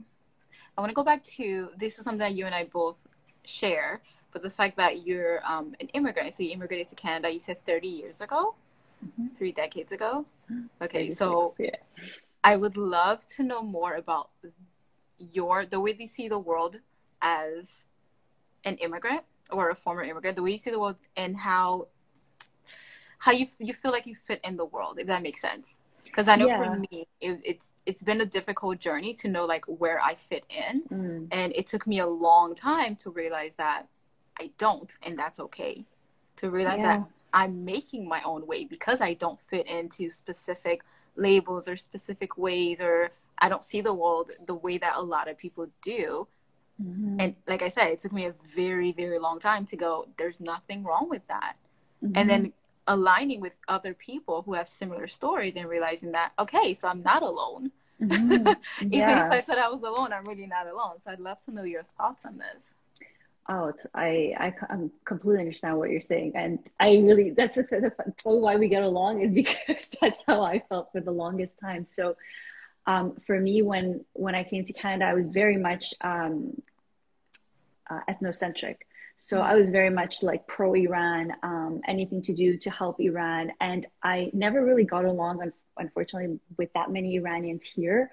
I 0.77 0.81
want 0.81 0.91
to 0.91 0.95
go 0.95 1.03
back 1.03 1.25
to 1.37 1.71
this 1.79 1.99
is 1.99 2.05
something 2.05 2.19
that 2.19 2.35
you 2.35 2.45
and 2.47 2.55
I 2.55 2.65
both 2.65 2.99
share, 3.45 4.03
but 4.31 4.43
the 4.43 4.51
fact 4.51 4.77
that 4.77 5.07
you're 5.07 5.45
um, 5.45 5.75
an 5.81 5.89
immigrant, 5.89 6.35
so 6.35 6.43
you 6.43 6.51
immigrated 6.53 6.89
to 6.91 6.95
Canada, 6.95 7.33
you 7.33 7.41
said 7.41 7.65
30 7.65 7.89
years 7.89 8.21
ago 8.21 8.55
mm-hmm. 9.05 9.29
three 9.37 9.53
decades 9.53 9.91
ago. 9.91 10.27
Okay, 10.83 11.11
so 11.11 11.55
yeah. 11.59 11.77
I 12.45 12.57
would 12.57 12.77
love 12.77 13.27
to 13.37 13.43
know 13.43 13.63
more 13.63 13.95
about 13.95 14.31
your 15.19 15.65
the 15.65 15.81
way 15.81 15.97
you 15.99 16.07
see 16.07 16.29
the 16.29 16.39
world 16.39 16.77
as 17.23 17.67
an 18.65 18.77
immigrant 18.77 19.23
or 19.51 19.71
a 19.71 19.75
former 19.75 20.03
immigrant, 20.03 20.37
the 20.37 20.43
way 20.43 20.53
you 20.53 20.59
see 20.59 20.71
the 20.71 20.79
world 20.79 20.97
and 21.17 21.39
how 21.39 21.89
how 23.19 23.33
you 23.33 23.47
you 23.59 23.73
feel 23.73 23.93
like 23.93 24.07
you 24.07 24.15
fit 24.15 24.41
in 24.45 24.57
the 24.57 24.65
world, 24.65 24.99
if 24.99 25.07
that 25.07 25.23
makes 25.23 25.41
sense. 25.41 25.77
Because 26.11 26.29
I 26.29 26.37
know 26.37 26.49
yeah. 26.49 26.65
for 26.65 26.77
me, 26.77 27.07
it, 27.21 27.41
it's 27.45 27.67
it's 27.87 28.03
been 28.03 28.21
a 28.21 28.27
difficult 28.27 28.79
journey 28.79 29.15
to 29.15 29.29
know 29.29 29.47
like 29.47 29.65
where 29.67 30.01
I 30.01 30.17
fit 30.29 30.45
in, 30.51 30.83
mm. 30.83 31.29
and 31.31 31.53
it 31.55 31.69
took 31.69 31.87
me 31.87 32.01
a 32.01 32.07
long 32.07 32.55
time 32.55 32.97
to 32.97 33.11
realize 33.11 33.53
that 33.57 33.87
I 34.39 34.51
don't, 34.59 34.91
and 35.03 35.19
that's 35.19 35.39
okay. 35.41 35.85
To 36.39 36.51
realize 36.51 36.79
yeah. 36.79 36.99
that 36.99 37.07
I'm 37.33 37.65
making 37.65 38.09
my 38.09 38.23
own 38.23 38.47
way 38.47 38.65
because 38.65 39.01
I 39.01 39.15
don't 39.15 39.39
fit 39.49 39.67
into 39.67 40.11
specific 40.11 40.83
labels 41.17 41.69
or 41.69 41.77
specific 41.77 42.39
ways 42.39 42.81
or 42.81 43.11
I 43.39 43.49
don't 43.49 43.63
see 43.63 43.81
the 43.81 43.93
world 43.93 44.33
the 44.47 44.55
way 44.55 44.79
that 44.79 44.97
a 44.97 45.03
lot 45.03 45.29
of 45.29 45.39
people 45.39 45.69
do. 45.83 46.27
Mm-hmm. 46.83 47.21
And 47.21 47.35
like 47.47 47.63
I 47.63 47.69
said, 47.69 47.89
it 47.89 48.03
took 48.03 48.13
me 48.13 48.27
a 48.27 48.35
very, 48.55 48.93
very 48.93 49.19
long 49.19 49.39
time 49.39 49.67
to 49.67 49.77
go, 49.77 50.09
there's 50.19 50.41
nothing 50.41 50.83
wrong 50.83 51.09
with 51.09 51.27
that. 51.29 51.57
Mm-hmm. 52.03 52.13
And 52.17 52.31
then 52.31 52.53
aligning 52.87 53.41
with 53.41 53.55
other 53.69 53.95
people 53.95 54.43
who 54.43 54.55
have 54.55 54.69
similar 54.69 55.07
stories 55.07 55.55
and 55.57 55.69
realizing 55.69 56.13
that, 56.13 56.33
okay, 56.39 56.75
so 56.75 56.89
I'm 56.89 57.03
not 57.03 57.23
alone. 57.23 57.71
Mm-hmm. 58.01 58.49
Even 58.81 58.93
yeah. 58.93 59.27
if 59.27 59.33
I 59.33 59.41
thought 59.43 59.59
I 59.59 59.69
was 59.69 59.83
alone, 59.83 60.13
I'm 60.13 60.25
really 60.25 60.47
not 60.47 60.67
alone. 60.67 60.97
So 61.05 61.11
I'd 61.11 61.21
love 61.21 61.43
to 61.45 61.51
know 61.53 61.65
your 61.65 61.83
thoughts 61.83 62.25
on 62.25 62.39
this 62.39 62.63
out. 63.51 63.83
I, 63.95 64.35
I 64.39 64.55
I 64.69 64.77
completely 65.05 65.41
understand 65.41 65.77
what 65.77 65.91
you're 65.91 66.01
saying, 66.01 66.33
and 66.35 66.59
I 66.81 66.99
really 66.99 67.31
that's 67.31 67.57
a, 67.59 67.65
that's 67.71 68.23
probably 68.23 68.41
why 68.41 68.57
we 68.57 68.69
get 68.69 68.83
along 68.83 69.23
is 69.23 69.33
because 69.35 69.87
that's 70.01 70.19
how 70.27 70.43
I 70.43 70.63
felt 70.69 70.93
for 70.93 71.01
the 71.01 71.11
longest 71.11 71.59
time. 71.59 71.85
So, 71.85 72.17
um, 72.87 73.17
for 73.27 73.39
me, 73.39 73.61
when 73.63 74.05
when 74.13 74.35
I 74.35 74.45
came 74.45 74.65
to 74.65 74.73
Canada, 74.73 75.07
I 75.07 75.15
was 75.15 75.27
very 75.27 75.57
much 75.57 75.93
um, 76.01 76.63
uh, 77.91 78.01
ethnocentric. 78.09 78.77
So. 79.23 79.41
I 79.41 79.55
was 79.55 79.69
very 79.69 79.91
much 79.91 80.23
like 80.23 80.47
pro 80.47 80.75
Iran, 80.75 81.33
um, 81.43 81.81
anything 81.87 82.23
to 82.23 82.35
do 82.35 82.57
to 82.59 82.71
help 82.71 83.01
Iran, 83.01 83.53
and 83.61 83.87
I 84.03 84.31
never 84.33 84.65
really 84.65 84.85
got 84.85 85.05
along, 85.05 85.53
unfortunately, 85.77 86.41
with 86.59 86.73
that 86.73 86.91
many 86.91 87.17
Iranians 87.17 87.65
here. 87.65 88.11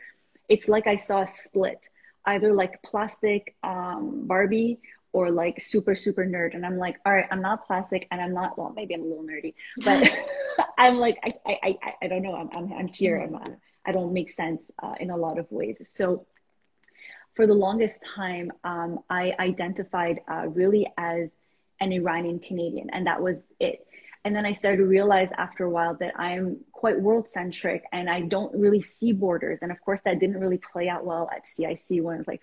It's 0.50 0.67
like 0.67 0.86
I 0.86 0.98
saw 0.98 1.22
a 1.22 1.28
split, 1.28 1.80
either 2.26 2.54
like 2.54 2.82
plastic 2.84 3.56
um, 3.63 4.28
Barbie 4.28 4.80
or 5.13 5.32
like 5.32 5.60
super 5.60 5.96
super 5.96 6.26
nerd 6.26 6.54
and 6.54 6.65
i'm 6.65 6.78
like 6.78 6.98
all 7.06 7.13
right 7.13 7.26
i'm 7.32 7.41
not 7.41 7.65
plastic 7.65 8.08
and 8.12 8.22
i'm 8.22 8.34
not 8.34 8.58
well 8.58 8.72
maybe 8.76 8.93
i'm 8.93 9.02
a 9.02 9.06
little 9.06 9.24
nerdy 9.24 9.54
but 9.84 10.08
i'm 10.78 10.98
like 10.98 11.17
I, 11.24 11.56
I 11.63 11.78
i 11.82 11.93
i 12.04 12.08
don't 12.08 12.22
know 12.22 12.36
i'm 12.36 12.50
i'm, 12.56 12.72
I'm 12.74 12.88
here 12.88 13.20
i'm 13.20 13.32
not, 13.32 13.50
i 13.86 13.91
don't 13.91 14.13
make 14.13 14.30
sense 14.30 14.70
uh, 14.84 14.93
in 15.00 15.10
a 15.10 15.17
lot 15.17 15.39
of 15.39 15.52
ways 15.52 15.80
so 15.89 16.28
for 17.38 17.47
the 17.47 17.54
longest 17.54 18.04
time 18.15 18.52
um, 18.65 19.00
i 19.10 19.34
identified 19.39 20.19
uh, 20.30 20.47
really 20.47 20.86
as 20.97 21.32
an 21.80 21.93
iranian 21.93 22.39
canadian 22.39 22.89
and 22.91 23.08
that 23.08 23.21
was 23.21 23.45
it 23.60 23.88
and 24.26 24.36
then 24.36 24.45
i 24.45 24.52
started 24.52 24.78
to 24.78 24.86
realize 24.86 25.30
after 25.38 25.63
a 25.63 25.69
while 25.69 25.95
that 25.95 26.13
i'm 26.19 26.58
quite 26.73 27.00
world 27.00 27.30
centric 27.30 27.84
and 27.93 28.10
i 28.10 28.19
don't 28.19 28.54
really 28.54 28.82
see 28.82 29.13
borders 29.13 29.60
and 29.62 29.71
of 29.71 29.80
course 29.80 30.02
that 30.04 30.19
didn't 30.19 30.39
really 30.39 30.60
play 30.73 30.89
out 30.89 31.06
well 31.06 31.30
at 31.34 31.47
cic 31.47 32.04
when 32.04 32.19
it's 32.19 32.28
like 32.28 32.41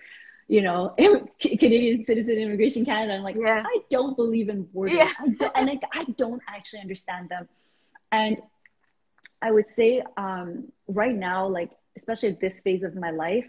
you 0.49 0.61
know, 0.61 0.95
Canadian 1.41 2.05
Citizen 2.05 2.37
Immigration 2.37 2.85
Canada. 2.85 3.15
I'm 3.15 3.23
like, 3.23 3.37
yeah. 3.37 3.63
I 3.65 3.79
don't 3.91 4.17
believe 4.17 4.49
in 4.49 4.65
borders. 4.65 4.97
Yeah. 4.97 5.11
I 5.19 5.29
don't, 5.29 5.53
and 5.55 5.71
I, 5.71 5.81
I 5.93 6.05
don't 6.17 6.43
actually 6.49 6.81
understand 6.81 7.31
them. 7.31 7.49
And 8.13 8.39
I 9.41 9.51
would 9.51 9.69
say 9.69 10.03
um, 10.17 10.73
right 10.87 11.15
now, 11.15 11.47
like, 11.47 11.71
especially 11.97 12.31
at 12.31 12.41
this 12.41 12.61
phase 12.61 12.83
of 12.83 12.95
my 12.95 13.11
life, 13.11 13.49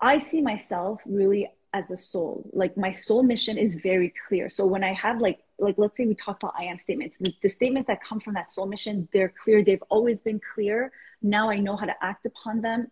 I 0.00 0.18
see 0.18 0.40
myself 0.40 1.00
really 1.06 1.50
as 1.72 1.90
a 1.90 1.96
soul. 1.96 2.48
Like 2.52 2.76
my 2.76 2.92
soul 2.92 3.22
mission 3.22 3.58
is 3.58 3.74
very 3.74 4.12
clear. 4.28 4.48
So 4.48 4.64
when 4.64 4.84
I 4.84 4.92
have 4.94 5.20
like, 5.20 5.40
like 5.58 5.76
let's 5.76 5.96
say 5.96 6.06
we 6.06 6.14
talk 6.14 6.42
about 6.42 6.54
I 6.58 6.64
am 6.64 6.78
statements, 6.78 7.18
the, 7.18 7.32
the 7.42 7.48
statements 7.48 7.88
that 7.88 8.02
come 8.02 8.20
from 8.20 8.34
that 8.34 8.50
soul 8.50 8.66
mission, 8.66 9.08
they're 9.12 9.32
clear. 9.42 9.62
They've 9.62 9.82
always 9.90 10.22
been 10.22 10.40
clear. 10.54 10.92
Now 11.20 11.50
I 11.50 11.58
know 11.58 11.76
how 11.76 11.86
to 11.86 11.94
act 12.00 12.26
upon 12.26 12.62
them 12.62 12.90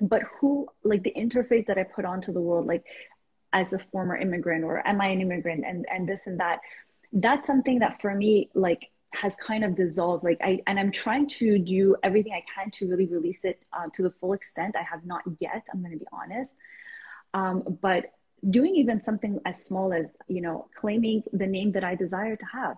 but 0.00 0.22
who 0.22 0.68
like 0.82 1.02
the 1.02 1.12
interface 1.16 1.66
that 1.66 1.78
i 1.78 1.82
put 1.82 2.04
onto 2.04 2.32
the 2.32 2.40
world 2.40 2.66
like 2.66 2.84
as 3.52 3.72
a 3.72 3.78
former 3.78 4.16
immigrant 4.16 4.64
or 4.64 4.86
am 4.86 5.00
i 5.00 5.06
an 5.06 5.20
immigrant 5.20 5.64
and 5.66 5.86
and 5.92 6.08
this 6.08 6.26
and 6.26 6.40
that 6.40 6.60
that's 7.12 7.46
something 7.46 7.78
that 7.78 8.00
for 8.00 8.14
me 8.14 8.50
like 8.54 8.90
has 9.14 9.36
kind 9.36 9.64
of 9.64 9.74
dissolved 9.74 10.24
like 10.24 10.38
i 10.42 10.60
and 10.66 10.78
i'm 10.78 10.90
trying 10.90 11.26
to 11.28 11.58
do 11.58 11.96
everything 12.02 12.32
i 12.32 12.44
can 12.54 12.70
to 12.70 12.88
really 12.88 13.06
release 13.06 13.44
it 13.44 13.62
uh, 13.72 13.86
to 13.92 14.02
the 14.02 14.10
full 14.20 14.32
extent. 14.32 14.74
I 14.76 14.82
have 14.82 15.04
not 15.04 15.22
yet 15.40 15.62
i'm 15.72 15.80
going 15.80 15.92
to 15.92 15.98
be 15.98 16.06
honest. 16.12 16.52
Um, 17.32 17.78
but 17.80 18.12
doing 18.48 18.76
even 18.76 19.00
something 19.00 19.40
as 19.44 19.64
small 19.64 19.92
as 19.92 20.14
you 20.28 20.40
know 20.40 20.68
claiming 20.74 21.22
the 21.32 21.46
name 21.46 21.72
that 21.72 21.84
i 21.84 21.94
desire 21.94 22.36
to 22.36 22.44
have 22.52 22.76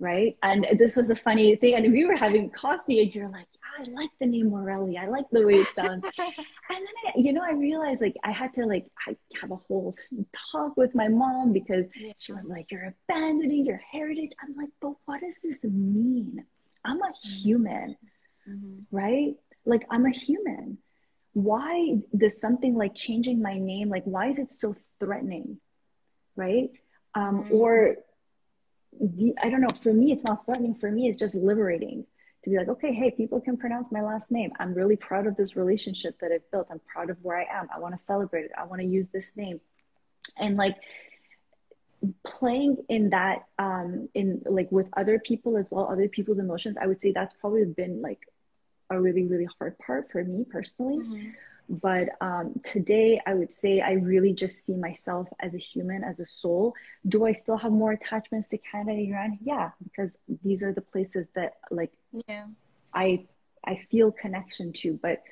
right? 0.00 0.36
And 0.42 0.66
this 0.78 0.96
was 0.96 1.10
a 1.10 1.16
funny 1.16 1.56
thing 1.56 1.74
and 1.74 1.92
we 1.92 2.04
were 2.04 2.16
having 2.16 2.50
coffee 2.50 3.02
and 3.02 3.14
you're 3.14 3.28
like 3.28 3.48
I 3.78 3.84
like 3.90 4.10
the 4.18 4.26
name 4.26 4.50
Morelli. 4.50 4.98
I 4.98 5.06
like 5.06 5.26
the 5.30 5.46
way 5.46 5.54
it 5.54 5.68
sounds. 5.74 6.04
and 6.18 6.34
then, 6.70 6.86
I, 7.06 7.12
you 7.16 7.32
know, 7.32 7.42
I 7.42 7.52
realized 7.52 8.00
like 8.00 8.16
I 8.24 8.32
had 8.32 8.52
to 8.54 8.66
like 8.66 8.86
I 9.06 9.16
have 9.40 9.52
a 9.52 9.56
whole 9.56 9.94
talk 10.52 10.76
with 10.76 10.94
my 10.94 11.08
mom 11.08 11.52
because 11.52 11.86
yeah. 11.94 12.12
she 12.18 12.32
was 12.32 12.46
like, 12.46 12.70
"You're 12.70 12.94
abandoning 13.08 13.66
your 13.66 13.80
heritage." 13.90 14.32
I'm 14.42 14.56
like, 14.56 14.70
"But 14.80 14.94
what 15.04 15.20
does 15.20 15.34
this 15.42 15.62
mean? 15.62 16.44
I'm 16.84 17.00
a 17.00 17.06
mm-hmm. 17.06 17.30
human, 17.42 17.96
mm-hmm. 18.48 18.78
right? 18.90 19.34
Like 19.64 19.86
I'm 19.90 20.06
a 20.06 20.10
human. 20.10 20.78
Why 21.34 21.98
does 22.16 22.40
something 22.40 22.74
like 22.74 22.96
changing 22.96 23.40
my 23.40 23.58
name 23.58 23.90
like 23.90 24.04
why 24.04 24.30
is 24.30 24.38
it 24.38 24.50
so 24.50 24.74
threatening, 24.98 25.60
right? 26.34 26.70
Um, 27.14 27.44
mm-hmm. 27.44 27.54
Or 27.54 27.96
I 29.40 29.50
don't 29.50 29.60
know. 29.60 29.68
For 29.80 29.92
me, 29.92 30.10
it's 30.10 30.24
not 30.24 30.46
threatening. 30.46 30.74
For 30.74 30.90
me, 30.90 31.08
it's 31.08 31.18
just 31.18 31.36
liberating 31.36 32.06
to 32.44 32.50
be 32.50 32.56
like, 32.56 32.68
okay, 32.68 32.92
hey, 32.92 33.10
people 33.10 33.40
can 33.40 33.56
pronounce 33.56 33.90
my 33.90 34.02
last 34.02 34.30
name. 34.30 34.52
I'm 34.58 34.74
really 34.74 34.96
proud 34.96 35.26
of 35.26 35.36
this 35.36 35.56
relationship 35.56 36.18
that 36.20 36.30
I've 36.32 36.48
built. 36.50 36.68
I'm 36.70 36.80
proud 36.86 37.10
of 37.10 37.16
where 37.22 37.36
I 37.36 37.46
am. 37.50 37.68
I 37.74 37.78
want 37.80 37.98
to 37.98 38.04
celebrate 38.04 38.44
it. 38.44 38.52
I 38.56 38.64
want 38.64 38.80
to 38.80 38.86
use 38.86 39.08
this 39.08 39.36
name. 39.36 39.60
And 40.36 40.56
like 40.56 40.76
playing 42.24 42.76
in 42.88 43.10
that, 43.10 43.46
um, 43.58 44.08
in 44.14 44.42
like 44.46 44.70
with 44.70 44.86
other 44.96 45.18
people 45.18 45.56
as 45.56 45.68
well, 45.70 45.88
other 45.90 46.08
people's 46.08 46.38
emotions, 46.38 46.76
I 46.80 46.86
would 46.86 47.00
say 47.00 47.12
that's 47.12 47.34
probably 47.34 47.64
been 47.64 48.02
like 48.02 48.20
a 48.90 49.00
really, 49.00 49.24
really 49.24 49.48
hard 49.58 49.76
part 49.78 50.10
for 50.12 50.22
me 50.22 50.44
personally. 50.48 50.98
Mm-hmm. 50.98 51.30
But 51.68 52.08
um, 52.20 52.54
today, 52.64 53.20
I 53.26 53.34
would 53.34 53.52
say 53.52 53.80
I 53.80 53.92
really 53.92 54.32
just 54.32 54.64
see 54.64 54.76
myself 54.76 55.28
as 55.40 55.54
a 55.54 55.58
human, 55.58 56.02
as 56.02 56.18
a 56.18 56.26
soul. 56.26 56.74
Do 57.06 57.26
I 57.26 57.32
still 57.32 57.58
have 57.58 57.72
more 57.72 57.92
attachments 57.92 58.48
to 58.48 58.58
Canada 58.58 58.92
and 58.92 59.08
Iran? 59.08 59.38
Yeah, 59.42 59.70
because 59.82 60.16
these 60.42 60.62
are 60.62 60.72
the 60.72 60.80
places 60.80 61.28
that 61.34 61.58
like 61.70 61.92
yeah. 62.26 62.46
I 62.94 63.26
I 63.64 63.80
feel 63.90 64.10
connection 64.10 64.72
to. 64.74 64.94
But 64.94 65.22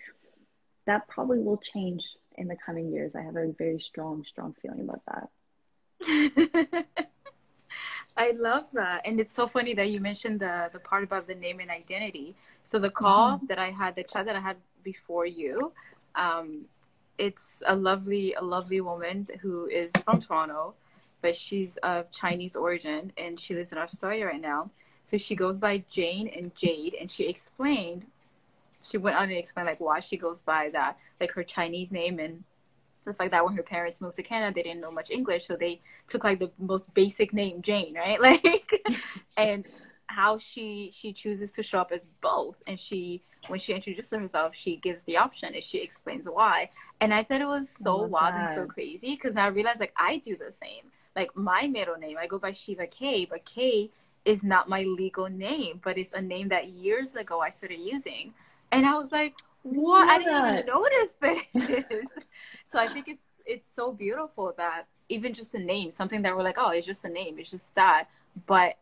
that 0.87 1.09
probably 1.09 1.39
will 1.39 1.57
change 1.57 2.03
in 2.37 2.49
the 2.49 2.57
coming 2.57 2.93
years. 2.93 3.13
I 3.15 3.23
have 3.23 3.37
a 3.37 3.53
very 3.57 3.81
strong, 3.81 4.25
strong 4.25 4.55
feeling 4.61 4.81
about 4.81 5.03
that. 5.07 6.87
I 8.17 8.33
love 8.33 8.65
that. 8.73 9.03
And 9.05 9.21
it's 9.21 9.35
so 9.35 9.47
funny 9.47 9.75
that 9.75 9.91
you 9.91 10.01
mentioned 10.01 10.41
the 10.41 10.71
the 10.73 10.79
part 10.79 11.05
about 11.05 11.27
the 11.27 11.35
name 11.35 11.61
and 11.61 11.71
identity. 11.71 12.35
So 12.63 12.79
the 12.79 12.91
call 12.91 13.37
mm-hmm. 13.37 13.47
that 13.47 13.59
I 13.59 13.71
had, 13.71 13.97
the 13.97 14.05
chat 14.05 14.27
that 14.27 14.37
I 14.37 14.41
had 14.41 14.57
before 14.83 15.27
you, 15.27 15.73
um, 16.17 16.67
it's 17.19 17.63
a 17.67 17.75
lovely, 17.75 18.35
a 18.35 18.43
lovely 18.43 18.81
woman 18.81 19.29
who 19.41 19.67
is 19.67 19.91
from 20.05 20.21
Toronto, 20.21 20.75
but 21.23 21.37
she's 21.37 21.77
of 21.79 22.11
Chinese 22.11 22.57
origin 22.57 23.13
and 23.17 23.39
she 23.39 23.55
lives 23.55 23.73
in 23.73 23.79
Australia 23.79 24.27
right 24.27 24.41
now. 24.41 24.71
So 25.07 25.17
she 25.17 25.35
goes 25.35 25.57
by 25.57 25.85
Jane 25.89 26.29
and 26.37 26.55
Jade, 26.57 26.97
and 27.01 27.09
she 27.09 27.29
explained, 27.29 28.07
she 28.83 28.99
went 28.99 29.17
on 29.17 29.25
and 29.25 29.33
explained 29.33 29.69
like 29.69 29.81
why 29.81 30.01
she 30.01 30.17
goes 30.17 30.39
by 30.45 30.71
that, 30.73 30.99
like 31.21 31.33
her 31.33 31.45
Chinese 31.45 31.93
name 31.93 32.19
and 32.19 32.43
the 33.05 33.15
fact 33.15 33.31
that 33.31 33.45
when 33.45 33.55
her 33.55 33.63
parents 33.63 34.01
moved 34.01 34.17
to 34.17 34.23
Canada, 34.25 34.53
they 34.53 34.65
didn't 34.65 34.81
know 34.81 34.91
much 34.91 35.11
English, 35.11 35.47
so 35.47 35.55
they 35.57 35.81
took 36.11 36.25
like 36.25 36.41
the 36.41 36.51
most 36.59 36.93
basic 36.93 37.33
name, 37.33 37.63
Jane, 37.63 37.95
right? 37.95 38.21
Like, 38.27 38.83
and 39.37 39.65
how 40.09 40.39
she 40.39 40.91
she 40.95 41.13
chooses 41.13 41.51
to 41.53 41.63
show 41.63 41.79
up 41.79 41.93
as 41.93 42.07
both, 42.21 42.63
and 42.67 42.79
she 42.79 43.23
when 43.49 43.61
she 43.61 43.73
introduces 43.73 44.11
herself, 44.11 44.55
she 44.55 44.77
gives 44.77 45.03
the 45.05 45.17
option 45.17 45.55
and 45.55 45.63
she 45.63 45.79
explains 45.79 46.27
why. 46.27 46.71
And 47.01 47.15
I 47.15 47.23
thought 47.23 47.41
it 47.41 47.47
was 47.47 47.69
so 47.69 48.03
oh 48.03 48.03
wild 48.03 48.35
God. 48.35 48.47
and 48.47 48.55
so 48.55 48.67
crazy 48.67 49.15
because 49.15 49.35
now 49.35 49.45
I 49.45 49.49
realize 49.49 49.77
like 49.79 49.95
I 49.97 50.19
do 50.19 50.37
the 50.37 50.53
same. 50.53 50.91
Like 51.15 51.37
my 51.37 51.67
middle 51.67 51.97
name, 51.97 52.17
I 52.19 52.27
go 52.27 52.39
by 52.39 52.53
Shiva 52.53 52.87
K, 52.87 53.25
but 53.25 53.45
K 53.45 53.91
is 54.25 54.43
not 54.43 54.69
my 54.69 54.83
legal 54.83 55.29
name, 55.29 55.81
but 55.83 55.97
it's 55.97 56.13
a 56.13 56.21
name 56.21 56.49
that 56.49 56.69
years 56.69 57.15
ago 57.15 57.41
I 57.41 57.51
started 57.51 57.79
using. 57.79 58.35
And 58.73 58.85
I 58.85 58.99
was 58.99 59.13
like, 59.13 59.35
what? 59.63 60.09
I, 60.09 60.19
didn't 60.19 60.53
even 60.53 60.67
notice 60.67 61.15
this. 61.91 62.25
so 62.71 62.79
I 62.79 62.89
think 62.93 63.09
it's 63.09 63.23
it's 63.47 63.67
so 63.75 63.93
beautiful 63.93 64.53
that 64.57 64.87
even 65.09 65.33
just 65.33 65.55
a 65.55 65.59
name, 65.59 65.93
something 65.93 66.23
that 66.23 66.37
we're 66.37 66.43
like, 66.43 66.59
oh, 66.59 66.71
it's 66.71 66.87
just 66.87 67.05
a 67.05 67.09
name, 67.09 67.39
it's 67.39 67.51
just 67.51 67.75
that. 67.77 68.09
But 68.47 68.77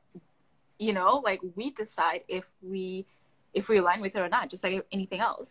you 0.78 0.92
know, 0.92 1.22
like 1.24 1.40
we 1.54 1.70
decide 1.70 2.22
if 2.28 2.44
we 2.62 3.06
if 3.52 3.68
we 3.68 3.78
align 3.78 4.00
with 4.00 4.16
it 4.16 4.20
or 4.20 4.28
not, 4.28 4.50
just 4.50 4.64
like 4.64 4.84
anything 4.92 5.20
else. 5.20 5.50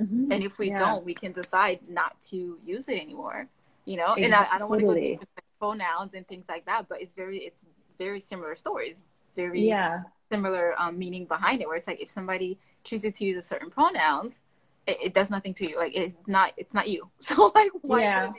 Mm-hmm. 0.00 0.32
And 0.32 0.42
if 0.42 0.58
we 0.58 0.70
yeah. 0.70 0.78
don't, 0.78 1.04
we 1.04 1.12
can 1.14 1.32
decide 1.32 1.80
not 1.88 2.16
to 2.30 2.58
use 2.64 2.88
it 2.88 3.00
anymore. 3.00 3.48
You 3.84 3.96
know, 3.98 4.14
exactly. 4.14 4.24
and 4.24 4.34
I, 4.34 4.46
I 4.52 4.58
don't 4.58 4.70
want 4.70 4.80
to 4.80 4.86
go 4.86 4.94
deep 4.94 5.20
into 5.20 5.26
pronouns 5.58 6.14
and 6.14 6.26
things 6.26 6.46
like 6.48 6.64
that, 6.66 6.88
but 6.88 7.02
it's 7.02 7.12
very 7.12 7.38
it's 7.38 7.60
very 7.98 8.20
similar 8.20 8.54
stories, 8.54 8.96
very 9.36 9.66
yeah. 9.66 10.02
similar 10.30 10.74
um, 10.80 10.98
meaning 10.98 11.26
behind 11.26 11.60
it. 11.60 11.68
Where 11.68 11.76
it's 11.76 11.86
like 11.86 12.00
if 12.00 12.10
somebody 12.10 12.58
chooses 12.84 13.14
to 13.16 13.24
use 13.24 13.36
a 13.36 13.46
certain 13.46 13.70
pronouns, 13.70 14.38
it, 14.86 14.98
it, 15.02 15.14
does 15.14 15.30
nothing 15.30 15.54
to 15.54 15.68
you. 15.68 15.78
Like 15.78 15.92
it's 15.94 16.16
not 16.26 16.52
it's 16.56 16.72
not 16.72 16.88
you. 16.88 17.10
So 17.20 17.52
like 17.54 17.70
why 17.82 18.02
yeah. 18.02 18.32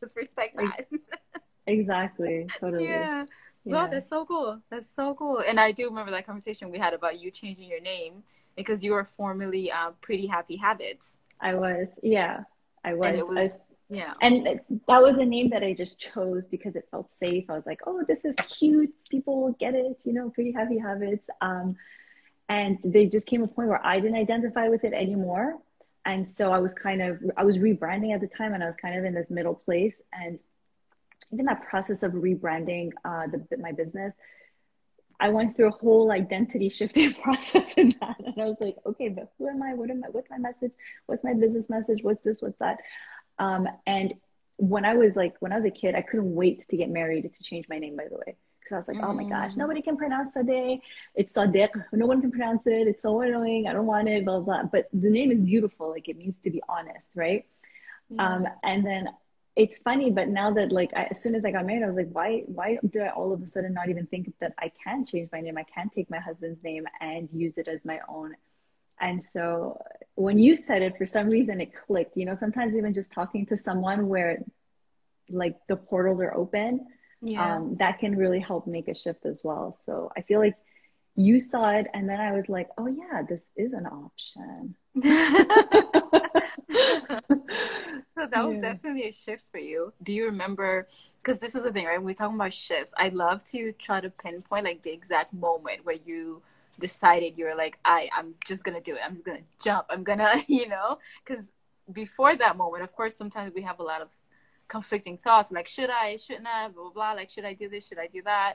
just 0.00 0.14
respect 0.14 0.56
that. 0.56 0.86
exactly. 1.66 2.46
Totally. 2.60 2.84
Yeah. 2.84 3.26
Wow, 3.64 3.86
that's 3.86 4.10
so 4.10 4.24
cool. 4.24 4.60
That's 4.70 4.86
so 4.96 5.14
cool. 5.14 5.42
And 5.46 5.60
I 5.60 5.72
do 5.72 5.88
remember 5.88 6.10
that 6.12 6.26
conversation 6.26 6.70
we 6.70 6.78
had 6.78 6.94
about 6.94 7.20
you 7.20 7.30
changing 7.30 7.68
your 7.68 7.80
name 7.80 8.22
because 8.56 8.82
you 8.82 8.92
were 8.92 9.04
formerly 9.04 9.70
uh, 9.70 9.92
Pretty 10.00 10.26
Happy 10.26 10.56
Habits. 10.56 11.10
I 11.40 11.54
was, 11.54 11.88
yeah, 12.02 12.40
I 12.84 12.94
was. 12.94 13.22
was 13.22 13.52
I, 13.52 13.58
yeah. 13.88 14.14
And 14.22 14.60
that 14.88 15.02
was 15.02 15.18
a 15.18 15.24
name 15.24 15.50
that 15.50 15.62
I 15.62 15.74
just 15.74 16.00
chose 16.00 16.46
because 16.46 16.76
it 16.76 16.88
felt 16.90 17.12
safe. 17.12 17.44
I 17.50 17.52
was 17.52 17.66
like, 17.66 17.80
oh, 17.86 18.02
this 18.08 18.24
is 18.24 18.34
cute. 18.48 18.92
People 19.10 19.42
will 19.42 19.52
get 19.52 19.74
it, 19.74 19.98
you 20.04 20.12
know, 20.12 20.30
Pretty 20.30 20.52
Happy 20.52 20.78
Habits. 20.78 21.28
Um, 21.40 21.76
and 22.48 22.78
they 22.82 23.06
just 23.06 23.26
came 23.26 23.42
a 23.42 23.46
point 23.46 23.68
where 23.68 23.84
I 23.84 24.00
didn't 24.00 24.16
identify 24.16 24.68
with 24.68 24.84
it 24.84 24.92
anymore. 24.92 25.58
And 26.04 26.28
so 26.28 26.52
I 26.52 26.58
was 26.58 26.74
kind 26.74 27.02
of, 27.02 27.18
I 27.36 27.44
was 27.44 27.58
rebranding 27.58 28.14
at 28.14 28.20
the 28.20 28.26
time 28.26 28.54
and 28.54 28.62
I 28.62 28.66
was 28.66 28.76
kind 28.76 28.98
of 28.98 29.04
in 29.04 29.14
this 29.14 29.30
middle 29.30 29.54
place. 29.54 30.00
And 30.12 30.38
even 31.32 31.46
that 31.46 31.62
process 31.68 32.02
of 32.02 32.12
rebranding 32.12 32.90
uh, 33.04 33.26
the, 33.26 33.56
my 33.58 33.72
business, 33.72 34.14
I 35.18 35.28
went 35.28 35.56
through 35.56 35.68
a 35.68 35.70
whole 35.70 36.10
identity 36.10 36.68
shifting 36.68 37.14
process 37.22 37.72
in 37.76 37.94
that. 38.00 38.16
And 38.18 38.34
I 38.40 38.44
was 38.44 38.56
like, 38.60 38.76
okay, 38.84 39.08
but 39.08 39.32
who 39.38 39.48
am 39.48 39.62
I? 39.62 39.74
What 39.74 39.90
am 39.90 40.02
I? 40.04 40.08
What's 40.10 40.28
my 40.30 40.38
message? 40.38 40.72
What's 41.06 41.24
my 41.24 41.34
business 41.34 41.70
message? 41.70 42.02
What's 42.02 42.22
this? 42.22 42.42
What's 42.42 42.58
that? 42.58 42.78
Um, 43.38 43.68
and 43.86 44.14
when 44.56 44.84
I 44.84 44.94
was 44.94 45.14
like, 45.16 45.34
when 45.40 45.52
I 45.52 45.56
was 45.56 45.64
a 45.64 45.70
kid, 45.70 45.94
I 45.94 46.02
couldn't 46.02 46.34
wait 46.34 46.66
to 46.68 46.76
get 46.76 46.90
married 46.90 47.32
to 47.32 47.42
change 47.42 47.66
my 47.68 47.78
name, 47.78 47.96
by 47.96 48.08
the 48.08 48.16
way. 48.16 48.36
Because 48.60 48.74
I 48.74 48.76
was 48.76 48.88
like, 48.88 48.96
mm. 48.98 49.08
oh 49.08 49.12
my 49.12 49.24
gosh, 49.24 49.52
mm. 49.52 49.58
nobody 49.58 49.80
can 49.80 49.96
pronounce 49.96 50.34
Sadeh. 50.36 50.80
It's 51.14 51.34
Sadiq. 51.34 51.70
No 51.92 52.06
one 52.06 52.20
can 52.20 52.30
pronounce 52.30 52.66
it. 52.66 52.88
It's 52.88 53.02
so 53.02 53.20
annoying. 53.20 53.68
I 53.68 53.72
don't 53.72 53.86
want 53.86 54.08
it, 54.08 54.24
blah, 54.24 54.40
blah. 54.40 54.64
But 54.64 54.88
the 54.92 55.10
name 55.10 55.30
is 55.30 55.38
beautiful. 55.38 55.90
Like 55.90 56.08
it 56.08 56.16
means 56.18 56.36
to 56.44 56.50
be 56.50 56.62
honest, 56.68 57.06
right? 57.14 57.46
Um, 58.18 58.46
and 58.62 58.84
then 58.84 59.08
it's 59.54 59.78
funny, 59.78 60.10
but 60.10 60.28
now 60.28 60.52
that 60.52 60.72
like 60.72 60.92
I, 60.94 61.08
as 61.10 61.22
soon 61.22 61.34
as 61.34 61.44
I 61.44 61.50
got 61.50 61.66
married, 61.66 61.82
I 61.82 61.86
was 61.86 61.96
like, 61.96 62.10
why 62.10 62.42
why 62.46 62.78
do 62.88 63.00
I 63.00 63.10
all 63.10 63.32
of 63.32 63.42
a 63.42 63.48
sudden 63.48 63.74
not 63.74 63.90
even 63.90 64.06
think 64.06 64.32
that 64.40 64.54
I 64.58 64.72
can 64.82 65.04
change 65.04 65.28
my 65.32 65.40
name? 65.40 65.58
I 65.58 65.64
can 65.64 65.90
take 65.90 66.08
my 66.10 66.18
husband's 66.18 66.62
name 66.62 66.86
and 67.00 67.30
use 67.30 67.58
it 67.58 67.68
as 67.68 67.84
my 67.84 68.00
own. 68.08 68.34
And 69.00 69.22
so 69.22 69.78
when 70.14 70.38
you 70.38 70.56
said 70.56 70.80
it, 70.82 70.96
for 70.96 71.06
some 71.06 71.28
reason 71.28 71.60
it 71.60 71.74
clicked. 71.74 72.16
You 72.16 72.24
know, 72.24 72.34
sometimes 72.34 72.76
even 72.76 72.94
just 72.94 73.12
talking 73.12 73.44
to 73.46 73.58
someone 73.58 74.08
where 74.08 74.42
like 75.28 75.56
the 75.68 75.76
portals 75.76 76.20
are 76.20 76.34
open, 76.34 76.86
yeah. 77.20 77.56
um, 77.56 77.76
that 77.78 77.98
can 77.98 78.16
really 78.16 78.40
help 78.40 78.66
make 78.66 78.88
a 78.88 78.94
shift 78.94 79.26
as 79.26 79.42
well. 79.44 79.78
So 79.84 80.10
I 80.16 80.22
feel 80.22 80.40
like 80.40 80.56
you 81.14 81.40
saw 81.40 81.70
it 81.70 81.88
and 81.92 82.08
then 82.08 82.20
I 82.20 82.32
was 82.32 82.48
like, 82.48 82.68
oh 82.78 82.86
yeah, 82.86 83.22
this 83.28 83.42
is 83.54 83.74
an 83.74 83.86
option. 83.86 84.76
so 86.70 88.26
that 88.30 88.44
was 88.44 88.56
yeah. 88.56 88.60
definitely 88.60 89.08
a 89.08 89.12
shift 89.12 89.44
for 89.50 89.58
you. 89.58 89.92
Do 90.02 90.12
you 90.12 90.26
remember? 90.26 90.88
Because 91.22 91.38
this 91.38 91.54
is 91.54 91.62
the 91.62 91.72
thing, 91.72 91.86
right? 91.86 91.98
When 91.98 92.06
we're 92.06 92.14
talking 92.14 92.36
about 92.36 92.52
shifts, 92.52 92.92
I 92.96 93.08
love 93.10 93.44
to 93.50 93.72
try 93.72 94.00
to 94.00 94.10
pinpoint 94.10 94.64
like 94.64 94.82
the 94.82 94.92
exact 94.92 95.32
moment 95.32 95.84
where 95.84 95.98
you 96.04 96.42
decided 96.78 97.34
you're 97.36 97.56
like, 97.56 97.78
I, 97.84 98.08
I'm 98.16 98.34
just 98.46 98.64
gonna 98.64 98.80
do 98.80 98.94
it. 98.94 99.00
I'm 99.04 99.14
just 99.14 99.24
gonna 99.24 99.40
jump. 99.62 99.86
I'm 99.90 100.04
gonna, 100.04 100.42
you 100.48 100.68
know, 100.68 100.98
because 101.24 101.44
before 101.92 102.36
that 102.36 102.56
moment, 102.56 102.82
of 102.82 102.94
course, 102.94 103.14
sometimes 103.16 103.52
we 103.54 103.62
have 103.62 103.78
a 103.78 103.82
lot 103.84 104.02
of 104.02 104.08
conflicting 104.68 105.18
thoughts, 105.18 105.52
like 105.52 105.68
should 105.68 105.90
I, 105.90 106.16
shouldn't 106.16 106.46
I, 106.46 106.68
blah 106.68 106.84
blah 106.84 106.92
blah. 106.92 107.12
Like 107.12 107.30
should 107.30 107.44
I 107.44 107.52
do 107.54 107.68
this? 107.68 107.86
Should 107.86 107.98
I 107.98 108.06
do 108.06 108.22
that? 108.22 108.54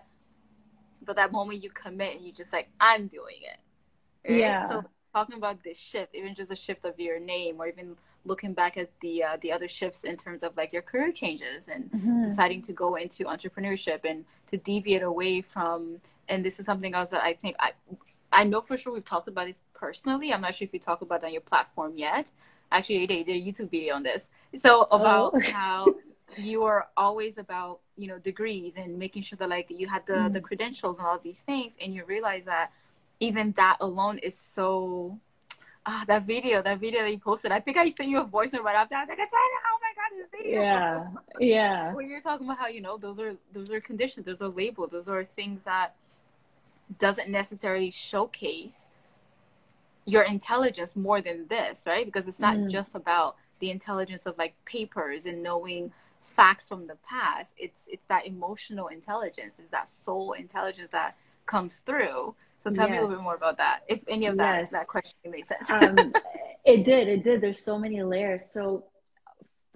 But 1.06 1.16
that 1.16 1.32
moment 1.32 1.64
you 1.64 1.70
commit 1.70 2.16
and 2.16 2.26
you 2.26 2.32
just 2.34 2.52
like, 2.52 2.70
I'm 2.80 3.08
doing 3.08 3.38
it. 3.42 4.30
Right? 4.30 4.40
Yeah. 4.40 4.68
So 4.68 4.84
talking 5.18 5.38
about 5.38 5.64
this 5.64 5.80
shift, 5.92 6.14
even 6.14 6.36
just 6.36 6.52
a 6.52 6.56
shift 6.56 6.86
of 6.86 7.00
your 7.00 7.20
name, 7.20 7.56
or 7.60 7.68
even 7.68 7.96
looking 8.26 8.54
back 8.54 8.78
at 8.78 8.90
the 9.02 9.24
uh, 9.24 9.38
the 9.44 9.52
other 9.56 9.70
shifts 9.80 10.02
in 10.12 10.16
terms 10.26 10.42
of 10.44 10.56
like 10.62 10.72
your 10.76 10.86
career 10.92 11.12
changes 11.12 11.62
and 11.74 11.84
mm-hmm. 11.92 12.24
deciding 12.24 12.62
to 12.70 12.74
go 12.84 12.90
into 13.04 13.22
entrepreneurship 13.36 14.02
and 14.12 14.26
to 14.50 14.56
deviate 14.58 15.04
away 15.14 15.42
from. 15.42 16.02
And 16.30 16.44
this 16.46 16.60
is 16.60 16.66
something 16.66 16.94
else 16.94 17.10
that 17.10 17.24
I 17.24 17.34
think 17.34 17.56
I 17.68 17.72
I 18.32 18.44
know 18.44 18.62
for 18.62 18.78
sure 18.78 18.94
we've 18.94 19.12
talked 19.14 19.30
about 19.34 19.48
this 19.48 19.62
personally. 19.74 20.28
I'm 20.34 20.42
not 20.42 20.54
sure 20.56 20.66
if 20.66 20.74
you 20.74 20.80
talk 20.80 21.02
about 21.02 21.24
it 21.24 21.28
on 21.28 21.34
your 21.34 21.48
platform 21.54 21.94
yet. 21.98 22.26
Actually, 22.72 23.06
they 23.06 23.24
did 23.24 23.38
a 23.42 23.46
YouTube 23.48 23.72
video 23.72 23.96
on 23.96 24.04
this. 24.04 24.24
So 24.62 24.72
about 25.00 25.32
oh. 25.34 25.40
how 25.58 25.96
you 26.38 26.64
are 26.64 26.90
always 26.96 27.38
about 27.38 27.80
you 28.02 28.08
know 28.10 28.20
degrees 28.20 28.74
and 28.82 29.00
making 29.00 29.24
sure 29.24 29.38
that 29.38 29.50
like 29.50 29.68
you 29.70 29.88
had 29.88 30.04
the 30.06 30.14
mm. 30.14 30.34
the 30.34 30.42
credentials 30.42 30.98
and 31.00 31.08
all 31.08 31.20
these 31.30 31.42
things, 31.50 31.74
and 31.82 31.94
you 31.96 32.04
realize 32.06 32.46
that 32.46 32.72
even 33.20 33.54
that 33.54 33.78
alone 33.80 34.18
is 34.20 34.38
so 34.38 35.20
ah, 35.88 36.04
that 36.08 36.24
video, 36.24 36.62
that 36.62 36.80
video 36.80 37.02
that 37.02 37.12
you 37.12 37.18
posted. 37.18 37.52
I 37.52 37.60
think 37.60 37.78
I 37.78 37.90
sent 37.90 38.10
you 38.10 38.20
a 38.20 38.26
voice 38.26 38.52
note 38.52 38.64
right 38.64 38.76
after. 38.76 38.96
I 38.96 39.06
was 39.06 39.10
like, 39.10 39.18
oh 39.18 39.80
my 39.82 39.94
god, 39.96 40.18
this 40.18 40.28
video. 40.32 40.62
Yeah, 40.62 41.08
yeah. 41.40 41.94
when 41.96 42.10
you're 42.10 42.22
talking 42.22 42.46
about 42.46 42.60
how 42.60 42.68
you 42.68 42.82
know 42.82 42.98
those 42.98 43.20
are 43.20 43.36
those 43.54 43.70
are 43.72 43.82
conditions, 43.82 44.26
those 44.26 44.42
are 44.42 44.50
labels, 44.50 44.92
those 44.92 45.08
are 45.08 45.24
things 45.24 45.64
that 45.64 45.96
doesn't 47.00 47.30
necessarily 47.30 47.90
showcase 47.90 48.82
your 50.06 50.24
intelligence 50.24 50.96
more 50.96 51.22
than 51.22 51.48
this, 51.48 51.82
right? 51.86 52.06
Because 52.06 52.28
it's 52.28 52.40
not 52.40 52.56
mm. 52.56 52.70
just 52.70 52.96
about 52.96 53.36
the 53.60 53.72
intelligence 53.72 54.26
of 54.26 54.38
like 54.38 54.54
papers 54.66 55.26
and 55.26 55.42
knowing 55.42 55.92
facts 56.22 56.68
from 56.68 56.88
the 56.88 56.98
past. 57.08 57.54
It's 57.58 57.82
it's 57.88 58.06
that 58.08 58.28
emotional 58.28 58.88
intelligence, 58.88 59.56
it's 59.58 59.72
that 59.72 59.88
soul 59.88 60.34
intelligence 60.34 60.92
that 60.92 61.16
comes 61.46 61.78
through 61.86 62.36
So 62.68 62.76
tell 62.76 62.88
yes. 62.88 62.92
me 62.92 62.98
a 62.98 63.02
little 63.02 63.16
bit 63.16 63.24
more 63.24 63.36
about 63.36 63.58
that, 63.58 63.82
if 63.88 64.04
any 64.08 64.26
of 64.26 64.38
that 64.38 64.62
yes. 64.62 64.72
that 64.72 64.88
question 64.88 65.18
made 65.26 65.46
sense. 65.48 65.70
um, 65.70 66.14
it 66.66 66.84
did. 66.84 67.08
It 67.08 67.24
did. 67.24 67.42
There's 67.42 67.64
so 67.64 67.80
many 67.80 68.04
layers. 68.04 68.46
So, 68.52 68.86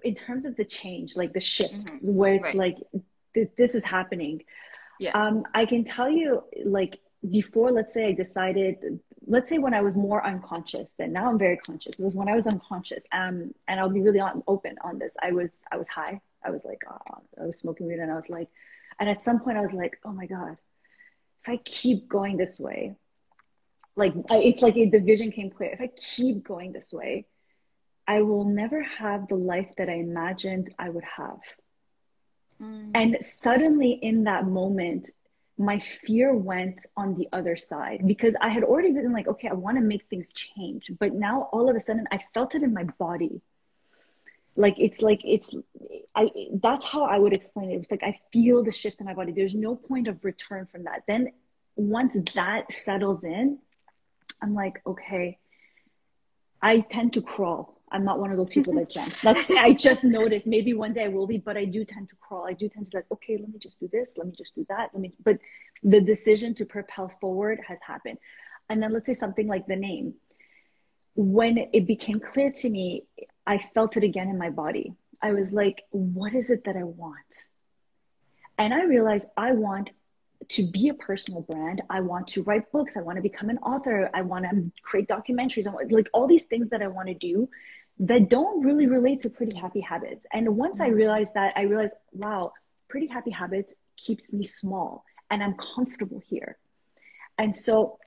in 0.04 0.14
terms 0.14 0.44
of 0.44 0.56
the 0.56 0.64
change, 0.64 1.16
like 1.16 1.32
the 1.32 1.40
shift, 1.40 1.72
mm-hmm. 1.72 2.14
where 2.14 2.34
it's 2.34 2.46
right. 2.46 2.54
like 2.54 2.76
th- 3.34 3.50
this 3.56 3.74
is 3.74 3.84
happening. 3.84 4.44
Yeah. 5.00 5.12
Um, 5.12 5.44
I 5.54 5.64
can 5.64 5.84
tell 5.84 6.10
you, 6.10 6.44
like 6.64 7.00
before, 7.28 7.72
let's 7.72 7.94
say 7.94 8.08
I 8.08 8.12
decided, 8.12 9.00
let's 9.26 9.48
say 9.48 9.58
when 9.58 9.74
I 9.74 9.80
was 9.80 9.94
more 9.94 10.24
unconscious, 10.24 10.90
then 10.98 11.12
now 11.12 11.30
I'm 11.30 11.38
very 11.38 11.56
conscious. 11.56 11.94
It 11.98 12.02
was 12.02 12.14
when 12.14 12.28
I 12.28 12.34
was 12.34 12.46
unconscious. 12.46 13.04
Um, 13.10 13.54
and 13.68 13.80
I'll 13.80 13.88
be 13.88 14.02
really 14.02 14.20
on, 14.20 14.42
open 14.46 14.76
on 14.82 14.98
this. 14.98 15.14
I 15.22 15.32
was, 15.32 15.60
I 15.70 15.76
was 15.76 15.88
high. 15.88 16.20
I 16.44 16.50
was 16.50 16.62
like, 16.64 16.82
oh, 16.90 17.22
I 17.40 17.46
was 17.46 17.58
smoking 17.58 17.86
weed, 17.86 18.00
and 18.00 18.10
I 18.10 18.16
was 18.16 18.28
like, 18.28 18.48
and 18.98 19.08
at 19.08 19.22
some 19.22 19.40
point 19.40 19.56
I 19.56 19.62
was 19.62 19.72
like, 19.72 19.98
oh 20.04 20.12
my 20.12 20.26
god, 20.26 20.56
if 21.42 21.48
I 21.48 21.56
keep 21.64 22.08
going 22.08 22.36
this 22.36 22.60
way, 22.60 22.94
like 23.96 24.14
it's 24.30 24.62
like 24.62 24.74
the 24.74 25.00
vision 25.00 25.32
came 25.32 25.50
clear. 25.50 25.70
If 25.70 25.80
I 25.80 25.90
keep 25.96 26.44
going 26.44 26.72
this 26.72 26.92
way, 26.92 27.26
I 28.06 28.22
will 28.22 28.44
never 28.44 28.82
have 28.82 29.28
the 29.28 29.34
life 29.34 29.70
that 29.76 29.88
I 29.88 29.94
imagined 29.94 30.74
I 30.78 30.88
would 30.88 31.04
have. 31.04 31.40
Mm. 32.60 32.90
And 32.94 33.16
suddenly, 33.20 33.92
in 33.92 34.24
that 34.24 34.46
moment, 34.46 35.10
my 35.58 35.78
fear 35.78 36.34
went 36.34 36.86
on 36.96 37.16
the 37.16 37.28
other 37.32 37.56
side 37.56 38.02
because 38.06 38.34
I 38.40 38.48
had 38.48 38.64
already 38.64 38.92
been 38.92 39.12
like, 39.12 39.28
okay, 39.28 39.48
I 39.48 39.52
want 39.52 39.76
to 39.76 39.82
make 39.82 40.04
things 40.08 40.32
change. 40.32 40.90
But 40.98 41.14
now 41.14 41.48
all 41.52 41.68
of 41.68 41.76
a 41.76 41.80
sudden, 41.80 42.06
I 42.10 42.20
felt 42.32 42.54
it 42.54 42.62
in 42.62 42.72
my 42.72 42.84
body. 42.98 43.42
Like 44.54 44.74
it's 44.78 45.00
like 45.00 45.20
it's 45.24 45.54
I 46.14 46.30
that's 46.62 46.86
how 46.86 47.04
I 47.04 47.18
would 47.18 47.34
explain 47.34 47.70
it. 47.70 47.74
It 47.74 47.78
was 47.78 47.90
like 47.90 48.02
I 48.02 48.20
feel 48.32 48.62
the 48.62 48.72
shift 48.72 49.00
in 49.00 49.06
my 49.06 49.14
body. 49.14 49.32
There's 49.32 49.54
no 49.54 49.74
point 49.74 50.08
of 50.08 50.22
return 50.24 50.66
from 50.70 50.84
that. 50.84 51.04
Then 51.08 51.32
once 51.76 52.14
that 52.34 52.70
settles 52.70 53.24
in, 53.24 53.58
I'm 54.42 54.54
like, 54.54 54.82
okay, 54.86 55.38
I 56.60 56.80
tend 56.80 57.14
to 57.14 57.22
crawl. 57.22 57.78
I'm 57.90 58.04
not 58.04 58.18
one 58.18 58.30
of 58.30 58.36
those 58.36 58.48
people 58.48 58.74
that 58.74 58.90
jumps. 58.96 59.20
That's 59.20 59.50
I 59.50 59.72
just 59.72 60.04
noticed. 60.04 60.46
Maybe 60.46 60.74
one 60.74 60.92
day 60.92 61.04
I 61.04 61.08
will 61.08 61.26
be, 61.26 61.38
but 61.38 61.56
I 61.56 61.64
do 61.64 61.84
tend 61.84 62.08
to 62.10 62.16
crawl. 62.16 62.46
I 62.46 62.52
do 62.52 62.68
tend 62.68 62.86
to 62.86 62.90
be 62.90 62.98
like, 62.98 63.06
okay, 63.12 63.36
let 63.38 63.48
me 63.48 63.58
just 63.58 63.80
do 63.80 63.88
this. 63.92 64.12
Let 64.16 64.26
me 64.26 64.34
just 64.36 64.54
do 64.54 64.66
that. 64.68 64.90
Let 64.92 65.00
me. 65.00 65.14
But 65.22 65.38
the 65.82 66.00
decision 66.00 66.54
to 66.56 66.64
propel 66.64 67.10
forward 67.20 67.60
has 67.68 67.78
happened. 67.86 68.18
And 68.68 68.82
then 68.82 68.92
let's 68.92 69.06
say 69.06 69.14
something 69.14 69.46
like 69.46 69.66
the 69.66 69.76
name. 69.76 70.14
When 71.14 71.58
it 71.72 71.86
became 71.86 72.20
clear 72.20 72.50
to 72.50 72.70
me, 72.70 73.04
I 73.46 73.58
felt 73.58 73.96
it 73.96 74.04
again 74.04 74.28
in 74.28 74.38
my 74.38 74.50
body. 74.50 74.94
I 75.20 75.32
was 75.32 75.52
like, 75.52 75.84
what 75.90 76.34
is 76.34 76.50
it 76.50 76.64
that 76.64 76.76
I 76.76 76.84
want? 76.84 77.46
And 78.58 78.74
I 78.74 78.84
realized 78.84 79.28
I 79.36 79.52
want 79.52 79.90
to 80.50 80.66
be 80.66 80.88
a 80.88 80.94
personal 80.94 81.42
brand. 81.42 81.82
I 81.88 82.00
want 82.00 82.28
to 82.28 82.42
write 82.42 82.70
books. 82.72 82.96
I 82.96 83.00
want 83.00 83.16
to 83.16 83.22
become 83.22 83.48
an 83.48 83.58
author. 83.58 84.10
I 84.12 84.22
want 84.22 84.44
to 84.44 84.70
create 84.82 85.08
documentaries. 85.08 85.66
I 85.66 85.70
want, 85.70 85.92
like 85.92 86.08
all 86.12 86.26
these 86.26 86.44
things 86.44 86.68
that 86.70 86.82
I 86.82 86.88
want 86.88 87.08
to 87.08 87.14
do 87.14 87.48
that 88.00 88.28
don't 88.28 88.64
really 88.64 88.86
relate 88.86 89.22
to 89.22 89.30
pretty 89.30 89.56
happy 89.56 89.80
habits. 89.80 90.26
And 90.32 90.56
once 90.56 90.80
I 90.80 90.88
mm-hmm. 90.88 90.96
realized 90.96 91.34
that, 91.34 91.52
I 91.56 91.62
realized, 91.62 91.94
wow, 92.12 92.52
pretty 92.88 93.06
happy 93.06 93.30
habits 93.30 93.74
keeps 93.96 94.32
me 94.32 94.42
small 94.42 95.04
and 95.30 95.42
I'm 95.42 95.54
comfortable 95.54 96.22
here. 96.26 96.58
And 97.38 97.54
so 97.54 97.98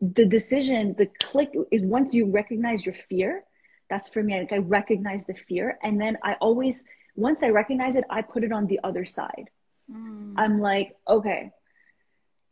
the 0.00 0.24
decision, 0.26 0.94
the 0.96 1.06
click 1.06 1.52
is 1.70 1.82
once 1.82 2.14
you 2.14 2.30
recognize 2.30 2.86
your 2.86 2.94
fear, 2.94 3.44
that's 3.88 4.08
for 4.08 4.22
me. 4.22 4.38
Like 4.38 4.52
I 4.52 4.58
recognize 4.58 5.26
the 5.26 5.34
fear. 5.34 5.78
And 5.82 6.00
then 6.00 6.18
I 6.22 6.34
always, 6.34 6.84
once 7.16 7.42
I 7.42 7.50
recognize 7.50 7.96
it, 7.96 8.04
I 8.10 8.22
put 8.22 8.44
it 8.44 8.52
on 8.52 8.66
the 8.66 8.80
other 8.84 9.04
side. 9.04 9.50
Mm. 9.90 10.34
I'm 10.36 10.60
like, 10.60 10.96
okay, 11.06 11.52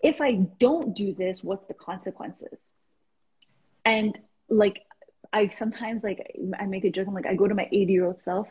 if 0.01 0.21
I 0.21 0.33
don't 0.33 0.95
do 0.95 1.15
this, 1.15 1.43
what's 1.43 1.67
the 1.67 1.75
consequences? 1.75 2.61
And 3.85 4.19
like, 4.49 4.83
I 5.33 5.49
sometimes 5.49 6.03
like 6.03 6.37
I 6.59 6.67
make 6.67 6.85
a 6.85 6.91
joke. 6.91 7.09
I'm 7.09 7.15
like, 7.15 7.27
I 7.27 7.35
go 7.35 7.49
to 7.49 7.55
my 7.55 7.69
80 7.71 7.93
year 7.93 8.07
old 8.07 8.21
self. 8.21 8.49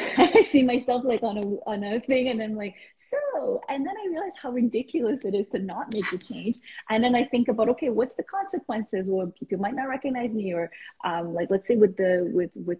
I 0.18 0.42
see 0.42 0.62
myself 0.62 1.04
like 1.04 1.22
on 1.22 1.36
a 1.38 1.42
on 1.66 1.84
a 1.84 2.00
thing, 2.00 2.28
and 2.28 2.42
I'm 2.42 2.56
like, 2.56 2.74
so. 2.96 3.60
And 3.68 3.86
then 3.86 3.94
I 3.96 4.08
realize 4.08 4.32
how 4.40 4.50
ridiculous 4.50 5.24
it 5.24 5.34
is 5.34 5.48
to 5.48 5.58
not 5.58 5.92
make 5.92 6.10
the 6.10 6.18
change. 6.18 6.56
And 6.88 7.04
then 7.04 7.14
I 7.14 7.24
think 7.24 7.48
about, 7.48 7.68
okay, 7.70 7.90
what's 7.90 8.14
the 8.14 8.22
consequences? 8.22 9.08
Well, 9.10 9.32
people 9.38 9.58
might 9.58 9.74
not 9.74 9.88
recognize 9.88 10.32
me, 10.32 10.54
or 10.54 10.70
um, 11.04 11.34
like 11.34 11.50
let's 11.50 11.68
say 11.68 11.76
with 11.76 11.96
the 11.96 12.30
with 12.32 12.50
with 12.54 12.78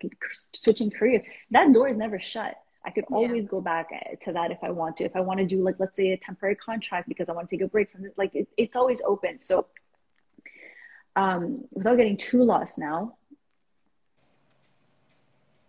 switching 0.54 0.90
careers, 0.90 1.22
that 1.50 1.72
door 1.72 1.88
is 1.88 1.96
never 1.96 2.18
shut. 2.18 2.56
I 2.84 2.90
could 2.90 3.04
always 3.10 3.42
yeah. 3.42 3.50
go 3.50 3.60
back 3.60 3.88
eh, 3.92 4.14
to 4.22 4.32
that 4.32 4.50
if 4.50 4.58
I 4.62 4.70
want 4.70 4.96
to. 4.98 5.04
If 5.04 5.14
I 5.14 5.20
want 5.20 5.40
to 5.40 5.46
do 5.46 5.62
like 5.62 5.76
let's 5.78 5.96
say 5.96 6.12
a 6.12 6.16
temporary 6.16 6.56
contract 6.56 7.08
because 7.08 7.28
I 7.28 7.32
want 7.32 7.50
to 7.50 7.56
take 7.56 7.64
a 7.64 7.68
break 7.68 7.92
from 7.92 8.02
this, 8.02 8.12
like 8.16 8.34
it, 8.34 8.48
it's 8.56 8.76
always 8.76 9.02
open. 9.02 9.38
So 9.38 9.66
um, 11.16 11.64
without 11.72 11.96
getting 11.96 12.16
too 12.16 12.42
lost 12.42 12.78
now, 12.78 13.16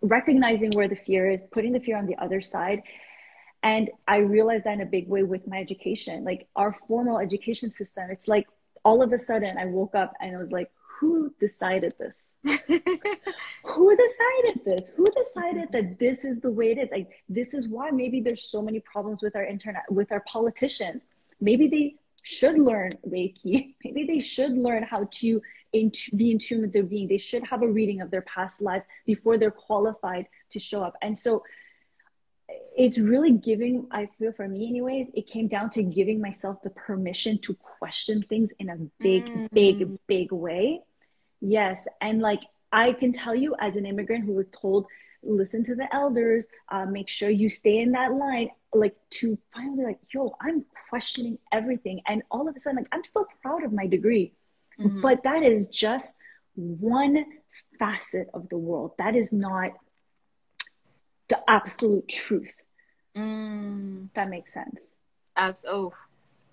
recognizing 0.02 0.70
where 0.72 0.88
the 0.88 0.96
fear 0.96 1.30
is, 1.30 1.40
putting 1.52 1.72
the 1.72 1.80
fear 1.80 1.96
on 1.96 2.06
the 2.06 2.16
other 2.16 2.42
side. 2.42 2.82
And 3.62 3.90
I 4.08 4.18
realized 4.18 4.64
that 4.64 4.74
in 4.74 4.80
a 4.80 4.86
big 4.86 5.08
way 5.08 5.22
with 5.22 5.46
my 5.46 5.58
education, 5.58 6.24
like 6.24 6.48
our 6.56 6.72
formal 6.72 7.18
education 7.18 7.70
system. 7.70 8.10
It's 8.10 8.28
like 8.28 8.46
all 8.84 9.02
of 9.02 9.12
a 9.12 9.18
sudden 9.18 9.56
I 9.56 9.66
woke 9.66 9.94
up 9.94 10.12
and 10.20 10.36
I 10.36 10.38
was 10.38 10.50
like, 10.50 10.70
who 10.98 11.32
decided 11.40 11.94
this? 11.98 12.28
who 12.44 13.96
decided 13.96 14.64
this? 14.64 14.92
Who 14.96 15.04
decided 15.04 15.68
that 15.72 15.98
this 15.98 16.24
is 16.24 16.40
the 16.40 16.50
way 16.50 16.72
it 16.72 16.78
is? 16.78 16.90
Like 16.90 17.10
this 17.28 17.54
is 17.54 17.68
why 17.68 17.90
maybe 17.90 18.20
there's 18.20 18.44
so 18.44 18.62
many 18.62 18.80
problems 18.80 19.22
with 19.22 19.34
our 19.34 19.44
internet, 19.44 19.82
with 19.90 20.12
our 20.12 20.20
politicians. 20.20 21.04
Maybe 21.40 21.68
they 21.68 21.96
should 22.22 22.58
learn 22.58 22.90
Reiki. 23.06 23.74
Maybe 23.84 24.04
they 24.04 24.20
should 24.20 24.56
learn 24.56 24.82
how 24.82 25.08
to 25.20 25.42
in, 25.72 25.92
be 26.16 26.32
in 26.32 26.38
tune 26.38 26.62
with 26.62 26.72
their 26.72 26.82
being. 26.82 27.08
They 27.08 27.18
should 27.18 27.44
have 27.44 27.62
a 27.62 27.68
reading 27.68 28.00
of 28.00 28.10
their 28.10 28.22
past 28.22 28.60
lives 28.62 28.86
before 29.06 29.38
they're 29.38 29.50
qualified 29.50 30.26
to 30.50 30.60
show 30.60 30.82
up. 30.82 30.94
And 31.02 31.18
so 31.18 31.44
it's 32.76 32.98
really 32.98 33.32
giving, 33.32 33.86
I 33.90 34.08
feel 34.18 34.32
for 34.32 34.46
me, 34.46 34.68
anyways, 34.68 35.08
it 35.14 35.26
came 35.26 35.48
down 35.48 35.70
to 35.70 35.82
giving 35.82 36.20
myself 36.20 36.62
the 36.62 36.70
permission 36.70 37.38
to 37.38 37.54
question 37.54 38.22
things 38.28 38.50
in 38.58 38.68
a 38.68 38.76
big, 38.98 39.24
mm-hmm. 39.24 39.46
big, 39.52 39.98
big 40.06 40.32
way 40.32 40.82
Yes. 41.42 41.86
And 42.00 42.22
like 42.22 42.40
I 42.70 42.92
can 42.92 43.12
tell 43.12 43.34
you 43.34 43.54
as 43.60 43.76
an 43.76 43.84
immigrant 43.84 44.24
who 44.24 44.32
was 44.32 44.48
told, 44.48 44.86
listen 45.22 45.64
to 45.64 45.74
the 45.74 45.92
elders, 45.94 46.46
uh, 46.70 46.84
make 46.86 47.08
sure 47.08 47.30
you 47.30 47.48
stay 47.48 47.78
in 47.78 47.92
that 47.92 48.12
line, 48.12 48.50
like 48.74 48.96
to 49.10 49.38
finally 49.54 49.84
like, 49.84 50.00
yo, 50.12 50.34
I'm 50.40 50.64
questioning 50.88 51.38
everything. 51.52 52.00
And 52.06 52.22
all 52.30 52.48
of 52.48 52.56
a 52.56 52.60
sudden, 52.60 52.78
like 52.78 52.88
I'm 52.92 53.04
still 53.04 53.26
proud 53.40 53.64
of 53.64 53.72
my 53.72 53.86
degree. 53.86 54.32
Mm-hmm. 54.78 55.00
But 55.00 55.22
that 55.24 55.42
is 55.42 55.66
just 55.66 56.16
one 56.54 57.24
facet 57.78 58.28
of 58.34 58.48
the 58.48 58.58
world. 58.58 58.92
That 58.98 59.14
is 59.14 59.32
not 59.32 59.72
the 61.28 61.38
absolute 61.48 62.08
truth. 62.08 62.54
Mm. 63.16 64.08
That 64.14 64.28
makes 64.28 64.52
sense. 64.52 64.80
Abs- 65.36 65.64
oh, 65.68 65.92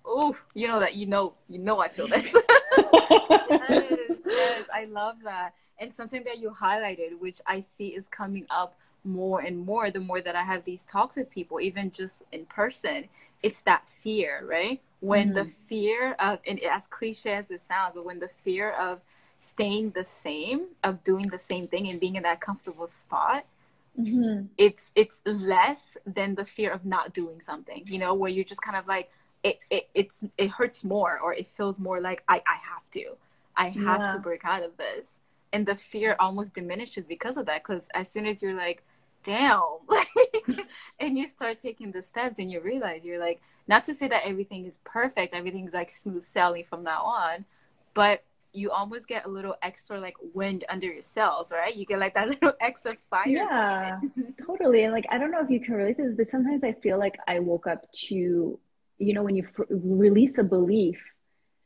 oh, 0.04 0.36
you 0.54 0.68
know 0.68 0.80
that 0.80 0.94
you 0.94 1.06
know 1.06 1.34
you 1.48 1.58
know 1.58 1.78
I 1.78 1.88
feel 1.88 2.06
this. 2.06 2.26
yes, 3.68 4.18
yes, 4.26 4.64
I 4.72 4.86
love 4.90 5.16
that. 5.24 5.54
And 5.78 5.92
something 5.94 6.24
that 6.24 6.38
you 6.38 6.50
highlighted, 6.50 7.18
which 7.18 7.40
I 7.46 7.60
see 7.60 7.88
is 7.88 8.06
coming 8.08 8.46
up 8.50 8.76
more 9.04 9.40
and 9.40 9.58
more 9.58 9.90
the 9.90 10.00
more 10.00 10.20
that 10.20 10.36
I 10.36 10.42
have 10.42 10.64
these 10.64 10.82
talks 10.82 11.16
with 11.16 11.30
people, 11.30 11.60
even 11.60 11.90
just 11.90 12.22
in 12.32 12.44
person, 12.46 13.08
it's 13.42 13.62
that 13.62 13.84
fear, 14.02 14.44
right? 14.46 14.80
When 15.00 15.28
mm-hmm. 15.28 15.38
the 15.38 15.50
fear 15.68 16.12
of, 16.14 16.40
and 16.46 16.60
as 16.60 16.86
cliche 16.86 17.32
as 17.32 17.50
it 17.50 17.62
sounds, 17.66 17.92
but 17.94 18.04
when 18.04 18.20
the 18.20 18.28
fear 18.44 18.70
of 18.70 19.00
staying 19.40 19.90
the 19.90 20.04
same, 20.04 20.66
of 20.84 21.02
doing 21.02 21.28
the 21.28 21.38
same 21.38 21.66
thing 21.66 21.88
and 21.88 21.98
being 21.98 22.16
in 22.16 22.22
that 22.24 22.40
comfortable 22.40 22.86
spot, 22.86 23.46
mm-hmm. 23.98 24.46
it's 24.58 24.92
it's 24.94 25.22
less 25.24 25.96
than 26.04 26.34
the 26.34 26.44
fear 26.44 26.70
of 26.70 26.84
not 26.84 27.14
doing 27.14 27.40
something, 27.44 27.84
you 27.86 27.98
know, 27.98 28.12
where 28.12 28.30
you're 28.30 28.44
just 28.44 28.60
kind 28.60 28.76
of 28.76 28.86
like, 28.86 29.10
it, 29.42 29.58
it 29.70 29.88
it's 29.94 30.24
it 30.36 30.50
hurts 30.50 30.84
more 30.84 31.18
or 31.18 31.34
it 31.34 31.48
feels 31.56 31.78
more 31.78 32.00
like 32.00 32.22
I, 32.28 32.36
I 32.36 32.56
have 32.62 32.90
to. 32.92 33.16
I 33.56 33.68
have 33.68 34.00
yeah. 34.00 34.12
to 34.14 34.18
break 34.18 34.44
out 34.44 34.62
of 34.62 34.76
this. 34.76 35.06
And 35.52 35.66
the 35.66 35.74
fear 35.74 36.16
almost 36.18 36.54
diminishes 36.54 37.06
because 37.06 37.36
of 37.36 37.46
that. 37.46 37.62
Because 37.62 37.82
as 37.92 38.10
soon 38.10 38.26
as 38.26 38.40
you're 38.40 38.54
like, 38.54 38.84
damn, 39.24 39.62
and 41.00 41.18
you 41.18 41.26
start 41.26 41.60
taking 41.60 41.90
the 41.90 42.02
steps 42.02 42.38
and 42.38 42.50
you 42.50 42.60
realize 42.60 43.02
you're 43.04 43.18
like, 43.20 43.40
not 43.66 43.84
to 43.86 43.94
say 43.94 44.08
that 44.08 44.22
everything 44.24 44.64
is 44.66 44.78
perfect, 44.84 45.34
everything's 45.34 45.72
like 45.72 45.90
smooth 45.90 46.24
sailing 46.24 46.64
from 46.68 46.82
now 46.82 47.02
on, 47.02 47.44
but 47.94 48.24
you 48.52 48.70
almost 48.70 49.06
get 49.06 49.26
a 49.26 49.28
little 49.28 49.54
extra 49.62 50.00
like 50.00 50.14
wind 50.34 50.64
under 50.68 50.86
your 50.86 51.02
sails, 51.02 51.52
right? 51.52 51.74
You 51.74 51.86
get 51.86 51.98
like 51.98 52.14
that 52.14 52.28
little 52.30 52.52
extra 52.60 52.96
fire. 53.08 53.28
Yeah, 53.28 54.00
totally. 54.46 54.84
And 54.84 54.92
like, 54.92 55.06
I 55.10 55.18
don't 55.18 55.30
know 55.30 55.42
if 55.42 55.50
you 55.50 55.60
can 55.60 55.74
relate 55.74 55.96
to 55.98 56.04
this, 56.04 56.14
but 56.16 56.26
sometimes 56.28 56.64
I 56.64 56.72
feel 56.72 56.98
like 56.98 57.18
I 57.28 57.38
woke 57.38 57.66
up 57.66 57.90
to, 58.08 58.58
you 59.00 59.14
know, 59.14 59.22
when 59.22 59.34
you 59.34 59.46
f- 59.46 59.66
release 59.68 60.38
a 60.38 60.44
belief 60.44 61.00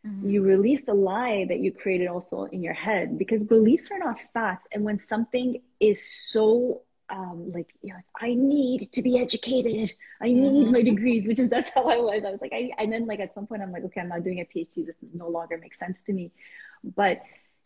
Mm-hmm. 0.07 0.29
You 0.29 0.43
release 0.43 0.85
the 0.85 0.95
lie 0.95 1.47
that 1.49 1.61
you 1.61 1.73
created 1.73 2.09
also 2.09 2.45
in 2.45 2.63
your 2.63 2.75
head 2.75 3.19
because 3.19 3.43
beliefs 3.43 3.91
are 3.91 3.99
not 3.99 4.17
facts. 4.35 4.67
And 4.73 4.85
when 4.85 4.99
something 4.99 5.63
is 5.81 6.07
so 6.07 6.83
um, 7.11 7.53
like, 7.53 7.69
you 7.83 7.93
know, 7.93 8.01
I 8.21 8.35
need 8.35 8.91
to 8.93 9.03
be 9.03 9.19
educated. 9.19 9.93
I 10.21 10.29
need 10.29 10.65
mm-hmm. 10.65 10.73
my 10.73 10.83
degrees, 10.83 11.27
which 11.27 11.39
is 11.39 11.49
that's 11.49 11.73
how 11.73 11.89
I 11.89 11.97
was. 11.97 12.23
I 12.25 12.31
was 12.31 12.41
like, 12.41 12.53
I, 12.53 12.71
and 12.79 12.93
then 12.93 13.07
like 13.07 13.21
at 13.21 13.35
some 13.35 13.47
point, 13.47 13.63
I'm 13.63 13.73
like, 13.73 13.85
okay, 13.85 14.01
I'm 14.01 14.09
not 14.09 14.25
doing 14.25 14.41
a 14.41 14.45
PhD. 14.45 14.87
This 14.87 14.97
no 15.15 15.29
longer 15.29 15.59
makes 15.59 15.79
sense 15.79 16.03
to 16.07 16.13
me. 16.13 16.33
But 16.83 17.23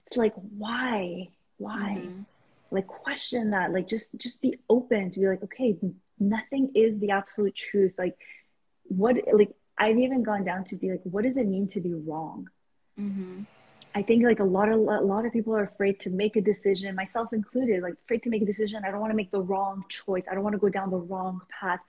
it's 0.06 0.16
like, 0.16 0.34
why? 0.34 1.28
Why? 1.56 1.96
Mm-hmm. 1.98 2.22
Like, 2.70 2.86
question 2.86 3.50
that. 3.50 3.72
Like, 3.72 3.88
just 3.88 4.10
just 4.16 4.42
be 4.42 4.58
open 4.68 5.10
to 5.12 5.20
be 5.20 5.26
like, 5.26 5.42
okay, 5.44 5.76
nothing 6.18 6.72
is 6.74 6.98
the 6.98 7.10
absolute 7.10 7.54
truth. 7.54 7.94
Like, 7.96 8.16
what? 8.88 9.16
Like, 9.32 9.52
I've 9.76 9.98
even 9.98 10.22
gone 10.22 10.44
down 10.44 10.64
to 10.64 10.76
be 10.76 10.90
like, 10.90 11.00
what 11.04 11.24
does 11.24 11.36
it 11.36 11.46
mean 11.46 11.68
to 11.68 11.80
be 11.80 11.94
wrong? 11.94 12.48
Mm-hmm. 12.98 13.42
I 13.94 14.02
think 14.02 14.24
like 14.24 14.40
a 14.40 14.44
lot 14.44 14.68
of 14.68 14.78
a 14.80 15.00
lot 15.00 15.24
of 15.24 15.32
people 15.32 15.56
are 15.56 15.64
afraid 15.64 15.98
to 16.00 16.10
make 16.10 16.36
a 16.36 16.40
decision, 16.40 16.94
myself 16.94 17.32
included, 17.32 17.82
like 17.82 17.94
afraid 18.04 18.22
to 18.24 18.30
make 18.30 18.42
a 18.42 18.46
decision. 18.46 18.82
I 18.84 18.90
don't 18.90 19.00
want 19.00 19.12
to 19.12 19.16
make 19.16 19.30
the 19.30 19.40
wrong 19.40 19.84
choice. 19.88 20.26
I 20.30 20.34
don't 20.34 20.44
want 20.44 20.54
to 20.54 20.60
go 20.60 20.68
down 20.68 20.90
the 20.90 20.98
wrong 20.98 21.40
path. 21.60 21.80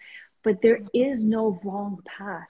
But 0.43 0.62
there 0.62 0.79
is 0.93 1.25
no 1.25 1.59
wrong 1.63 1.99
path. 2.17 2.47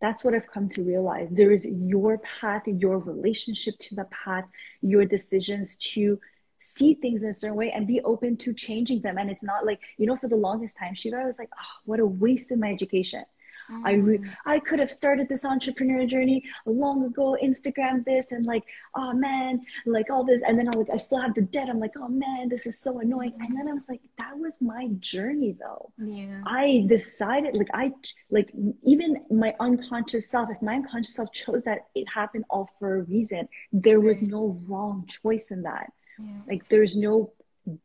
That's 0.00 0.24
what 0.24 0.34
I've 0.34 0.50
come 0.50 0.68
to 0.70 0.82
realize. 0.82 1.30
There 1.30 1.52
is 1.52 1.64
your 1.66 2.18
path, 2.18 2.62
your 2.66 2.98
relationship 2.98 3.78
to 3.78 3.94
the 3.94 4.06
path, 4.24 4.44
your 4.80 5.04
decisions 5.04 5.76
to 5.92 6.18
see 6.58 6.94
things 6.94 7.22
in 7.22 7.30
a 7.30 7.34
certain 7.34 7.56
way 7.56 7.70
and 7.70 7.86
be 7.86 8.00
open 8.02 8.36
to 8.38 8.52
changing 8.52 9.02
them. 9.02 9.18
And 9.18 9.30
it's 9.30 9.42
not 9.42 9.64
like, 9.64 9.80
you 9.98 10.06
know, 10.06 10.16
for 10.16 10.28
the 10.28 10.36
longest 10.36 10.76
time, 10.78 10.94
Shiva 10.94 11.22
was 11.24 11.38
like, 11.38 11.50
oh, 11.54 11.80
what 11.84 12.00
a 12.00 12.06
waste 12.06 12.50
of 12.50 12.58
my 12.58 12.70
education. 12.70 13.24
Mm. 13.70 13.82
I 13.84 13.92
re- 13.92 14.30
I 14.46 14.58
could 14.58 14.78
have 14.78 14.90
started 14.90 15.28
this 15.28 15.44
entrepreneurial 15.44 16.08
journey 16.08 16.44
long 16.66 17.04
ago, 17.04 17.36
Instagram 17.42 18.04
this 18.04 18.32
and 18.32 18.44
like, 18.46 18.64
oh 18.94 19.12
man, 19.12 19.60
like 19.86 20.10
all 20.10 20.24
this, 20.24 20.42
and 20.46 20.58
then 20.58 20.68
I 20.68 20.76
like 20.76 20.90
I 20.92 20.96
still 20.96 21.20
have 21.20 21.34
the 21.34 21.42
debt. 21.42 21.68
I'm 21.68 21.80
like, 21.80 21.94
oh 21.96 22.08
man, 22.08 22.48
this 22.48 22.66
is 22.66 22.78
so 22.78 23.00
annoying. 23.00 23.34
And 23.40 23.56
then 23.56 23.68
I 23.68 23.72
was 23.72 23.88
like, 23.88 24.00
that 24.18 24.36
was 24.36 24.60
my 24.60 24.88
journey 24.98 25.56
though. 25.58 25.92
Yeah. 25.98 26.42
I 26.46 26.84
decided 26.88 27.54
like 27.56 27.70
I 27.72 27.92
like 28.30 28.50
even 28.82 29.24
my 29.30 29.54
unconscious 29.60 30.30
self, 30.30 30.50
if 30.50 30.60
my 30.62 30.74
unconscious 30.74 31.14
self 31.14 31.32
chose 31.32 31.62
that 31.64 31.86
it 31.94 32.06
happened 32.08 32.44
all 32.50 32.68
for 32.78 32.96
a 32.96 33.02
reason, 33.02 33.48
there 33.72 34.00
was 34.00 34.20
no 34.22 34.60
wrong 34.68 35.06
choice 35.06 35.50
in 35.50 35.62
that. 35.62 35.92
Yeah. 36.18 36.40
Like 36.46 36.68
there's 36.68 36.96
no 36.96 37.32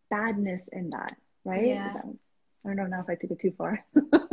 badness 0.10 0.68
in 0.72 0.90
that, 0.92 1.14
right? 1.44 1.68
Yeah. 1.68 2.02
I 2.66 2.70
don't 2.70 2.78
know 2.78 2.86
now 2.88 3.02
if 3.02 3.10
I 3.10 3.16
took 3.16 3.32
it 3.32 3.40
too 3.40 3.54
far. 3.58 3.86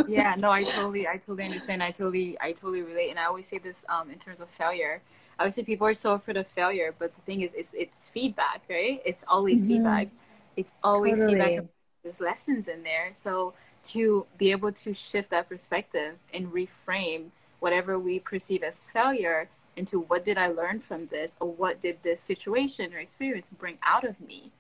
yeah, 0.09 0.35
no, 0.39 0.51
I 0.51 0.65
totally, 0.65 1.07
I 1.07 1.19
totally 1.19 1.45
understand. 1.45 1.83
I 1.83 1.91
totally, 1.91 2.37
I 2.41 2.53
totally 2.53 2.83
relate. 2.83 3.11
And 3.11 3.19
I 3.19 3.25
always 3.25 3.47
say 3.47 3.59
this 3.59 3.85
um, 3.89 4.11
in 4.11 4.19
terms 4.19 4.41
of 4.41 4.49
failure. 4.49 5.03
I 5.39 5.45
would 5.45 5.55
say 5.55 5.63
people 5.63 5.87
are 5.87 5.95
so 5.95 6.15
afraid 6.15 6.37
of 6.37 6.47
failure, 6.47 6.95
but 6.99 7.15
the 7.15 7.21
thing 7.23 7.43
is, 7.43 7.53
it's, 7.55 7.75
it's 7.75 8.09
feedback, 8.09 8.63
right? 8.69 9.03
It's 9.05 9.25
always 9.29 9.59
mm-hmm. 9.59 9.69
feedback. 9.69 10.09
It's 10.57 10.71
always 10.83 11.19
totally. 11.19 11.39
feedback. 11.39 11.65
There's 12.03 12.21
lessons 12.21 12.69
in 12.69 12.83
there. 12.83 13.13
So 13.15 13.55
to 13.89 14.27
be 14.39 14.51
able 14.51 14.73
to 14.73 14.95
shift 14.95 15.31
that 15.31 15.49
perspective 15.49 16.17
and 16.33 16.53
reframe 16.53 17.27
whatever 17.61 17.99
we 17.99 18.19
perceive 18.19 18.63
as 18.63 18.85
failure 18.93 19.49
into 19.77 20.01
what 20.01 20.25
did 20.25 20.37
I 20.37 20.49
learn 20.49 20.81
from 20.81 21.07
this 21.07 21.37
or 21.41 21.51
what 21.51 21.81
did 21.81 22.03
this 22.03 22.21
situation 22.21 22.93
or 22.93 22.99
experience 22.99 23.47
bring 23.59 23.79
out 23.83 24.05
of 24.05 24.21
me? 24.21 24.53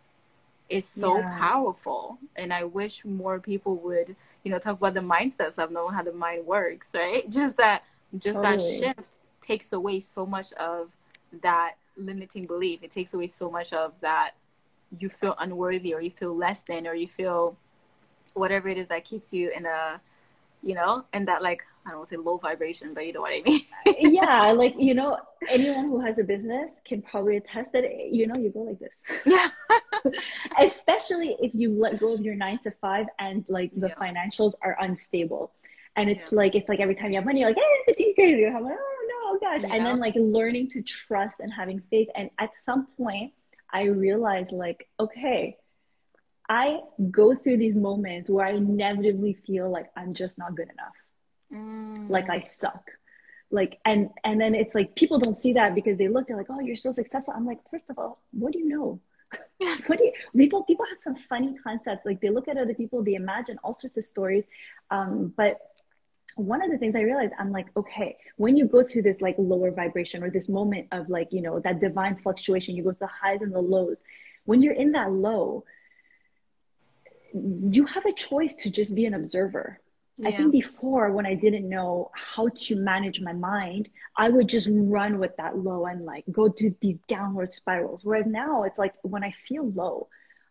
Is 0.72 0.88
so 0.88 1.18
yeah. 1.18 1.38
powerful. 1.38 2.18
And 2.37 2.52
I 2.52 2.64
wish 2.64 3.04
more 3.04 3.38
people 3.38 3.76
would, 3.76 4.16
you 4.42 4.50
know, 4.50 4.58
talk 4.58 4.78
about 4.78 4.94
the 4.94 5.00
mindsets 5.00 5.58
of 5.58 5.70
knowing 5.70 5.94
how 5.94 6.02
the 6.02 6.12
mind 6.12 6.46
works, 6.46 6.88
right? 6.94 7.28
Just 7.30 7.56
that 7.58 7.85
just 8.18 8.37
totally. 8.37 8.80
that 8.80 8.96
shift 8.96 9.11
takes 9.40 9.72
away 9.72 9.98
so 10.00 10.26
much 10.26 10.52
of 10.54 10.90
that 11.40 11.76
limiting 11.96 12.46
belief. 12.46 12.82
It 12.82 12.92
takes 12.92 13.14
away 13.14 13.26
so 13.26 13.50
much 13.50 13.72
of 13.72 13.92
that 14.00 14.32
you 14.98 15.08
feel 15.08 15.35
unworthy 15.38 15.94
or 15.94 16.02
you 16.02 16.11
feel 16.11 16.37
less 16.37 16.61
than 16.61 16.87
or 16.87 16.94
you 16.94 17.08
feel 17.08 17.56
whatever 18.35 18.68
it 18.68 18.76
is 18.76 18.88
that 18.88 19.06
keeps 19.06 19.32
you 19.32 19.50
in 19.50 19.64
a 19.64 19.98
you 20.62 20.74
know, 20.74 21.04
and 21.12 21.26
that 21.26 21.42
like 21.42 21.62
I 21.85 21.90
don't 21.90 21.98
want 21.98 22.11
to 22.11 22.14
say 22.14 22.18
low 22.18 22.37
vibration, 22.37 22.94
but 22.94 23.06
you 23.06 23.12
know 23.12 23.22
what 23.22 23.32
I 23.32 23.42
mean. 23.42 23.62
yeah, 24.14 24.52
like 24.52 24.74
you 24.78 24.94
know, 24.94 25.18
anyone 25.48 25.87
who 25.87 26.00
has 26.00 26.18
a 26.18 26.24
business 26.24 26.72
can 26.85 27.02
probably 27.02 27.38
attest 27.38 27.72
that 27.72 27.85
you 28.11 28.26
know 28.26 28.35
you 28.40 28.50
go 28.50 28.61
like 28.61 28.78
this. 28.78 28.92
Yeah. 29.26 29.48
Especially 30.59 31.37
if 31.41 31.55
you 31.55 31.73
let 31.73 32.01
go 32.01 32.15
of 32.15 32.21
your 32.21 32.35
nine 32.35 32.59
to 32.65 32.71
five 32.81 33.07
and 33.19 33.45
like 33.49 33.71
the 33.77 33.88
yeah. 33.88 33.95
financials 33.95 34.55
are 34.62 34.77
unstable, 34.81 35.53
and 35.97 36.09
it's 36.11 36.33
yeah. 36.33 36.37
like 36.37 36.55
it's 36.55 36.69
like 36.69 36.81
every 36.81 36.95
time 36.95 37.11
you 37.11 37.17
have 37.17 37.25
money, 37.25 37.41
you're 37.41 37.51
like, 37.51 37.57
hey, 37.57 37.93
it's 37.93 38.15
crazy. 38.15 38.47
I'm 38.47 38.65
like, 38.65 38.77
oh 38.79 39.33
no, 39.33 39.38
gosh, 39.41 39.62
yeah. 39.62 39.75
and 39.75 39.87
then 39.87 39.99
like 39.99 40.15
learning 40.17 40.71
to 40.71 40.83
trust 40.83 41.41
and 41.41 41.53
having 41.53 41.83
faith, 41.91 42.09
and 42.15 42.31
at 42.38 42.51
some 42.62 42.87
point, 42.97 43.33
I 43.73 43.85
realized 43.85 44.53
like, 44.53 44.88
okay 45.01 45.57
I 46.49 46.81
go 47.11 47.35
through 47.35 47.57
these 47.57 47.75
moments 47.75 48.29
where 48.29 48.45
I 48.45 48.51
inevitably 48.53 49.35
feel 49.47 49.71
like 49.71 49.87
I'm 49.97 50.12
just 50.12 50.37
not 50.37 50.55
good 50.55 50.69
enough. 50.69 50.95
Mm. 51.51 52.11
Like 52.11 52.29
I 52.29 52.41
suck. 52.41 52.91
Like 53.51 53.79
and 53.87 54.11
and 54.23 54.41
then 54.41 54.55
it's 54.55 54.75
like 54.75 54.95
people 54.95 55.19
don't 55.19 55.37
see 55.37 55.55
that 55.55 55.75
because 55.75 55.97
they 55.99 56.09
look, 56.09 56.27
they're 56.27 56.37
like, 56.37 56.51
oh, 56.51 56.61
you're 56.61 56.77
so 56.77 56.91
successful. 56.91 57.33
I'm 57.35 57.47
like, 57.47 57.59
first 57.71 57.88
of 57.91 57.99
all, 57.99 58.21
what 58.33 58.53
do 58.53 58.59
you 58.59 58.69
know? 58.69 59.01
what 59.87 59.99
do 59.99 60.05
you, 60.05 60.12
people 60.37 60.64
people 60.64 60.87
have 60.88 60.99
some 61.01 61.16
funny 61.29 61.55
concepts. 61.62 62.05
Like 62.05 62.21
they 62.21 62.31
look 62.31 62.49
at 62.49 62.57
other 62.57 62.75
people, 62.75 63.03
they 63.03 63.14
imagine 63.14 63.59
all 63.62 63.75
sorts 63.75 63.97
of 63.97 64.05
stories. 64.05 64.47
Um, 64.90 65.33
but 65.37 65.61
one 66.37 66.62
of 66.62 66.71
the 66.71 66.79
things 66.79 66.97
I 66.97 67.01
realized, 67.01 67.35
I'm 67.38 67.53
like, 67.53 67.66
okay, 67.77 68.16
when 68.37 68.57
you 68.57 68.66
go 68.66 68.83
through 68.83 69.03
this 69.03 69.21
like 69.21 69.35
lower 69.38 69.71
vibration 69.71 70.23
or 70.23 70.31
this 70.31 70.49
moment 70.49 70.88
of 70.92 71.09
like, 71.09 71.29
you 71.31 71.42
know, 71.42 71.61
that 71.61 71.81
divine 71.81 72.16
fluctuation, 72.16 72.75
you 72.75 72.83
go 72.83 72.90
through 72.90 72.99
the 73.01 73.07
highs 73.07 73.42
and 73.42 73.53
the 73.53 73.61
lows. 73.61 74.01
When 74.45 74.62
you're 74.62 74.75
in 74.75 74.92
that 74.92 75.12
low, 75.12 75.64
you 77.35 77.87
have 77.87 78.07
a 78.07 78.12
choice 78.12 78.55
to 78.57 78.71
just 78.71 78.95
be 78.95 79.07
an 79.07 79.14
observer. 79.14 79.81
Yeah. 80.18 80.29
I 80.29 80.37
think 80.37 80.53
before, 80.53 81.11
when 81.11 81.27
I 81.27 81.35
didn't 81.35 81.68
know 81.68 82.11
how 82.14 82.48
to 82.48 82.77
manage 82.77 83.20
my 83.20 83.33
mind, 83.33 83.88
I 84.16 84.29
would 84.29 84.48
just 84.48 84.68
run 84.70 85.18
with 85.18 85.37
that 85.38 85.57
low 85.57 85.87
and 85.87 86.05
like 86.05 86.25
go 86.31 86.48
to 86.48 86.75
these 86.81 86.98
downward 87.09 87.53
spirals. 87.53 88.05
Whereas 88.05 88.27
now 88.27 88.64
it's 88.64 88.79
like 88.79 88.94
when 89.03 89.25
I 89.25 89.35
feel 89.48 89.70
low, 89.70 90.09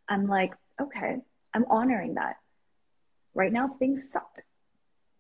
I'm 0.10 0.28
like, 0.28 0.54
okay, 0.82 1.18
I'm 1.54 1.66
honoring 1.70 2.16
that. 2.16 2.38
Right 3.34 3.54
now, 3.54 3.76
things 3.80 4.10
suck. 4.12 4.40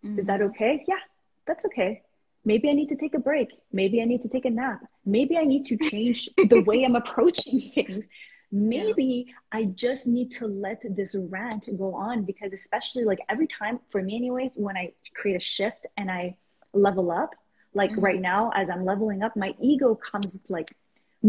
Mm-hmm. 0.04 0.19
Is 0.19 0.25
that 0.25 0.39
mm-hmm. 0.39 0.49
okay? 0.49 0.84
Yeah, 0.88 0.95
that's 1.45 1.65
okay. 1.65 2.01
Maybe 2.43 2.69
I 2.69 2.73
need 2.73 2.89
to 2.89 2.95
take 2.95 3.13
a 3.13 3.19
break. 3.19 3.49
Maybe 3.71 4.01
I 4.01 4.06
need 4.06 4.23
to 4.23 4.30
take 4.30 4.45
a 4.45 4.49
nap. 4.49 4.82
Maybe 5.06 5.38
I 5.38 5.43
need 5.43 5.67
to 5.67 5.77
change 5.77 6.30
the 6.36 6.62
way 6.62 6.84
I'm 6.86 6.95
approaching 6.95 7.62
things 7.75 8.06
maybe 8.51 9.25
yeah. 9.27 9.33
I 9.51 9.65
just 9.65 10.07
need 10.07 10.31
to 10.33 10.47
let 10.47 10.81
this 10.95 11.15
rant 11.15 11.69
go 11.77 11.93
on 11.93 12.23
because, 12.23 12.53
especially 12.53 13.03
like 13.03 13.19
every 13.29 13.47
time 13.47 13.79
for 13.89 14.01
me, 14.01 14.15
anyways, 14.15 14.53
when 14.55 14.77
I 14.77 14.93
create 15.15 15.37
a 15.37 15.39
shift 15.39 15.85
and 15.97 16.11
I 16.11 16.37
level 16.73 17.11
up, 17.11 17.31
like 17.73 17.91
mm-hmm. 17.91 18.01
right 18.01 18.21
now, 18.21 18.51
as 18.55 18.69
I'm 18.69 18.85
leveling 18.85 19.23
up, 19.23 19.35
my 19.35 19.55
ego 19.61 19.95
comes 19.95 20.37
like 20.49 20.67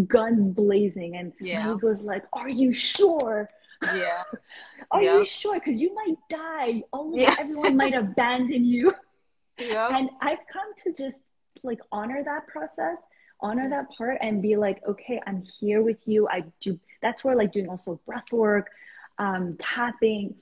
guns 0.06 0.48
blazing, 0.48 1.16
and 1.16 1.32
yeah. 1.40 1.66
my 1.66 1.74
ego's 1.74 2.02
like, 2.02 2.24
Are 2.32 2.48
you 2.48 2.72
sure? 2.72 3.48
Yeah. 3.82 4.22
Are 4.90 5.02
yeah. 5.02 5.18
you 5.18 5.24
sure? 5.24 5.58
Because 5.58 5.80
you 5.80 5.94
might 5.94 6.16
die. 6.28 6.82
All 6.92 7.12
yeah. 7.14 7.34
everyone 7.38 7.76
might 7.76 7.94
abandon 7.94 8.64
you. 8.64 8.94
Yeah. 9.58 9.96
And 9.96 10.10
I've 10.20 10.44
come 10.52 10.74
to 10.78 10.92
just 10.92 11.22
like 11.62 11.80
honor 11.92 12.22
that 12.24 12.46
process 12.48 12.98
honor 13.40 13.68
that 13.68 13.90
part 13.90 14.18
and 14.20 14.40
be 14.40 14.56
like 14.56 14.80
okay 14.86 15.20
i'm 15.26 15.44
here 15.60 15.82
with 15.82 15.98
you 16.06 16.26
i 16.28 16.42
do 16.60 16.78
that's 17.02 17.24
where 17.24 17.36
like 17.36 17.52
doing 17.52 17.68
also 17.68 18.00
breath 18.06 18.32
work 18.32 18.70
um, 19.18 19.56
tapping 19.60 20.34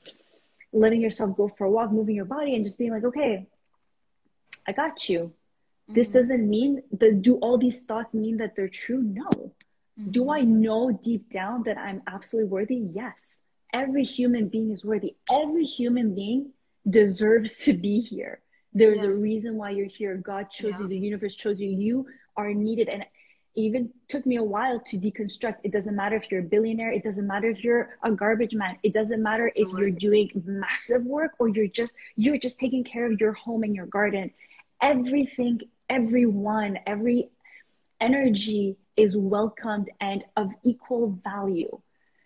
letting 0.73 1.01
yourself 1.01 1.37
go 1.37 1.49
for 1.49 1.67
a 1.67 1.71
walk 1.71 1.91
moving 1.91 2.15
your 2.15 2.25
body 2.25 2.55
and 2.55 2.65
just 2.65 2.79
being 2.79 2.93
like 2.93 3.05
okay 3.05 3.47
i 4.67 4.73
got 4.73 5.09
you. 5.09 5.21
Mm-hmm. 5.21 5.95
this 5.95 6.13
doesn't 6.13 6.49
mean 6.49 6.83
that 6.93 7.23
do 7.23 7.37
all 7.37 7.59
these 7.59 7.83
thoughts 7.83 8.15
mean 8.15 8.37
that 8.39 8.55
they're 8.55 8.69
true? 8.69 9.03
No. 9.03 9.29
Mm-hmm. 9.99 10.11
do 10.11 10.31
i 10.31 10.43
know 10.43 10.93
deep 10.93 11.31
down 11.31 11.65
that 11.65 11.79
i'm 11.79 12.03
absolutely 12.07 12.49
worthy? 12.49 12.77
Yes. 12.93 13.39
Every 13.73 14.05
human 14.05 14.49
being 14.49 14.73
is 14.73 14.85
worthy. 14.85 15.15
Every 15.31 15.65
human 15.65 16.15
being 16.15 16.53
deserves 16.89 17.59
to 17.65 17.73
be 17.73 18.01
here. 18.01 18.41
There's 18.73 18.99
yeah. 18.99 19.09
a 19.09 19.11
reason 19.11 19.57
why 19.57 19.71
you're 19.71 19.87
here. 19.87 20.17
God 20.17 20.51
chose 20.51 20.73
yeah. 20.73 20.81
you 20.81 20.89
the 20.89 20.99
universe 20.99 21.35
chose 21.35 21.61
you. 21.61 21.69
You 21.69 22.07
are 22.37 22.53
needed. 22.53 22.89
And 22.89 23.05
even 23.57 23.91
took 24.09 24.27
me 24.27 24.37
a 24.37 24.43
while 24.43 24.81
to 24.81 24.99
deconstruct. 24.99 25.57
It 25.65 25.73
doesn't 25.73 25.97
matter 25.97 26.17
if 26.17 26.31
you're 26.31 26.41
a 26.41 26.45
billionaire. 26.45 26.93
It 26.93 27.03
doesn't 27.03 27.27
matter 27.27 27.51
if 27.51 27.65
you're 27.65 27.99
a 28.03 28.11
garbage 28.11 28.55
man. 28.55 28.79
It 28.83 28.93
doesn't 28.93 29.23
matter 29.23 29.51
if 29.55 29.69
you're 29.77 29.91
doing 29.91 30.31
massive 30.45 31.05
work 31.05 31.33
or 31.39 31.49
you're 31.49 31.67
just 31.67 31.95
you're 32.17 32.39
just 32.39 32.59
taking 32.59 32.85
care 32.85 33.11
of 33.11 33.21
your 33.21 33.33
home 33.33 33.63
and 33.63 33.75
your 33.75 33.87
garden. 33.87 34.31
Everything 34.81 35.61
everyone 35.89 36.79
every 36.87 37.31
energy 38.01 38.77
is 38.97 39.17
welcomed 39.17 39.91
and 40.01 40.25
of 40.37 40.51
equal 40.65 41.19
value. 41.25 41.81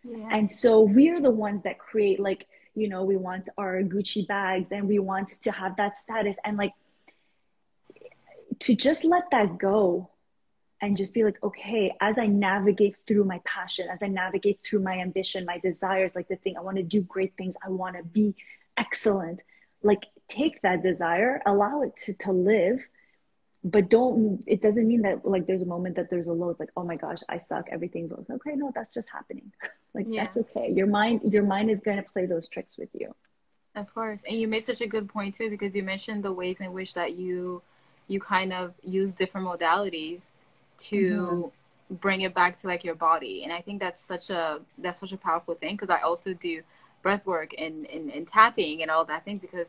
Yeah. 0.07 0.29
and 0.33 0.51
so 0.51 0.83
we're 0.83 1.19
the 1.23 1.31
ones 1.31 1.63
that 1.63 1.79
create 1.79 2.21
like 2.21 2.47
you 2.75 2.91
know 2.91 3.05
we 3.05 3.17
want 3.17 3.49
our 3.57 3.81
gucci 3.83 4.27
bags 4.27 4.69
and 4.71 4.87
we 4.87 4.99
want 4.99 5.31
to 5.41 5.51
have 5.51 5.77
that 5.77 5.97
status 5.97 6.37
and 6.45 6.59
like 6.59 6.73
to 8.59 8.77
just 8.77 9.03
let 9.03 9.31
that 9.31 9.57
go 9.57 10.11
and 10.81 10.97
just 10.97 11.15
be 11.15 11.25
like, 11.25 11.43
okay, 11.43 11.95
as 12.01 12.19
I 12.19 12.27
navigate 12.27 12.97
through 13.07 13.25
my 13.25 13.41
passion, 13.45 13.89
as 13.91 14.03
I 14.03 14.09
navigate 14.09 14.61
through 14.69 14.81
my 14.81 14.99
ambition, 14.99 15.45
my 15.45 15.59
desires, 15.59 16.15
like 16.15 16.29
the 16.29 16.37
thing, 16.37 16.57
I 16.57 16.61
want 16.61 16.77
to 16.77 16.83
do 16.83 17.01
great 17.03 17.35
things, 17.37 17.55
I 17.65 17.71
want 17.71 17.97
to 17.97 18.03
be 18.03 18.35
excellent. 18.77 19.41
Like, 19.83 20.07
take 20.29 20.63
that 20.63 20.83
desire, 20.83 21.41
allow 21.47 21.83
it 21.83 21.97
to, 22.05 22.15
to 22.15 22.33
live, 22.33 22.81
but 23.63 23.89
don't, 23.89 24.43
it 24.47 24.61
doesn't 24.61 24.87
mean 24.87 25.03
that 25.03 25.25
like 25.25 25.47
there's 25.47 25.63
a 25.63 25.67
moment 25.67 25.97
that 25.97 26.11
there's 26.11 26.27
a 26.27 26.33
low, 26.33 26.51
it's 26.51 26.61
like, 26.61 26.71
oh 26.77 26.85
my 26.85 26.97
gosh, 26.97 27.21
I 27.29 27.39
suck, 27.39 27.67
everything's 27.71 28.13
okay. 28.13 28.53
No, 28.55 28.71
that's 28.75 28.93
just 28.93 29.09
happening. 29.11 29.53
like, 29.95 30.07
yeah. 30.09 30.25
that's 30.25 30.37
okay. 30.37 30.71
Your 30.71 30.87
mind, 30.87 31.33
your 31.33 31.45
mind 31.45 31.71
is 31.71 31.81
going 31.81 31.97
to 31.97 32.03
play 32.03 32.27
those 32.27 32.49
tricks 32.49 32.77
with 32.77 32.91
you. 32.93 33.15
Of 33.75 33.93
course. 33.95 34.21
And 34.29 34.39
you 34.39 34.49
made 34.49 34.65
such 34.65 34.81
a 34.81 34.87
good 34.87 35.09
point 35.09 35.37
too, 35.37 35.49
because 35.49 35.75
you 35.75 35.83
mentioned 35.83 36.25
the 36.25 36.33
ways 36.33 36.61
in 36.61 36.73
which 36.73 36.95
that 36.95 37.15
you, 37.15 37.63
you 38.07 38.21
kind 38.21 38.53
of 38.53 38.75
use 38.83 39.13
different 39.13 39.47
modalities 39.47 40.25
to 40.79 41.51
mm-hmm. 41.91 41.95
bring 41.97 42.23
it 42.23 42.35
back 42.35 42.59
to 42.61 42.67
like 42.67 42.85
your 42.85 42.95
body 42.95 43.43
and 43.45 43.53
i 43.53 43.61
think 43.61 43.81
that's 43.81 44.03
such 44.05 44.31
a 44.31 44.61
that's 44.79 45.01
such 45.01 45.13
a 45.13 45.17
powerful 45.17 45.55
thing 45.55 45.75
because 45.77 45.91
i 45.91 46.01
also 46.01 46.33
do 46.35 46.63
breath 47.03 47.27
work 47.27 47.53
and, 47.59 47.87
and 47.87 48.11
and 48.11 48.27
tapping 48.27 48.83
and 48.83 48.91
all 48.91 49.05
that 49.05 49.25
things 49.25 49.43
because 49.43 49.69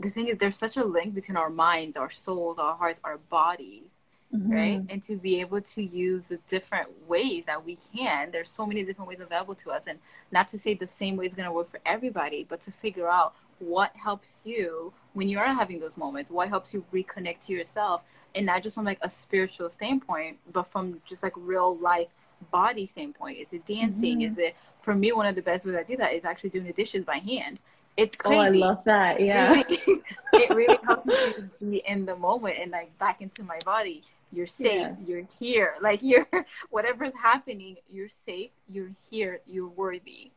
the 0.00 0.10
thing 0.10 0.28
is 0.28 0.36
there's 0.38 0.58
such 0.58 0.76
a 0.76 0.84
link 0.84 1.14
between 1.14 1.36
our 1.36 1.50
minds 1.50 1.96
our 1.96 2.10
souls 2.10 2.58
our 2.58 2.76
hearts 2.76 2.98
our 3.04 3.18
bodies 3.30 3.88
mm-hmm. 4.34 4.52
right 4.52 4.80
and 4.88 5.02
to 5.02 5.16
be 5.16 5.40
able 5.40 5.60
to 5.60 5.82
use 5.82 6.24
the 6.26 6.38
different 6.50 6.88
ways 7.08 7.44
that 7.46 7.64
we 7.64 7.78
can 7.96 8.30
there's 8.32 8.50
so 8.50 8.66
many 8.66 8.82
different 8.84 9.08
ways 9.08 9.20
available 9.20 9.54
to 9.54 9.70
us 9.70 9.84
and 9.86 9.98
not 10.32 10.50
to 10.50 10.58
say 10.58 10.74
the 10.74 10.86
same 10.86 11.16
way 11.16 11.26
is 11.26 11.34
going 11.34 11.46
to 11.46 11.52
work 11.52 11.70
for 11.70 11.80
everybody 11.86 12.44
but 12.48 12.60
to 12.60 12.70
figure 12.70 13.08
out 13.08 13.34
what 13.60 13.92
helps 13.94 14.40
you 14.44 14.92
when 15.12 15.28
you 15.28 15.38
are 15.38 15.54
having 15.54 15.78
those 15.78 15.96
moments 15.96 16.30
what 16.30 16.48
helps 16.48 16.74
you 16.74 16.84
reconnect 16.92 17.46
to 17.46 17.52
yourself 17.52 18.02
and 18.34 18.46
not 18.46 18.62
just 18.62 18.74
from 18.74 18.84
like 18.84 18.98
a 19.02 19.10
spiritual 19.10 19.70
standpoint, 19.70 20.38
but 20.52 20.64
from 20.64 21.00
just 21.04 21.22
like 21.22 21.32
real 21.36 21.76
life 21.76 22.08
body 22.50 22.86
standpoint. 22.86 23.38
Is 23.38 23.52
it 23.52 23.66
dancing? 23.66 24.20
Mm-hmm. 24.20 24.32
Is 24.32 24.38
it 24.38 24.56
for 24.80 24.94
me 24.94 25.12
one 25.12 25.26
of 25.26 25.34
the 25.34 25.42
best 25.42 25.64
ways 25.64 25.76
I 25.76 25.82
do 25.84 25.96
that 25.96 26.12
is 26.12 26.24
actually 26.24 26.50
doing 26.50 26.64
the 26.64 26.72
dishes 26.72 27.04
by 27.04 27.18
hand. 27.18 27.58
It's 27.96 28.16
crazy. 28.16 28.36
Oh, 28.36 28.40
I 28.40 28.48
love 28.48 28.84
that. 28.84 29.20
Yeah. 29.20 29.60
It 29.60 29.68
really, 29.68 30.02
it 30.32 30.50
really 30.50 30.78
helps 30.84 31.06
me 31.06 31.14
to 31.14 31.50
be 31.60 31.82
in 31.86 32.06
the 32.06 32.16
moment 32.16 32.56
and 32.60 32.70
like 32.70 32.96
back 32.98 33.20
into 33.20 33.42
my 33.42 33.58
body. 33.64 34.02
You're 34.32 34.46
safe. 34.46 34.72
Yeah. 34.72 34.94
You're 35.06 35.26
here. 35.38 35.74
Like 35.82 36.00
you're 36.02 36.26
whatever's 36.70 37.14
happening, 37.20 37.76
you're 37.92 38.08
safe. 38.08 38.50
You're 38.70 38.92
here. 39.10 39.40
You're 39.46 39.68
worthy. 39.68 40.30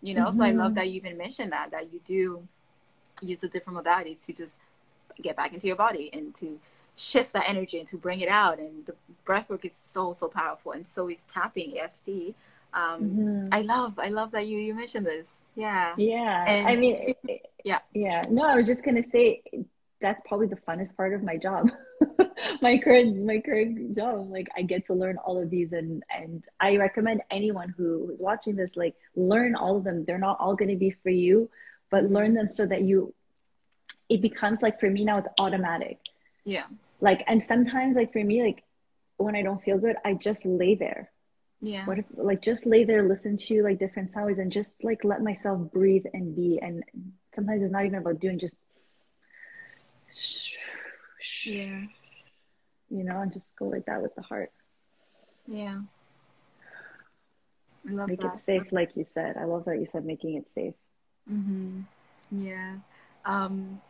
You 0.00 0.14
know. 0.14 0.26
Mm-hmm. 0.26 0.38
So 0.38 0.44
I 0.44 0.50
love 0.52 0.66
mm-hmm. 0.68 0.74
that 0.76 0.90
you 0.90 0.96
even 0.96 1.18
mentioned 1.18 1.52
that 1.52 1.72
that 1.72 1.92
you 1.92 2.00
do 2.06 2.46
use 3.20 3.40
the 3.40 3.48
different 3.48 3.78
modalities 3.78 4.24
to 4.26 4.32
just 4.32 4.52
get 5.20 5.36
back 5.36 5.52
into 5.52 5.66
your 5.66 5.76
body 5.76 6.08
and 6.12 6.34
to 6.36 6.58
shift 6.96 7.32
that 7.32 7.44
energy 7.48 7.78
and 7.78 7.88
to 7.88 7.96
bring 7.96 8.20
it 8.20 8.28
out. 8.28 8.58
And 8.58 8.86
the 8.86 8.94
breath 9.24 9.50
work 9.50 9.64
is 9.64 9.74
so 9.74 10.12
so 10.12 10.28
powerful, 10.28 10.72
and 10.72 10.86
so 10.86 11.08
is 11.08 11.24
tapping 11.32 11.78
EFT. 11.78 12.34
Um, 12.74 13.02
mm-hmm. 13.02 13.48
I 13.52 13.62
love 13.62 13.98
I 13.98 14.08
love 14.08 14.30
that 14.32 14.46
you 14.46 14.58
you 14.58 14.74
mentioned 14.74 15.06
this. 15.06 15.28
Yeah. 15.54 15.94
Yeah. 15.96 16.44
And 16.46 16.68
I 16.68 16.76
mean, 16.76 17.14
yeah. 17.64 17.80
Yeah. 17.94 18.22
No, 18.30 18.42
I 18.42 18.56
was 18.56 18.66
just 18.66 18.84
gonna 18.84 19.02
say 19.02 19.42
that's 20.00 20.20
probably 20.26 20.48
the 20.48 20.56
funnest 20.56 20.96
part 20.96 21.14
of 21.14 21.22
my 21.22 21.36
job. 21.36 21.70
my 22.62 22.78
current 22.78 23.24
my 23.24 23.40
current 23.40 23.94
job. 23.96 24.30
Like 24.30 24.48
I 24.56 24.62
get 24.62 24.86
to 24.86 24.94
learn 24.94 25.18
all 25.18 25.40
of 25.40 25.50
these 25.50 25.72
and 25.72 26.02
and 26.10 26.44
I 26.60 26.76
recommend 26.76 27.22
anyone 27.30 27.74
who 27.76 28.06
who's 28.06 28.18
watching 28.18 28.56
this, 28.56 28.76
like 28.76 28.94
learn 29.14 29.54
all 29.54 29.76
of 29.76 29.84
them. 29.84 30.04
They're 30.04 30.18
not 30.18 30.38
all 30.40 30.56
gonna 30.56 30.76
be 30.76 30.96
for 31.02 31.10
you, 31.10 31.50
but 31.90 32.04
learn 32.04 32.34
them 32.34 32.46
so 32.46 32.66
that 32.66 32.82
you 32.82 33.14
it 34.08 34.20
becomes 34.20 34.62
like 34.62 34.80
for 34.80 34.90
me 34.90 35.04
now 35.04 35.18
it's 35.18 35.28
automatic 35.38 35.98
yeah. 36.44 36.64
Like, 37.00 37.24
and 37.26 37.42
sometimes, 37.42 37.96
like, 37.96 38.12
for 38.12 38.22
me, 38.22 38.42
like, 38.42 38.62
when 39.16 39.36
I 39.36 39.42
don't 39.42 39.62
feel 39.62 39.78
good, 39.78 39.96
I 40.04 40.14
just 40.14 40.44
lay 40.46 40.74
there. 40.74 41.10
Yeah. 41.60 41.86
What 41.86 41.98
if, 41.98 42.06
like, 42.14 42.42
just 42.42 42.66
lay 42.66 42.84
there, 42.84 43.06
listen 43.08 43.36
to 43.36 43.62
like 43.62 43.78
different 43.78 44.10
sounds, 44.10 44.38
and 44.38 44.50
just 44.50 44.82
like 44.82 45.04
let 45.04 45.22
myself 45.22 45.70
breathe 45.72 46.06
and 46.12 46.34
be. 46.34 46.58
And 46.60 46.82
sometimes 47.34 47.62
it's 47.62 47.72
not 47.72 47.84
even 47.84 47.98
about 47.98 48.18
doing, 48.20 48.38
just, 48.38 48.56
yeah. 51.44 51.82
You 52.90 53.04
know, 53.04 53.20
and 53.20 53.32
just 53.32 53.54
go 53.56 53.66
like 53.66 53.86
that 53.86 54.02
with 54.02 54.14
the 54.16 54.22
heart. 54.22 54.50
Yeah. 55.46 55.80
I 57.88 57.92
love 57.92 58.08
Make 58.08 58.20
that. 58.20 58.34
it 58.34 58.40
safe, 58.40 58.70
like 58.70 58.96
you 58.96 59.04
said. 59.04 59.36
I 59.36 59.44
love 59.44 59.64
that 59.64 59.78
you 59.78 59.86
said 59.90 60.04
making 60.04 60.34
it 60.34 60.48
safe. 60.50 60.74
Mm-hmm. 61.30 61.80
Yeah. 62.30 62.76
Um, 63.24 63.80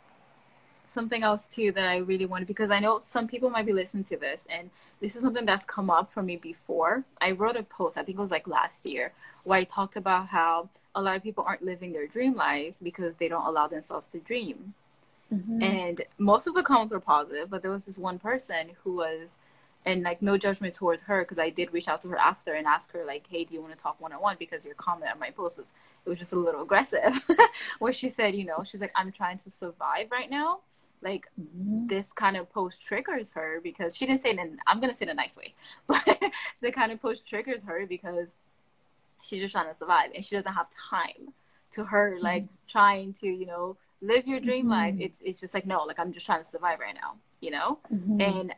something 0.93 1.23
else 1.23 1.47
too 1.47 1.73
that 1.73 1.89
I 1.89 1.99
really 1.99 2.27
wanted 2.27 2.47
because 2.47 2.71
I 2.71 2.79
know 2.79 3.01
some 3.01 3.27
people 3.27 3.51
might 3.51 3.67
be 3.67 3.73
listening 3.73 4.05
to 4.05 4.17
this 4.17 4.41
and 4.49 4.71
this 5.01 5.17
is 5.17 5.23
something 5.23 5.45
that's 5.45 5.65
come 5.65 5.91
up 5.91 6.13
for 6.13 6.23
me 6.23 6.37
before. 6.37 7.05
I 7.21 7.33
wrote 7.33 7.57
a 7.57 7.65
post, 7.65 7.99
I 7.99 8.05
think 8.05 8.19
it 8.19 8.23
was 8.23 8.31
like 8.31 8.47
last 8.47 8.87
year, 8.87 9.13
where 9.45 9.59
I 9.59 9.65
talked 9.65 9.97
about 9.97 10.29
how 10.29 10.69
a 10.95 11.03
lot 11.03 11.17
of 11.17 11.23
people 11.23 11.45
aren't 11.45 11.63
living 11.63 11.93
their 11.93 12.07
dream 12.07 12.35
lives 12.35 12.77
because 12.81 13.17
they 13.17 13.29
don't 13.29 13.47
allow 13.47 13.67
themselves 13.67 14.07
to 14.09 14.21
dream. 14.21 14.75
Mm-hmm. 15.33 15.63
And 15.63 16.05
most 16.19 16.47
of 16.47 16.55
the 16.55 16.63
comments 16.63 16.93
were 16.93 17.01
positive, 17.01 17.51
but 17.51 17.63
there 17.63 17.71
was 17.71 17.87
this 17.87 17.99
one 17.99 18.19
person 18.19 18.71
who 18.85 18.97
was 18.97 19.31
and 19.85 20.03
like 20.03 20.23
no 20.23 20.39
judgment 20.39 20.75
towards 20.75 21.03
her 21.03 21.23
because 21.23 21.39
I 21.39 21.51
did 21.51 21.73
reach 21.73 21.89
out 21.89 22.03
to 22.03 22.09
her 22.09 22.17
after 22.17 22.55
and 22.55 22.67
ask 22.67 22.93
her 22.93 23.05
like, 23.05 23.27
"Hey, 23.29 23.45
do 23.45 23.55
you 23.55 23.61
want 23.61 23.77
to 23.77 23.83
talk 23.83 24.01
one 24.01 24.13
on 24.13 24.21
one?" 24.21 24.37
Because 24.39 24.65
your 24.65 24.75
comment 24.75 25.11
on 25.13 25.19
my 25.19 25.31
post 25.31 25.59
was 25.59 25.67
it 26.05 26.09
was 26.09 26.19
just 26.19 26.33
a 26.33 26.39
little 26.39 26.63
aggressive, 26.63 27.21
where 27.79 27.93
she 27.93 28.09
said, 28.09 28.35
you 28.35 28.45
know, 28.45 28.63
she's 28.65 28.81
like, 28.81 28.93
"I'm 28.95 29.11
trying 29.11 29.39
to 29.41 29.51
survive 29.51 30.11
right 30.11 30.31
now, 30.31 30.61
like 31.03 31.27
mm-hmm. 31.41 31.87
this 31.87 32.07
kind 32.15 32.37
of 32.37 32.51
post 32.51 32.81
triggers 32.81 33.33
her 33.33 33.61
because 33.63 33.97
she 33.97 34.07
didn't 34.07 34.23
say 34.23 34.31
it 34.31 34.39
in 34.39 34.59
i'm 34.67 34.81
gonna 34.81 34.95
say 34.95 35.05
it 35.05 35.09
in 35.09 35.11
a 35.11 35.15
nice 35.15 35.37
way 35.37 35.55
but 35.87 36.21
the 36.61 36.71
kind 36.71 36.93
of 36.93 37.01
post 37.01 37.27
triggers 37.27 37.63
her 37.65 37.87
because 37.87 38.29
she's 39.23 39.43
just 39.43 39.53
trying 39.53 39.69
to 39.69 39.75
survive 39.75 40.11
and 40.15 40.25
she 40.25 40.35
doesn't 40.35 40.53
have 40.53 40.67
time 40.91 41.33
to 41.73 41.85
her 41.85 42.15
mm-hmm. 42.15 42.25
like 42.25 42.45
trying 42.69 43.15
to 43.15 43.27
you 43.27 43.47
know 43.47 43.77
live 44.01 44.27
your 44.27 44.39
dream 44.39 44.63
mm-hmm. 44.63 44.71
life 44.71 44.95
it's 44.99 45.19
it's 45.23 45.41
just 45.41 45.55
like 45.55 45.67
no 45.67 45.83
like 45.85 45.99
i'm 45.99 46.13
just 46.13 46.27
trying 46.27 46.43
to 46.43 46.51
survive 46.51 46.79
right 46.79 46.95
now 46.95 47.15
you 47.41 47.51
know 47.51 47.79
mm-hmm. 47.93 48.21
and 48.21 48.55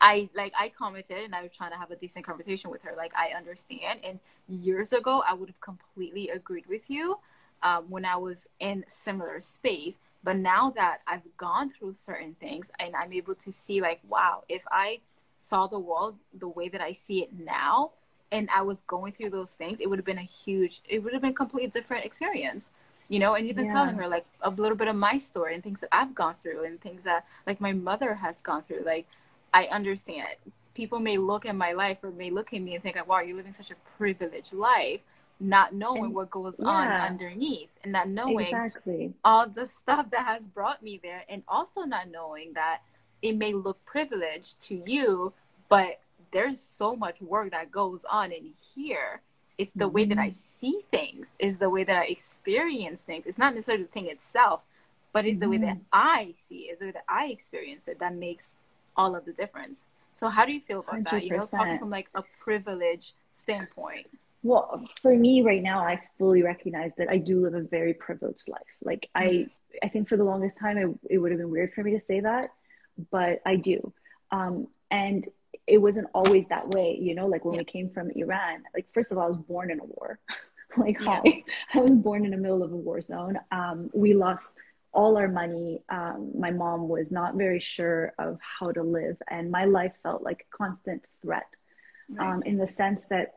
I 0.00 0.28
like 0.34 0.52
I 0.58 0.68
commented 0.68 1.24
and 1.24 1.34
I 1.34 1.42
was 1.42 1.50
trying 1.56 1.72
to 1.72 1.76
have 1.76 1.90
a 1.90 1.96
decent 1.96 2.24
conversation 2.24 2.70
with 2.70 2.82
her. 2.82 2.94
Like 2.96 3.12
I 3.16 3.36
understand. 3.36 4.00
And 4.04 4.20
years 4.48 4.92
ago, 4.92 5.22
I 5.26 5.34
would 5.34 5.48
have 5.48 5.60
completely 5.60 6.28
agreed 6.28 6.66
with 6.66 6.88
you 6.88 7.18
um, 7.62 7.86
when 7.88 8.04
I 8.04 8.16
was 8.16 8.46
in 8.60 8.84
similar 8.88 9.40
space. 9.40 9.96
But 10.22 10.36
now 10.36 10.70
that 10.70 10.98
I've 11.06 11.36
gone 11.36 11.70
through 11.70 11.94
certain 11.94 12.34
things 12.34 12.70
and 12.78 12.94
I'm 12.96 13.12
able 13.12 13.34
to 13.36 13.52
see, 13.52 13.80
like, 13.80 14.00
wow, 14.08 14.44
if 14.48 14.62
I 14.70 15.00
saw 15.38 15.66
the 15.66 15.78
world 15.78 16.16
the 16.36 16.48
way 16.48 16.68
that 16.68 16.80
I 16.80 16.92
see 16.92 17.22
it 17.22 17.30
now, 17.38 17.92
and 18.30 18.48
I 18.54 18.62
was 18.62 18.82
going 18.86 19.12
through 19.12 19.30
those 19.30 19.52
things, 19.52 19.80
it 19.80 19.88
would 19.88 19.98
have 19.98 20.04
been 20.04 20.18
a 20.18 20.22
huge, 20.22 20.82
it 20.86 21.02
would 21.02 21.12
have 21.12 21.22
been 21.22 21.30
a 21.30 21.34
completely 21.34 21.70
different 21.70 22.04
experience, 22.04 22.70
you 23.08 23.18
know. 23.18 23.34
And 23.34 23.46
even 23.46 23.66
yeah. 23.66 23.72
telling 23.72 23.96
her 23.96 24.08
like 24.08 24.26
a 24.42 24.50
little 24.50 24.76
bit 24.76 24.88
of 24.88 24.96
my 24.96 25.18
story 25.18 25.54
and 25.54 25.62
things 25.62 25.80
that 25.80 25.88
I've 25.92 26.14
gone 26.14 26.34
through 26.34 26.64
and 26.64 26.80
things 26.80 27.04
that 27.04 27.24
like 27.46 27.60
my 27.60 27.72
mother 27.72 28.14
has 28.14 28.40
gone 28.40 28.64
through. 28.64 28.82
Like, 28.84 29.06
I 29.54 29.64
understand. 29.66 30.28
People 30.74 30.98
may 30.98 31.16
look 31.16 31.46
at 31.46 31.56
my 31.56 31.72
life 31.72 31.98
or 32.02 32.10
may 32.10 32.30
look 32.30 32.52
at 32.52 32.60
me 32.60 32.74
and 32.74 32.82
think, 32.82 32.96
like, 32.96 33.08
wow, 33.08 33.20
you're 33.20 33.36
living 33.36 33.52
such 33.52 33.70
a 33.70 33.76
privileged 33.96 34.52
life 34.52 35.00
not 35.40 35.74
knowing 35.74 36.06
and, 36.06 36.14
what 36.14 36.30
goes 36.30 36.56
yeah. 36.58 36.66
on 36.66 36.88
underneath 36.88 37.70
and 37.84 37.92
not 37.92 38.08
knowing 38.08 38.46
exactly. 38.46 39.12
all 39.24 39.48
the 39.48 39.66
stuff 39.66 40.10
that 40.10 40.24
has 40.24 40.42
brought 40.42 40.82
me 40.82 40.98
there 41.02 41.24
and 41.28 41.42
also 41.46 41.82
not 41.82 42.10
knowing 42.10 42.52
that 42.54 42.80
it 43.22 43.36
may 43.36 43.52
look 43.52 43.84
privileged 43.84 44.60
to 44.62 44.82
you 44.86 45.32
but 45.68 46.00
there's 46.32 46.60
so 46.60 46.96
much 46.96 47.20
work 47.20 47.50
that 47.50 47.70
goes 47.70 48.04
on 48.10 48.32
in 48.32 48.50
here 48.74 49.20
it's 49.58 49.72
the 49.72 49.84
mm-hmm. 49.84 49.94
way 49.94 50.04
that 50.06 50.18
i 50.18 50.28
mm-hmm. 50.28 50.58
see 50.60 50.80
things 50.90 51.28
is 51.38 51.58
the 51.58 51.70
way 51.70 51.84
that 51.84 51.96
i 51.96 52.04
experience 52.06 53.00
things 53.00 53.24
it's 53.26 53.38
not 53.38 53.54
necessarily 53.54 53.84
the 53.84 53.90
thing 53.90 54.06
itself 54.06 54.62
but 55.12 55.24
it's 55.24 55.34
mm-hmm. 55.34 55.40
the 55.40 55.48
way 55.50 55.58
that 55.58 55.76
mm-hmm. 55.76 55.82
i 55.92 56.34
see 56.48 56.68
it 56.68 56.72
is 56.72 56.78
the 56.80 56.86
way 56.86 56.92
that 56.92 57.04
i 57.08 57.26
experience 57.26 57.86
it 57.86 58.00
that 58.00 58.14
makes 58.14 58.46
all 58.96 59.14
of 59.14 59.24
the 59.24 59.32
difference 59.32 59.78
so 60.18 60.28
how 60.28 60.44
do 60.44 60.52
you 60.52 60.60
feel 60.60 60.80
about 60.80 60.96
100%. 60.96 61.10
that 61.12 61.24
you 61.24 61.30
know 61.30 61.46
talking 61.46 61.78
from 61.78 61.90
like 61.90 62.08
a 62.16 62.22
privilege 62.42 63.14
standpoint 63.34 64.08
well, 64.48 64.82
for 65.02 65.14
me 65.14 65.42
right 65.42 65.62
now, 65.62 65.80
I 65.80 66.00
fully 66.18 66.42
recognize 66.42 66.92
that 66.96 67.10
I 67.10 67.18
do 67.18 67.42
live 67.42 67.54
a 67.54 67.60
very 67.60 67.92
privileged 67.92 68.48
life. 68.48 68.62
Like 68.82 69.08
mm-hmm. 69.14 69.46
I, 69.82 69.86
I 69.86 69.88
think 69.88 70.08
for 70.08 70.16
the 70.16 70.24
longest 70.24 70.58
time, 70.58 70.78
it, 70.78 70.88
it 71.10 71.18
would 71.18 71.30
have 71.32 71.38
been 71.38 71.50
weird 71.50 71.74
for 71.74 71.82
me 71.82 71.92
to 71.92 72.00
say 72.00 72.20
that, 72.20 72.48
but 73.10 73.42
I 73.44 73.56
do. 73.56 73.92
Um, 74.30 74.68
and 74.90 75.22
it 75.66 75.76
wasn't 75.76 76.08
always 76.14 76.48
that 76.48 76.70
way, 76.70 76.98
you 76.98 77.14
know, 77.14 77.26
like 77.26 77.44
when 77.44 77.54
yeah. 77.54 77.60
we 77.60 77.64
came 77.66 77.90
from 77.90 78.10
Iran, 78.12 78.62
like, 78.74 78.86
first 78.94 79.12
of 79.12 79.18
all, 79.18 79.24
I 79.24 79.28
was 79.28 79.36
born 79.36 79.70
in 79.70 79.80
a 79.80 79.84
war. 79.84 80.18
like, 80.78 80.98
yeah. 81.06 81.20
I, 81.24 81.42
I 81.74 81.80
was 81.80 81.94
born 81.94 82.24
in 82.24 82.30
the 82.30 82.38
middle 82.38 82.62
of 82.62 82.72
a 82.72 82.76
war 82.76 83.02
zone. 83.02 83.38
Um, 83.52 83.90
we 83.92 84.14
lost 84.14 84.54
all 84.92 85.18
our 85.18 85.28
money. 85.28 85.82
Um, 85.90 86.32
my 86.34 86.52
mom 86.52 86.88
was 86.88 87.12
not 87.12 87.34
very 87.34 87.60
sure 87.60 88.14
of 88.18 88.38
how 88.40 88.72
to 88.72 88.82
live. 88.82 89.18
And 89.28 89.50
my 89.50 89.66
life 89.66 89.92
felt 90.02 90.22
like 90.22 90.46
a 90.50 90.56
constant 90.56 91.04
threat 91.20 91.48
right. 92.08 92.32
um, 92.32 92.42
in 92.44 92.56
the 92.56 92.66
sense 92.66 93.04
that 93.08 93.34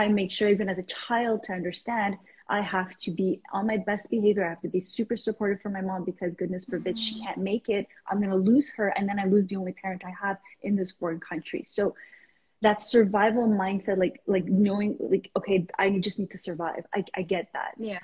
I 0.00 0.08
made 0.08 0.32
sure, 0.32 0.48
even 0.48 0.68
as 0.68 0.78
a 0.78 0.88
child, 1.06 1.44
to 1.44 1.52
understand 1.52 2.16
I 2.48 2.62
have 2.62 2.96
to 3.04 3.10
be 3.10 3.40
on 3.52 3.66
my 3.66 3.76
best 3.76 4.10
behavior. 4.10 4.44
I 4.44 4.48
have 4.48 4.62
to 4.62 4.68
be 4.68 4.80
super 4.80 5.16
supportive 5.16 5.60
for 5.60 5.68
my 5.68 5.82
mom 5.82 6.04
because 6.04 6.34
goodness 6.34 6.64
forbid 6.64 6.96
mm-hmm. 6.96 7.02
she 7.02 7.20
can't 7.24 7.38
make 7.38 7.68
it. 7.68 7.86
I'm 8.08 8.18
going 8.18 8.30
to 8.30 8.36
lose 8.52 8.72
her. 8.76 8.88
And 8.96 9.08
then 9.08 9.20
I 9.20 9.26
lose 9.26 9.46
the 9.46 9.56
only 9.56 9.72
parent 9.72 10.02
I 10.04 10.14
have 10.24 10.38
in 10.62 10.74
this 10.74 10.90
foreign 10.92 11.20
country. 11.20 11.62
So 11.66 11.94
that 12.62 12.82
survival 12.82 13.46
mindset, 13.46 13.98
like, 13.98 14.20
like 14.26 14.46
knowing 14.46 14.96
like, 14.98 15.30
okay, 15.36 15.66
I 15.78 15.90
just 15.98 16.18
need 16.18 16.30
to 16.30 16.38
survive. 16.38 16.84
I, 16.94 17.04
I 17.14 17.22
get 17.22 17.48
that. 17.52 17.72
Yeah. 17.78 18.00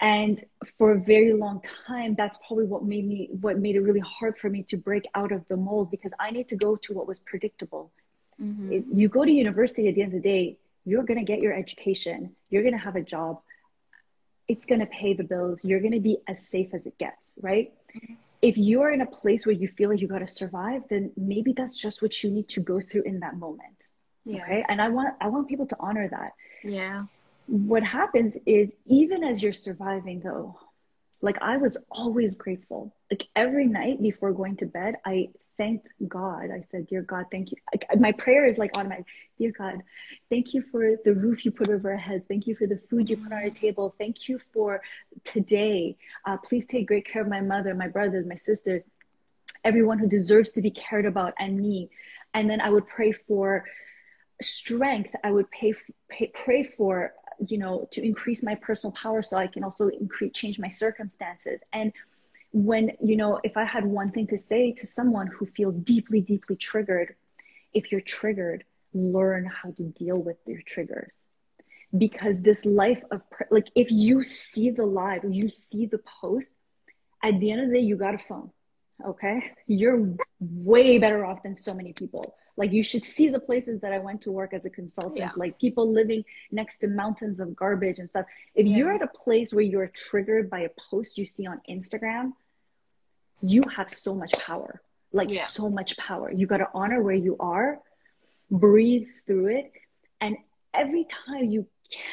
And 0.00 0.42
for 0.78 0.92
a 0.92 1.00
very 1.00 1.34
long 1.34 1.62
time, 1.86 2.14
that's 2.16 2.38
probably 2.46 2.64
what 2.64 2.84
made 2.84 3.06
me, 3.06 3.28
what 3.40 3.58
made 3.58 3.76
it 3.76 3.80
really 3.80 4.04
hard 4.18 4.38
for 4.38 4.48
me 4.48 4.62
to 4.70 4.76
break 4.76 5.04
out 5.14 5.30
of 5.30 5.46
the 5.48 5.56
mold 5.56 5.90
because 5.90 6.12
I 6.18 6.30
need 6.30 6.48
to 6.48 6.56
go 6.56 6.76
to 6.84 6.92
what 6.94 7.06
was 7.06 7.18
predictable. 7.20 7.90
Mm-hmm. 8.42 8.72
It, 8.72 8.84
you 8.92 9.08
go 9.08 9.24
to 9.24 9.30
university 9.30 9.88
at 9.88 9.94
the 9.94 10.02
end 10.02 10.14
of 10.14 10.22
the 10.22 10.28
day, 10.28 10.56
you're 10.84 11.04
going 11.04 11.18
to 11.18 11.24
get 11.24 11.40
your 11.40 11.54
education, 11.54 12.34
you're 12.50 12.62
going 12.62 12.74
to 12.74 12.80
have 12.80 12.96
a 12.96 13.02
job 13.02 13.40
it's 14.48 14.64
going 14.64 14.80
to 14.80 14.86
pay 14.86 15.12
the 15.12 15.22
bills. 15.22 15.62
You're 15.62 15.80
going 15.80 15.92
to 15.92 16.00
be 16.00 16.18
as 16.26 16.48
safe 16.48 16.72
as 16.72 16.86
it 16.86 16.98
gets, 16.98 17.32
right? 17.40 17.72
If 18.40 18.56
you're 18.56 18.90
in 18.90 19.02
a 19.02 19.06
place 19.06 19.44
where 19.44 19.54
you 19.54 19.68
feel 19.68 19.90
like 19.90 20.00
you 20.00 20.08
got 20.08 20.20
to 20.20 20.26
survive, 20.26 20.82
then 20.88 21.12
maybe 21.16 21.52
that's 21.52 21.74
just 21.74 22.00
what 22.00 22.22
you 22.22 22.30
need 22.30 22.48
to 22.50 22.60
go 22.60 22.80
through 22.80 23.02
in 23.02 23.20
that 23.20 23.36
moment. 23.36 23.88
Yeah. 24.24 24.42
Okay. 24.42 24.64
And 24.68 24.80
I 24.80 24.88
want 24.88 25.14
I 25.20 25.28
want 25.28 25.48
people 25.48 25.66
to 25.66 25.76
honor 25.80 26.08
that. 26.08 26.32
Yeah. 26.62 27.04
What 27.46 27.82
happens 27.82 28.36
is 28.46 28.72
even 28.86 29.24
as 29.24 29.42
you're 29.42 29.52
surviving 29.52 30.20
though, 30.20 30.58
like 31.20 31.36
I 31.40 31.56
was 31.56 31.76
always 31.90 32.34
grateful. 32.34 32.94
Like 33.10 33.26
every 33.34 33.66
night 33.66 34.00
before 34.00 34.32
going 34.32 34.56
to 34.58 34.66
bed, 34.66 34.96
I 35.04 35.30
thanked 35.58 35.88
God. 36.06 36.50
I 36.50 36.64
said, 36.70 36.86
Dear 36.86 37.02
God, 37.02 37.26
thank 37.30 37.50
you. 37.50 37.58
Like, 37.72 38.00
my 38.00 38.12
prayer 38.12 38.46
is 38.46 38.56
like 38.56 38.78
automatic. 38.78 39.04
Dear 39.38 39.52
God, 39.56 39.82
thank 40.30 40.54
you 40.54 40.62
for 40.62 40.96
the 41.04 41.12
roof 41.12 41.44
you 41.44 41.50
put 41.50 41.68
over 41.68 41.90
our 41.90 41.98
heads. 41.98 42.24
Thank 42.26 42.46
you 42.46 42.56
for 42.56 42.66
the 42.66 42.80
food 42.88 43.10
you 43.10 43.16
put 43.18 43.32
on 43.32 43.42
our 43.42 43.50
table. 43.50 43.94
Thank 43.98 44.28
you 44.28 44.38
for 44.54 44.80
today. 45.24 45.96
Uh, 46.24 46.38
please 46.38 46.66
take 46.66 46.86
great 46.86 47.04
care 47.04 47.20
of 47.20 47.28
my 47.28 47.42
mother, 47.42 47.74
my 47.74 47.88
brothers, 47.88 48.24
my 48.26 48.36
sister, 48.36 48.84
everyone 49.64 49.98
who 49.98 50.08
deserves 50.08 50.52
to 50.52 50.62
be 50.62 50.70
cared 50.70 51.04
about, 51.04 51.34
and 51.38 51.60
me. 51.60 51.90
And 52.32 52.48
then 52.48 52.60
I 52.60 52.70
would 52.70 52.86
pray 52.86 53.12
for 53.12 53.64
strength. 54.40 55.10
I 55.24 55.32
would 55.32 55.50
pay, 55.50 55.74
pay 56.08 56.28
pray 56.28 56.62
for 56.62 57.12
you 57.46 57.58
know 57.58 57.88
to 57.92 58.04
increase 58.04 58.42
my 58.42 58.56
personal 58.56 58.90
power 58.92 59.22
so 59.22 59.36
i 59.36 59.46
can 59.46 59.62
also 59.62 59.86
increase 59.86 60.32
change 60.32 60.58
my 60.58 60.68
circumstances 60.68 61.60
and 61.72 61.92
when 62.52 62.92
you 63.00 63.14
know 63.14 63.38
if 63.44 63.56
i 63.56 63.64
had 63.64 63.84
one 63.84 64.10
thing 64.10 64.26
to 64.26 64.38
say 64.38 64.72
to 64.72 64.86
someone 64.86 65.26
who 65.26 65.44
feels 65.44 65.76
deeply 65.76 66.20
deeply 66.20 66.56
triggered 66.56 67.14
if 67.74 67.92
you're 67.92 68.00
triggered 68.00 68.64
learn 68.92 69.44
how 69.44 69.70
to 69.72 69.82
deal 69.84 70.16
with 70.16 70.36
your 70.46 70.60
triggers. 70.66 71.12
Because 71.96 72.42
this 72.42 72.64
life 72.64 73.02
of 73.10 73.22
like 73.50 73.68
if 73.74 73.90
you 73.90 74.22
see 74.22 74.70
the 74.70 74.84
live 74.84 75.24
you 75.24 75.48
see 75.48 75.86
the 75.86 76.00
post 76.20 76.52
at 77.22 77.40
the 77.40 77.50
end 77.50 77.62
of 77.62 77.68
the 77.68 77.74
day 77.76 77.80
you 77.80 77.96
got 77.96 78.14
a 78.14 78.18
phone 78.18 78.50
okay? 79.06 79.52
You're 79.66 80.14
way 80.38 80.98
better 80.98 81.24
off 81.24 81.42
than 81.42 81.56
so 81.56 81.72
many 81.72 81.94
people 81.94 82.34
like 82.58 82.72
you 82.72 82.82
should 82.82 83.04
see 83.04 83.28
the 83.28 83.40
places 83.40 83.80
that 83.80 83.92
i 83.92 83.98
went 83.98 84.20
to 84.20 84.30
work 84.30 84.52
as 84.52 84.66
a 84.66 84.70
consultant 84.70 85.18
yeah. 85.18 85.30
like 85.36 85.58
people 85.58 85.90
living 85.90 86.24
next 86.50 86.78
to 86.78 86.88
mountains 86.88 87.40
of 87.40 87.54
garbage 87.56 87.98
and 87.98 88.10
stuff 88.10 88.26
if 88.54 88.66
yeah. 88.66 88.76
you're 88.76 88.92
at 88.92 89.02
a 89.02 89.08
place 89.08 89.52
where 89.52 89.64
you're 89.64 89.86
triggered 89.86 90.50
by 90.50 90.60
a 90.60 90.68
post 90.90 91.16
you 91.16 91.24
see 91.24 91.46
on 91.46 91.60
instagram 91.70 92.32
you 93.40 93.62
have 93.74 93.88
so 93.88 94.14
much 94.14 94.32
power 94.32 94.82
like 95.12 95.30
yeah. 95.30 95.46
so 95.46 95.70
much 95.70 95.96
power 95.96 96.30
you 96.30 96.46
got 96.46 96.58
to 96.58 96.68
honor 96.74 97.02
where 97.02 97.14
you 97.14 97.36
are 97.40 97.78
breathe 98.50 99.06
through 99.26 99.46
it 99.46 99.72
and 100.20 100.36
every 100.74 101.06
time 101.26 101.44
you 101.44 101.66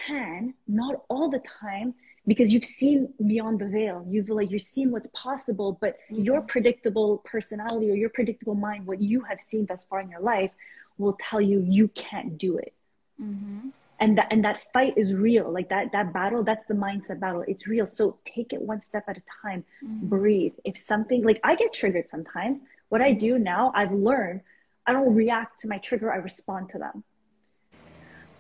can 0.08 0.54
not 0.68 1.02
all 1.10 1.30
the 1.30 1.42
time 1.62 1.94
because 2.28 2.54
you've 2.54 2.66
seen 2.66 3.14
beyond 3.26 3.60
the 3.60 3.68
veil. 3.68 4.06
You've 4.10 4.30
like 4.30 4.52
you've 4.52 4.62
seen 4.62 4.92
what's 4.92 5.10
possible 5.14 5.78
but 5.80 5.98
mm-hmm. 6.12 6.24
your 6.24 6.42
predictable 6.42 7.20
personality 7.20 7.92
or 7.92 7.96
your 7.96 8.10
predictable 8.10 8.56
mind 8.56 8.86
what 8.86 9.02
you 9.02 9.22
have 9.22 9.40
seen 9.40 9.66
thus 9.66 9.86
far 9.86 10.02
in 10.02 10.10
your 10.10 10.22
life 10.22 10.52
will 10.98 11.18
tell 11.30 11.42
you 11.42 11.60
you 11.68 11.88
can't 11.90 12.38
do 12.38 12.58
it. 12.58 12.74
Mm-hmm. 13.22 13.70
and 13.98 14.18
that 14.18 14.28
and 14.30 14.44
that 14.44 14.62
fight 14.74 14.98
is 14.98 15.14
real. 15.14 15.50
Like 15.50 15.70
that 15.70 15.92
that 15.94 16.12
battle 16.12 16.44
that's 16.44 16.66
the 16.68 16.74
mindset 16.74 17.20
battle. 17.20 17.44
It's 17.48 17.68
real. 17.68 17.86
So 17.86 18.18
take 18.26 18.52
it 18.54 18.62
one 18.62 18.82
step 18.82 19.06
at 19.08 19.18
a 19.18 19.24
time. 19.42 19.64
Mm-hmm. 19.84 20.08
breathe. 20.08 20.54
If 20.64 20.78
something 20.78 21.24
like 21.24 21.40
i 21.44 21.56
get 21.56 21.74
triggered 21.74 22.10
sometimes. 22.10 22.60
What 22.90 23.02
i 23.02 23.14
do 23.14 23.40
now 23.40 23.72
i've 23.76 23.92
learned 23.92 24.42
i 24.86 24.94
don't 24.94 25.16
react 25.16 25.62
to 25.62 25.68
my 25.68 25.80
trigger 25.80 26.14
i 26.14 26.18
respond 26.18 26.70
to 26.70 26.78
them. 26.78 27.04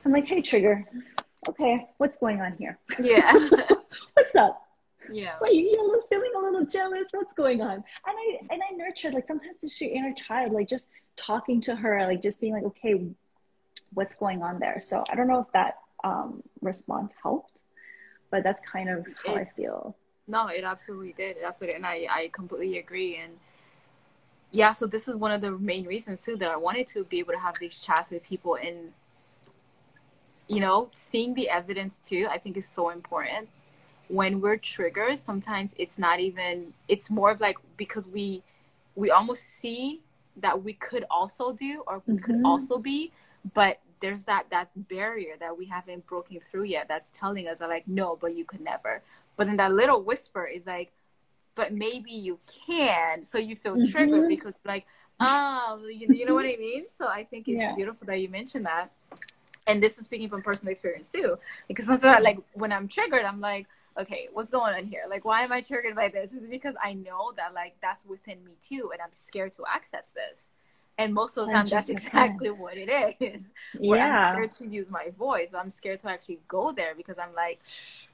I'm 0.04 0.12
like 0.12 0.28
hey 0.28 0.42
trigger 0.42 0.86
okay, 1.50 1.88
what's 1.98 2.18
going 2.18 2.42
on 2.42 2.56
here? 2.58 2.80
Yeah. 3.00 3.32
what's 4.14 4.36
up? 4.36 4.62
Yeah. 5.12 5.36
Wait, 5.42 5.54
you're 5.54 6.02
feeling 6.04 6.32
a 6.36 6.40
little 6.40 6.66
jealous. 6.66 7.08
What's 7.12 7.34
going 7.34 7.62
on? 7.62 7.74
And 7.74 7.84
I 8.08 8.40
and 8.50 8.62
I 8.62 8.76
nurtured 8.76 9.14
like 9.14 9.28
sometimes 9.28 9.58
this 9.62 9.80
your 9.80 9.92
inner 9.92 10.14
child, 10.14 10.52
like 10.52 10.68
just 10.68 10.88
talking 11.16 11.62
to 11.62 11.76
her, 11.76 12.06
like 12.08 12.22
just 12.22 12.42
being 12.42 12.54
like, 12.54 12.64
okay, 12.64 13.02
what's 13.94 14.16
going 14.16 14.42
on 14.42 14.60
there? 14.60 14.82
So 14.82 15.04
I 15.10 15.16
don't 15.16 15.28
know 15.28 15.40
if 15.40 15.52
that 15.54 15.78
um, 16.04 16.44
response 16.62 17.14
helped, 17.22 17.52
but 18.32 18.44
that's 18.44 18.62
kind 18.62 18.90
of 18.90 19.06
how 19.26 19.36
it, 19.36 19.40
I 19.40 19.52
feel. 19.56 19.96
No, 20.28 20.48
it 20.48 20.64
absolutely 20.64 21.14
did. 21.14 21.38
Absolutely, 21.44 21.76
and 21.76 21.86
I 21.86 22.08
I 22.10 22.30
completely 22.34 22.78
agree. 22.78 23.18
And 23.18 23.34
yeah, 24.52 24.72
so 24.72 24.88
this 24.88 25.08
is 25.08 25.16
one 25.16 25.32
of 25.32 25.42
the 25.42 25.52
main 25.52 25.86
reasons 25.86 26.22
too 26.22 26.36
that 26.38 26.50
I 26.50 26.58
wanted 26.58 26.88
to 26.90 27.04
be 27.04 27.20
able 27.20 27.34
to 27.34 27.40
have 27.40 27.56
these 27.60 27.78
chats 27.80 28.12
with 28.12 28.24
people 28.24 28.56
and 28.56 28.92
you 30.48 30.60
know, 30.60 30.92
seeing 30.96 31.34
the 31.34 31.50
evidence 31.50 31.96
too, 32.06 32.28
I 32.30 32.38
think 32.38 32.58
is 32.58 32.68
so 32.68 32.90
important. 32.90 33.50
When 34.08 34.40
we're 34.42 34.58
triggered, 34.58 35.20
sometimes 35.20 35.72
it's 35.78 35.98
not 35.98 36.20
even 36.20 36.74
it's 36.88 37.10
more 37.10 37.32
of 37.32 37.42
like 37.42 37.58
because 37.78 38.06
we 38.06 38.44
we 38.96 39.10
almost 39.12 39.44
see 39.62 40.02
that 40.38 40.64
we 40.64 40.74
could 40.74 41.06
also 41.10 41.54
do 41.54 41.84
or 41.88 42.02
we 42.06 42.16
mm-hmm. 42.16 42.24
could 42.24 42.46
also 42.46 42.78
be, 42.78 43.12
but 43.54 43.80
there's 44.02 44.24
that 44.24 44.50
that 44.52 44.70
barrier 44.88 45.36
that 45.40 45.58
we 45.58 45.66
haven't 45.66 46.06
broken 46.06 46.40
through 46.40 46.64
yet 46.64 46.88
that's 46.88 47.10
telling 47.14 47.48
us 47.48 47.60
that 47.60 47.70
like 47.70 47.88
no, 47.88 48.18
but 48.20 48.36
you 48.36 48.46
could 48.46 48.62
never. 48.62 49.02
But 49.38 49.48
then 49.48 49.58
that 49.58 49.74
little 49.74 50.02
whisper 50.02 50.46
is 50.46 50.68
like, 50.68 50.92
but 51.56 51.74
maybe 51.74 52.12
you 52.12 52.40
can. 52.68 53.26
So 53.26 53.38
you 53.38 53.56
feel 53.56 53.76
triggered 53.88 54.20
mm-hmm. 54.20 54.28
because 54.28 54.54
like, 54.64 54.86
um, 55.20 55.84
you, 55.90 56.08
you 56.14 56.26
know 56.26 56.36
what 56.36 56.46
I 56.46 56.58
mean? 56.60 56.86
So 56.98 57.08
I 57.08 57.24
think 57.24 57.48
it's 57.48 57.58
yeah. 57.58 57.74
beautiful 57.74 58.06
that 58.06 58.20
you 58.20 58.30
mentioned 58.30 58.66
that 58.66 58.92
and 59.68 59.82
this 59.82 59.98
is 59.98 60.06
speaking 60.06 60.30
from 60.30 60.42
personal 60.42 60.72
experience 60.72 61.10
too. 61.10 61.38
Because 61.68 61.86
sometimes 61.86 62.24
like 62.24 62.40
when 62.54 62.72
i'm 62.72 62.88
triggered 62.88 63.26
i'm 63.26 63.42
like 63.42 63.68
okay 64.00 64.28
what's 64.34 64.52
going 64.52 64.76
on 64.76 64.86
here? 64.86 65.04
Like 65.10 65.26
why 65.26 65.42
am 65.42 65.52
i 65.52 65.62
triggered 65.62 65.96
by 65.96 66.10
this? 66.10 66.34
Is 66.34 66.48
because 66.50 66.76
i 66.84 66.94
know 66.94 67.34
that 67.38 67.54
like 67.54 67.76
that's 67.82 68.06
within 68.06 68.44
me 68.44 68.54
too 68.68 68.92
and 68.94 69.02
i'm 69.02 69.12
scared 69.26 69.54
to 69.56 69.64
access 69.72 70.10
this. 70.14 70.44
And 70.98 71.14
most 71.14 71.38
of 71.38 71.48
the 71.48 71.52
time 71.52 71.66
100%. 71.66 71.70
that's 71.72 71.90
exactly 71.90 72.52
what 72.52 72.78
it 72.78 72.90
is. 73.20 73.42
Where 73.80 74.00
yeah. 74.00 74.30
i'm 74.30 74.36
scared 74.36 74.54
to 74.54 74.68
use 74.68 74.90
my 74.90 75.10
voice. 75.18 75.50
I'm 75.54 75.72
scared 75.72 76.02
to 76.02 76.10
actually 76.10 76.40
go 76.48 76.72
there 76.72 76.96
because 76.96 77.18
i'm 77.18 77.34
like 77.36 77.60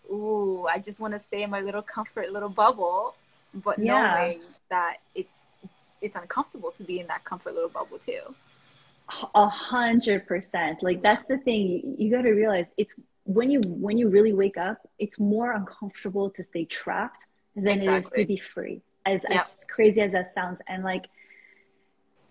ooh 0.10 0.68
i 0.68 0.80
just 0.80 0.99
want 0.99 1.14
to 1.14 1.20
stay 1.20 1.43
in 1.43 1.49
my 1.49 1.62
little 1.62 1.84
comfort 1.84 2.32
little 2.32 2.49
bubble. 2.49 3.16
But 3.54 3.80
yeah. 3.80 4.16
knowing 4.16 4.41
that 4.70 4.97
it's 5.14 5.36
it's 5.99 6.16
uncomfortable 6.16 6.72
to 6.72 6.84
be 6.84 6.99
in 6.99 7.08
that 7.08 7.24
comfort 7.24 7.54
little 7.54 7.70
bubble 7.70 7.99
too 7.99 8.34
a 9.36 9.47
hundred 9.47 10.28
percent. 10.28 10.84
Like 10.84 11.01
that's 11.01 11.28
the 11.28 11.38
thing. 11.38 11.68
You, 11.68 11.95
you 11.97 12.12
got 12.12 12.24
to 12.24 12.32
realize 12.32 12.68
it's 12.78 12.95
when 13.24 13.49
you 13.51 13.62
when 13.66 13.97
you 13.97 14.09
really 14.09 14.34
wake 14.34 14.57
up 14.57 14.80
it's 14.97 15.20
more 15.20 15.51
uncomfortable 15.53 16.30
to 16.32 16.43
stay 16.43 16.66
trapped 16.66 17.28
than 17.55 17.82
exactly. 17.82 17.93
it 17.93 17.99
is 17.99 18.09
to 18.09 18.26
be 18.26 18.38
free. 18.38 18.82
As, 19.05 19.26
as 19.32 19.47
crazy 19.68 20.01
as 20.01 20.12
that 20.12 20.34
sounds. 20.34 20.59
And 20.68 20.84
like 20.84 21.07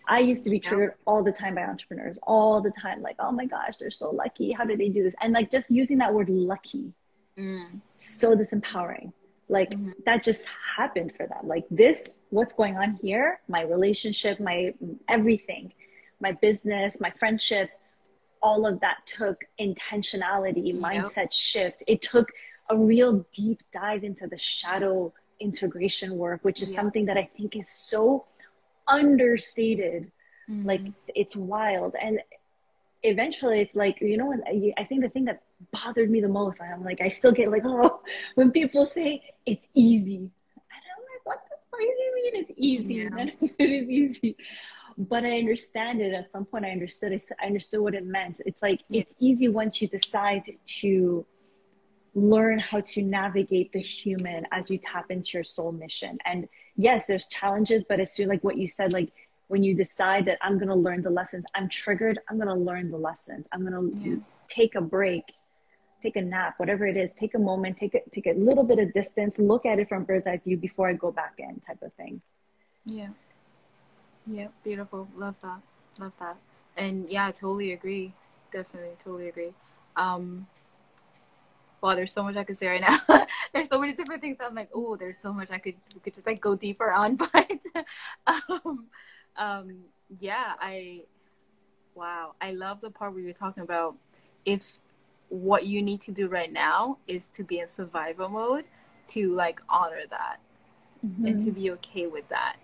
i 0.09 0.19
used 0.19 0.45
to 0.45 0.51
be 0.51 0.59
triggered 0.59 0.91
yep. 0.91 0.99
all 1.07 1.23
the 1.23 1.31
time 1.31 1.55
by 1.55 1.63
entrepreneurs 1.63 2.19
all 2.23 2.61
the 2.61 2.73
time. 2.81 3.03
Like 3.03 3.17
oh 3.19 3.33
my 3.33 3.47
gosh 3.47 3.77
they're 3.79 3.91
so 3.91 4.11
lucky. 4.11 4.53
How 4.53 4.65
did 4.65 4.79
they 4.79 4.89
do 4.89 5.03
this? 5.03 5.15
And 5.21 5.33
like 5.33 5.51
just 5.51 5.71
using 5.71 5.99
that 5.99 6.13
word 6.13 6.29
lucky 6.29 6.93
mm. 7.39 7.81
so 7.99 8.37
disempowering. 8.37 9.13
Like 9.49 9.71
mm-hmm. 9.71 9.91
that 10.07 10.23
just 10.23 10.45
happened 10.77 11.13
for 11.17 11.27
them. 11.27 11.47
Like 11.47 11.65
this 11.71 12.19
what's 12.31 12.53
going 12.53 12.77
on 12.77 12.99
here 13.03 13.41
my 13.49 13.63
relationship 13.63 14.41
my 14.41 14.75
everything 15.09 15.73
my 16.21 16.33
business, 16.33 17.01
my 17.01 17.11
friendships, 17.11 17.79
all 18.43 18.67
of 18.67 18.81
that 18.81 18.99
took 19.07 19.45
intentionality, 19.61 20.73
yep. 20.73 20.77
mindset 20.77 21.33
shift. 21.33 21.83
It 21.87 22.03
took 22.03 22.31
a 22.69 22.77
real 22.77 23.27
deep 23.35 23.63
dive 23.73 24.05
into 24.05 24.27
the 24.27 24.39
shadow 24.39 25.13
integration 25.41 26.17
work, 26.17 26.41
which 26.43 26.63
is 26.63 26.71
yep. 26.71 26.81
something 26.81 27.07
that 27.07 27.17
I 27.17 27.29
think 27.37 27.57
is 27.57 27.71
so 27.71 28.27
understated. 28.89 30.11
Mm-hmm. 30.49 30.67
Like 30.67 30.81
it's 31.09 31.37
wild. 31.37 31.95
And 32.01 32.21
eventually 33.03 33.61
it's 33.61 33.75
like, 33.75 34.01
you 34.01 34.17
know, 34.17 34.35
I 34.79 34.85
think 34.85 35.03
the 35.03 35.09
thing 35.09 35.27
that 35.27 35.43
bothered 35.73 36.11
me 36.11 36.21
the 36.21 36.29
most, 36.29 36.61
I'm 36.63 36.85
like, 36.85 37.01
I 37.01 37.09
still 37.09 37.33
get 37.33 37.51
like, 37.51 37.63
oh, 37.67 38.01
when 38.35 38.51
people 38.51 38.87
say 38.87 39.23
it's 39.45 39.69
easy. 39.75 40.17
And 40.17 40.83
I'm 40.97 41.05
like, 41.13 41.25
what 41.25 41.41
the 41.49 41.57
fuck 41.71 41.81
do 41.81 41.85
you 41.87 42.15
mean 42.15 42.45
it's 42.45 42.53
easy? 42.57 42.95
Yeah. 42.95 43.49
it 43.59 43.71
is 43.71 43.89
easy 43.89 44.37
but 45.09 45.25
I 45.25 45.39
understand 45.39 46.03
it. 46.03 46.13
At 46.13 46.31
some 46.31 46.45
point, 46.45 46.67
I 46.67 46.71
understood. 46.71 47.19
I 47.41 47.47
understood 47.47 47.81
what 47.81 47.95
it 47.95 48.05
meant. 48.05 48.41
It's 48.45 48.61
like 48.61 48.83
it's 48.91 49.15
easy 49.19 49.49
once 49.49 49.81
you 49.81 49.89
decide 49.89 50.45
to 50.81 51.27
learn 52.15 52.59
how 52.59 52.81
to 52.81 53.03
navigate 53.03 53.73
the 53.73 53.81
human 53.81 54.45
as 54.53 54.71
you 54.71 54.79
tap 54.79 55.11
into 55.11 55.31
your 55.35 55.45
soul 55.45 55.73
mission. 55.73 56.19
And 56.27 56.49
yes, 56.77 57.07
there's 57.07 57.27
challenges, 57.29 57.83
but 57.89 57.99
as 57.99 58.13
soon 58.13 58.29
like 58.29 58.45
what 58.45 58.59
you 58.59 58.69
said, 58.69 58.93
like 58.93 59.11
when 59.49 59.63
you 59.63 59.75
decide 59.75 60.27
that 60.27 60.37
I'm 60.43 60.59
gonna 60.59 60.77
learn 60.77 61.03
the 61.03 61.11
lessons, 61.11 61.47
I'm 61.55 61.69
triggered, 61.71 62.19
I'm 62.29 62.39
gonna 62.39 62.55
learn 62.55 62.91
the 62.91 62.99
lessons. 62.99 63.47
I'm 63.53 63.65
gonna 63.65 63.89
yeah. 63.95 64.17
take 64.49 64.75
a 64.75 64.83
break, 64.83 65.23
take 66.03 66.17
a 66.17 66.23
nap, 66.23 66.55
whatever 66.59 66.87
it 66.87 66.99
is, 66.99 67.11
take 67.19 67.35
a 67.35 67.39
moment, 67.39 67.79
take 67.79 67.95
a 67.95 68.01
take 68.13 68.27
a 68.27 68.33
little 68.33 68.65
bit 68.65 68.79
of 68.79 68.93
distance, 68.93 69.39
look 69.39 69.65
at 69.65 69.79
it 69.79 69.89
from 69.89 70.05
bird's 70.05 70.27
eye 70.27 70.41
view 70.45 70.59
before 70.59 70.89
I 70.89 70.93
go 70.93 71.11
back 71.11 71.35
in, 71.39 71.61
type 71.67 71.81
of 71.81 71.95
thing. 71.95 72.21
Yeah. 72.85 73.09
Yeah, 74.31 74.49
beautiful. 74.63 75.09
Love 75.17 75.35
that. 75.43 75.61
Love 75.99 76.13
that. 76.21 76.37
And 76.77 77.09
yeah, 77.11 77.27
I 77.27 77.31
totally 77.33 77.73
agree. 77.73 78.15
Definitely, 78.53 78.97
totally 79.03 79.29
agree. 79.29 79.53
Um, 79.97 80.47
wow, 81.81 81.95
there's 81.95 82.13
so 82.13 82.23
much 82.23 82.37
I 82.37 82.45
could 82.45 82.59
say 82.59 82.69
right 82.69 82.81
now. 82.81 82.99
there's 83.53 83.69
so 83.69 83.81
many 83.81 83.93
different 83.93 84.23
things. 84.23 84.37
I'm 84.41 84.55
like, 84.55 84.71
oh, 84.75 84.97
there's 84.97 85.19
so 85.19 85.33
much 85.33 85.51
I 85.51 85.59
could 85.59 85.75
we 85.95 86.01
could 86.01 86.15
just 86.15 86.27
like 86.27 86.41
go 86.41 86.55
deeper 86.55 86.93
on. 86.93 87.19
But 87.33 87.87
um, 88.27 88.87
um, 89.37 89.77
yeah, 90.21 90.53
I 90.61 91.03
wow, 91.95 92.35
I 92.41 92.53
love 92.53 92.81
the 92.81 92.91
part 92.91 93.13
where 93.13 93.23
you're 93.23 93.33
talking 93.33 93.63
about 93.63 93.97
if 94.45 94.79
what 95.29 95.67
you 95.67 95.83
need 95.83 96.01
to 96.03 96.13
do 96.13 96.29
right 96.29 96.53
now 96.53 96.99
is 97.07 97.27
to 97.35 97.45
be 97.45 97.61
in 97.61 97.69
survival 97.69 98.29
mode, 98.29 98.65
to 99.09 99.35
like 99.35 99.61
honor 99.69 100.03
that 100.11 100.39
mm-hmm. 101.05 101.27
and 101.27 101.45
to 101.45 101.51
be 101.51 101.71
okay 101.73 102.07
with 102.07 102.29
that. 102.29 102.57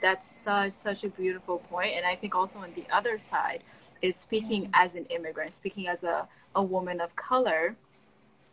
That's 0.00 0.28
such 0.44 0.72
such 0.72 1.04
a 1.04 1.08
beautiful 1.08 1.58
point, 1.58 1.94
and 1.96 2.06
I 2.06 2.14
think 2.16 2.34
also 2.34 2.60
on 2.60 2.72
the 2.74 2.84
other 2.92 3.18
side 3.18 3.62
is 4.00 4.16
speaking 4.16 4.64
mm-hmm. 4.64 4.72
as 4.74 4.94
an 4.94 5.06
immigrant, 5.06 5.52
speaking 5.52 5.88
as 5.88 6.04
a, 6.04 6.28
a 6.54 6.62
woman 6.62 7.00
of 7.00 7.16
color 7.16 7.76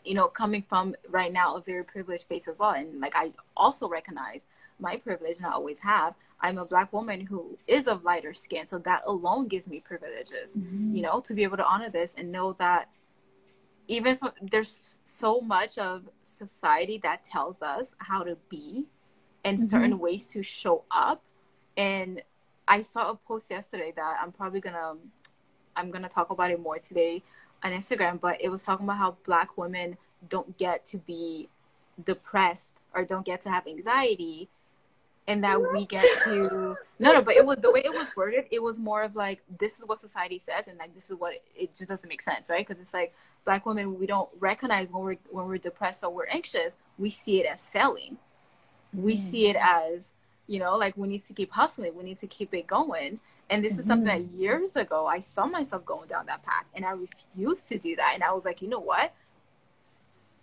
you 0.05 0.13
know, 0.13 0.27
coming 0.27 0.61
from 0.61 0.95
right 1.09 1.33
now 1.33 1.55
a 1.55 1.61
very 1.61 1.83
privileged 1.83 2.23
space 2.23 2.47
as 2.47 2.59
well. 2.59 2.71
And 2.71 3.01
like 3.01 3.15
I 3.15 3.31
also 3.57 3.89
recognize 3.89 4.41
my 4.79 4.97
privilege 4.97 5.37
and 5.37 5.47
I 5.47 5.51
always 5.51 5.79
have. 5.79 6.13
I'm 6.39 6.57
a 6.57 6.65
black 6.65 6.93
woman 6.93 7.21
who 7.21 7.57
is 7.67 7.87
of 7.87 8.03
lighter 8.03 8.33
skin. 8.33 8.67
So 8.67 8.77
that 8.79 9.03
alone 9.05 9.47
gives 9.47 9.67
me 9.67 9.79
privileges, 9.79 10.51
mm-hmm. 10.57 10.95
you 10.95 11.01
know, 11.01 11.21
to 11.21 11.33
be 11.33 11.43
able 11.43 11.57
to 11.57 11.65
honor 11.65 11.89
this 11.89 12.13
and 12.15 12.31
know 12.31 12.53
that 12.59 12.89
even 13.87 14.13
if 14.13 14.19
there's 14.41 14.97
so 15.05 15.41
much 15.41 15.77
of 15.77 16.03
society 16.37 16.99
that 17.03 17.25
tells 17.25 17.61
us 17.61 17.91
how 17.97 18.23
to 18.23 18.37
be 18.49 18.85
and 19.43 19.57
mm-hmm. 19.57 19.67
certain 19.67 19.99
ways 19.99 20.25
to 20.27 20.43
show 20.43 20.83
up. 20.91 21.23
And 21.78 22.21
I 22.67 22.82
saw 22.82 23.11
a 23.11 23.15
post 23.15 23.49
yesterday 23.49 23.93
that 23.95 24.17
I'm 24.21 24.32
probably 24.32 24.61
gonna 24.61 24.95
I'm 25.76 25.91
gonna 25.91 26.09
talk 26.09 26.30
about 26.30 26.51
it 26.51 26.59
more 26.59 26.80
today 26.80 27.21
on 27.63 27.71
Instagram, 27.71 28.19
but 28.19 28.41
it 28.41 28.49
was 28.49 28.63
talking 28.63 28.86
about 28.86 28.97
how 28.97 29.17
black 29.26 29.57
women 29.57 29.97
don't 30.30 30.57
get 30.57 30.86
to 30.88 30.97
be 30.97 31.49
depressed 32.03 32.71
or 32.93 33.03
don't 33.03 33.26
get 33.26 33.41
to 33.43 33.49
have 33.49 33.67
anxiety 33.67 34.49
and 35.28 35.43
that 35.43 35.59
what? 35.59 35.73
we 35.73 35.86
get 35.86 36.05
to 36.23 36.78
no 36.99 37.13
no 37.13 37.21
but 37.21 37.36
it 37.36 37.45
was 37.45 37.57
the 37.57 37.71
way 37.71 37.82
it 37.84 37.93
was 37.93 38.07
worded 38.15 38.45
it 38.51 38.61
was 38.61 38.78
more 38.78 39.03
of 39.03 39.15
like 39.15 39.41
this 39.59 39.80
is 39.80 39.86
what 39.86 39.99
society 39.99 40.39
says 40.39 40.67
and 40.67 40.78
like 40.78 40.93
this 40.93 41.09
is 41.09 41.17
what 41.17 41.34
it, 41.34 41.43
it 41.55 41.76
just 41.76 41.89
doesn't 41.89 42.09
make 42.09 42.21
sense 42.21 42.49
right 42.49 42.65
because 42.65 42.82
it's 42.82 42.93
like 42.93 43.13
black 43.43 43.65
women 43.65 43.97
we 43.99 44.05
don't 44.05 44.30
recognize 44.39 44.88
when 44.91 45.03
we're 45.03 45.17
when 45.30 45.47
we're 45.47 45.57
depressed 45.57 46.03
or 46.03 46.11
we're 46.11 46.28
anxious 46.28 46.73
we 46.97 47.09
see 47.09 47.39
it 47.39 47.45
as 47.45 47.67
failing 47.69 48.17
we 48.93 49.15
mm. 49.15 49.19
see 49.19 49.47
it 49.47 49.57
as 49.59 50.01
you 50.47 50.59
know 50.59 50.75
like 50.75 50.95
we 50.97 51.07
need 51.07 51.25
to 51.25 51.33
keep 51.33 51.51
hustling 51.51 51.95
we 51.95 52.03
need 52.03 52.19
to 52.19 52.27
keep 52.27 52.53
it 52.53 52.67
going 52.67 53.19
and 53.49 53.63
this 53.63 53.73
mm-hmm. 53.73 53.81
is 53.81 53.87
something 53.87 54.07
that 54.07 54.21
mm-hmm. 54.21 54.41
years 54.41 54.75
ago 54.75 55.05
I 55.05 55.19
saw 55.19 55.45
myself 55.45 55.85
going 55.85 56.07
down 56.07 56.25
that 56.27 56.43
path 56.43 56.65
and 56.73 56.85
I 56.85 56.91
refused 56.91 57.67
to 57.69 57.77
do 57.77 57.95
that. 57.95 58.11
And 58.15 58.23
I 58.23 58.31
was 58.31 58.45
like, 58.45 58.61
you 58.61 58.67
know 58.67 58.79
what? 58.79 59.13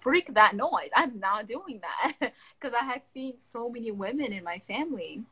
Freak 0.00 0.34
that 0.34 0.55
noise. 0.55 0.90
I'm 0.94 1.18
not 1.18 1.46
doing 1.46 1.80
that. 1.80 2.32
Because 2.61 2.76
I 2.80 2.84
had 2.84 3.03
seen 3.12 3.34
so 3.38 3.68
many 3.68 3.90
women 3.90 4.32
in 4.32 4.44
my 4.44 4.62
family, 4.68 5.22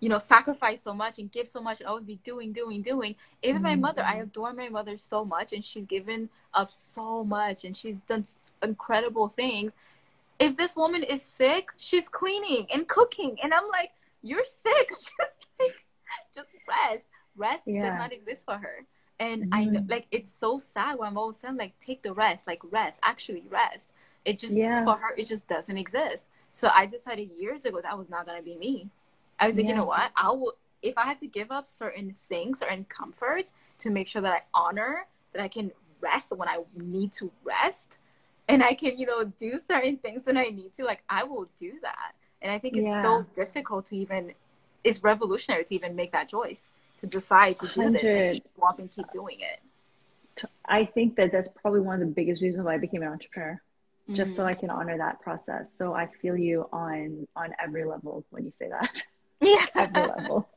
you 0.00 0.08
know, 0.08 0.18
sacrifice 0.18 0.80
so 0.82 0.94
much 0.94 1.18
and 1.18 1.30
give 1.30 1.48
so 1.48 1.60
much 1.60 1.80
and 1.80 1.88
always 1.88 2.04
be 2.04 2.18
doing, 2.24 2.52
doing, 2.52 2.80
doing. 2.80 3.14
Even 3.42 3.56
mm-hmm. 3.56 3.64
my 3.64 3.76
mother, 3.76 4.02
I 4.02 4.14
mm-hmm. 4.14 4.22
adore 4.22 4.54
my 4.54 4.70
mother 4.70 4.96
so 4.96 5.24
much 5.24 5.52
and 5.52 5.62
she's 5.62 5.84
given 5.84 6.30
up 6.54 6.70
so 6.72 7.24
much 7.24 7.64
and 7.64 7.76
she's 7.76 8.00
done 8.00 8.24
incredible 8.62 9.28
things. 9.28 9.72
If 10.38 10.56
this 10.56 10.74
woman 10.76 11.02
is 11.02 11.22
sick, 11.22 11.70
she's 11.76 12.08
cleaning 12.08 12.66
and 12.72 12.88
cooking. 12.88 13.36
And 13.42 13.54
I'm 13.54 13.68
like, 13.68 13.90
you're 14.22 14.44
sick. 14.44 14.88
Just 14.90 15.32
like 15.60 15.74
just 16.34 16.48
rest. 16.68 17.04
Rest 17.36 17.62
yeah. 17.66 17.90
does 17.90 17.98
not 17.98 18.12
exist 18.12 18.44
for 18.44 18.56
her. 18.56 18.84
And 19.20 19.44
mm-hmm. 19.44 19.54
I 19.54 19.64
know, 19.64 19.84
like, 19.88 20.06
it's 20.10 20.32
so 20.38 20.58
sad 20.58 20.98
when 20.98 21.08
I'm 21.08 21.18
always 21.18 21.36
saying, 21.38 21.56
like, 21.56 21.74
take 21.84 22.02
the 22.02 22.12
rest, 22.12 22.46
like, 22.46 22.60
rest, 22.70 22.98
actually 23.02 23.44
rest. 23.48 23.86
It 24.24 24.38
just, 24.38 24.54
yeah. 24.54 24.84
for 24.84 24.96
her, 24.96 25.14
it 25.16 25.28
just 25.28 25.46
doesn't 25.46 25.76
exist. 25.76 26.24
So 26.54 26.70
I 26.74 26.86
decided 26.86 27.30
years 27.38 27.64
ago 27.64 27.80
that 27.82 27.96
was 27.96 28.10
not 28.10 28.26
going 28.26 28.38
to 28.38 28.44
be 28.44 28.56
me. 28.56 28.88
I 29.38 29.48
was 29.48 29.56
like, 29.56 29.64
yeah. 29.64 29.70
you 29.70 29.76
know 29.76 29.84
what? 29.84 30.10
I 30.16 30.30
will, 30.30 30.54
if 30.82 30.98
I 30.98 31.04
had 31.04 31.20
to 31.20 31.26
give 31.26 31.50
up 31.50 31.68
certain 31.68 32.14
things, 32.28 32.60
certain 32.60 32.86
comforts 32.88 33.52
to 33.80 33.90
make 33.90 34.08
sure 34.08 34.22
that 34.22 34.32
I 34.32 34.40
honor, 34.52 35.06
that 35.32 35.42
I 35.42 35.48
can 35.48 35.70
rest 36.00 36.30
when 36.30 36.48
I 36.48 36.58
need 36.76 37.12
to 37.14 37.30
rest, 37.44 37.88
and 38.48 38.62
I 38.62 38.74
can, 38.74 38.98
you 38.98 39.06
know, 39.06 39.24
do 39.24 39.58
certain 39.66 39.96
things 39.96 40.26
when 40.26 40.36
I 40.36 40.44
need 40.44 40.74
to, 40.76 40.84
like, 40.84 41.02
I 41.08 41.24
will 41.24 41.48
do 41.58 41.72
that. 41.82 42.12
And 42.42 42.52
I 42.52 42.58
think 42.58 42.76
it's 42.76 42.84
yeah. 42.84 43.02
so 43.02 43.26
difficult 43.34 43.88
to 43.88 43.96
even 43.96 44.34
it's 44.84 45.02
revolutionary 45.02 45.64
to 45.64 45.74
even 45.74 45.96
make 45.96 46.12
that 46.12 46.28
choice 46.28 46.60
to 47.00 47.06
decide 47.06 47.58
to 47.58 47.68
do 47.68 47.80
100. 47.80 47.92
this 47.92 48.02
and 48.02 48.32
keep 48.32 48.64
up 48.64 48.78
and 48.78 48.90
keep 48.90 49.10
doing 49.12 49.38
it. 49.40 50.46
I 50.66 50.84
think 50.84 51.16
that 51.16 51.32
that's 51.32 51.48
probably 51.48 51.80
one 51.80 51.94
of 51.94 52.00
the 52.00 52.14
biggest 52.14 52.42
reasons 52.42 52.64
why 52.64 52.74
I 52.74 52.78
became 52.78 53.02
an 53.02 53.08
entrepreneur, 53.08 53.54
mm-hmm. 53.54 54.14
just 54.14 54.36
so 54.36 54.44
I 54.44 54.52
can 54.52 54.68
honor 54.68 54.98
that 54.98 55.20
process. 55.20 55.76
So 55.76 55.94
I 55.94 56.08
feel 56.20 56.36
you 56.36 56.68
on 56.72 57.26
on 57.34 57.54
every 57.62 57.84
level 57.84 58.24
when 58.30 58.44
you 58.44 58.52
say 58.52 58.68
that. 58.68 59.02
Yeah, 59.40 59.66
every 59.74 60.02
level. 60.02 60.48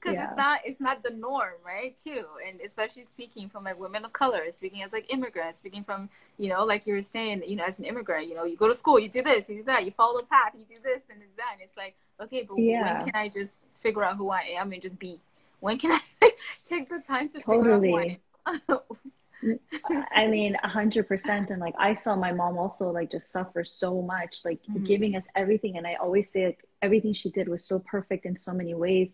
Because 0.00 0.14
yeah. 0.14 0.28
it's 0.28 0.36
not 0.36 0.60
it's 0.64 0.80
not 0.80 1.02
the 1.02 1.10
norm, 1.10 1.54
right? 1.64 1.96
Too, 2.02 2.24
and 2.46 2.60
especially 2.60 3.04
speaking 3.04 3.48
from 3.48 3.64
like 3.64 3.78
women 3.78 4.04
of 4.04 4.12
color, 4.12 4.42
speaking 4.52 4.82
as 4.82 4.92
like 4.92 5.12
immigrants, 5.12 5.58
speaking 5.58 5.82
from 5.82 6.08
you 6.38 6.48
know 6.48 6.64
like 6.64 6.86
you 6.86 6.94
were 6.94 7.02
saying, 7.02 7.42
you 7.46 7.56
know, 7.56 7.64
as 7.64 7.78
an 7.78 7.84
immigrant, 7.84 8.28
you 8.28 8.34
know, 8.34 8.44
you 8.44 8.56
go 8.56 8.68
to 8.68 8.74
school, 8.74 8.98
you 8.98 9.08
do 9.08 9.22
this, 9.22 9.48
you 9.48 9.56
do 9.56 9.64
that, 9.64 9.84
you 9.84 9.90
follow 9.90 10.18
the 10.18 10.26
path, 10.26 10.52
you 10.56 10.64
do 10.64 10.80
this 10.82 11.02
and 11.10 11.20
that, 11.36 11.50
and 11.54 11.62
it's 11.62 11.76
like 11.76 11.96
okay, 12.20 12.42
but 12.48 12.58
yeah. 12.58 12.98
when 12.98 13.10
can 13.10 13.20
I 13.20 13.28
just 13.28 13.64
figure 13.80 14.04
out 14.04 14.16
who 14.16 14.30
I 14.30 14.42
am 14.56 14.72
and 14.72 14.80
just 14.80 14.98
be? 14.98 15.18
When 15.60 15.78
can 15.78 15.92
I 15.92 16.00
take 16.68 16.88
the 16.88 17.00
time 17.00 17.28
to 17.30 17.40
totally. 17.40 18.20
I 20.14 20.26
mean, 20.26 20.56
a 20.62 20.68
hundred 20.68 21.06
percent. 21.06 21.50
And 21.50 21.60
like, 21.60 21.74
I 21.78 21.94
saw 21.94 22.16
my 22.16 22.32
mom 22.32 22.58
also 22.58 22.90
like 22.90 23.10
just 23.10 23.30
suffer 23.30 23.64
so 23.64 24.02
much, 24.02 24.40
like 24.44 24.60
mm-hmm. 24.62 24.84
giving 24.84 25.16
us 25.16 25.26
everything. 25.34 25.76
And 25.76 25.86
I 25.86 25.94
always 25.94 26.32
say 26.32 26.46
like, 26.46 26.64
everything 26.82 27.12
she 27.12 27.30
did 27.30 27.48
was 27.48 27.64
so 27.64 27.78
perfect 27.78 28.26
in 28.26 28.36
so 28.36 28.52
many 28.52 28.74
ways. 28.74 29.12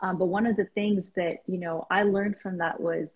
Um, 0.00 0.18
but 0.18 0.26
one 0.26 0.46
of 0.46 0.56
the 0.56 0.66
things 0.66 1.08
that, 1.16 1.42
you 1.46 1.58
know, 1.58 1.86
I 1.90 2.02
learned 2.02 2.36
from 2.42 2.58
that 2.58 2.80
was 2.80 3.10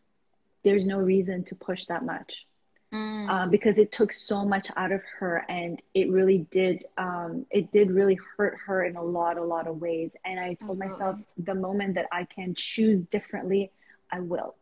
there's 0.64 0.86
no 0.86 0.98
reason 0.98 1.44
to 1.44 1.54
push 1.54 1.86
that 1.86 2.04
much. 2.04 2.46
Mm. 2.92 3.28
um, 3.30 3.50
because 3.50 3.78
it 3.78 3.92
took 3.92 4.12
so 4.12 4.44
much 4.44 4.66
out 4.76 4.90
of 4.90 5.00
her 5.20 5.44
and 5.48 5.80
it 5.94 6.10
really 6.10 6.48
did 6.50 6.86
um, 6.98 7.46
it 7.48 7.70
did 7.70 7.88
really 7.88 8.18
hurt 8.36 8.58
her 8.66 8.82
in 8.82 8.96
a 8.96 9.02
lot 9.02 9.38
a 9.38 9.44
lot 9.44 9.68
of 9.68 9.80
ways. 9.80 10.16
And 10.24 10.40
i 10.40 10.54
told 10.54 10.80
myself 10.80 11.16
the 11.38 11.54
moment 11.54 11.94
that 11.94 12.06
i 12.10 12.24
can 12.24 12.52
choose 12.56 13.04
differently 13.12 13.70
i 14.10 14.18
will. 14.18 14.56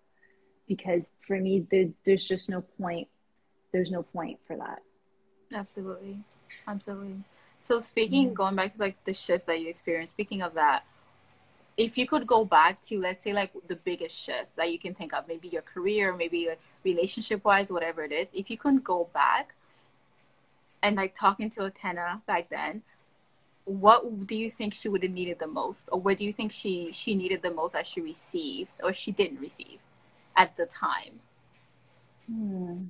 Because 0.66 1.08
for 1.26 1.38
me 1.38 1.66
there, 1.70 1.86
there's 2.04 2.28
just 2.28 2.50
no 2.50 2.60
point 2.60 3.08
there's 3.72 3.90
no 3.90 4.02
point 4.02 4.38
for 4.46 4.58
that. 4.58 4.82
Absolutely. 5.54 6.18
Absolutely. 6.66 7.24
So 7.60 7.80
speaking 7.80 8.32
mm 8.32 8.34
going 8.34 8.56
back 8.56 8.74
to 8.74 8.80
like 8.80 9.02
the 9.04 9.14
shifts 9.14 9.46
that 9.46 9.58
you 9.58 9.70
experienced 9.70 10.12
speaking 10.12 10.42
of 10.42 10.52
that 10.52 10.84
if 11.78 11.96
you 11.96 12.08
could 12.08 12.26
go 12.26 12.44
back 12.44 12.84
to 12.84 13.00
let's 13.00 13.22
say 13.22 13.32
like 13.32 13.52
the 13.68 13.76
biggest 13.76 14.18
shift 14.18 14.54
that 14.56 14.70
you 14.70 14.78
can 14.78 14.92
think 14.94 15.14
of 15.14 15.26
maybe 15.28 15.48
your 15.48 15.62
career 15.62 16.14
maybe 16.14 16.48
like 16.48 16.60
relationship 16.84 17.42
wise 17.44 17.70
whatever 17.70 18.02
it 18.02 18.12
is 18.12 18.26
if 18.34 18.50
you 18.50 18.58
couldn't 18.58 18.82
go 18.82 19.08
back 19.14 19.54
and 20.82 20.96
like 20.96 21.14
talking 21.16 21.48
to 21.48 21.60
Atena 21.60 22.20
back 22.26 22.50
then 22.50 22.82
what 23.64 24.26
do 24.26 24.34
you 24.34 24.50
think 24.50 24.74
she 24.74 24.88
would 24.88 25.02
have 25.02 25.12
needed 25.12 25.38
the 25.38 25.46
most 25.46 25.88
or 25.92 26.00
what 26.00 26.18
do 26.18 26.24
you 26.24 26.32
think 26.32 26.50
she 26.50 26.90
she 26.92 27.14
needed 27.14 27.42
the 27.42 27.50
most 27.50 27.72
that 27.74 27.86
she 27.86 28.00
received 28.00 28.72
or 28.82 28.92
she 28.92 29.12
didn't 29.12 29.40
receive 29.40 29.78
at 30.36 30.56
the 30.56 30.66
time 30.66 31.20
hmm. 32.26 32.84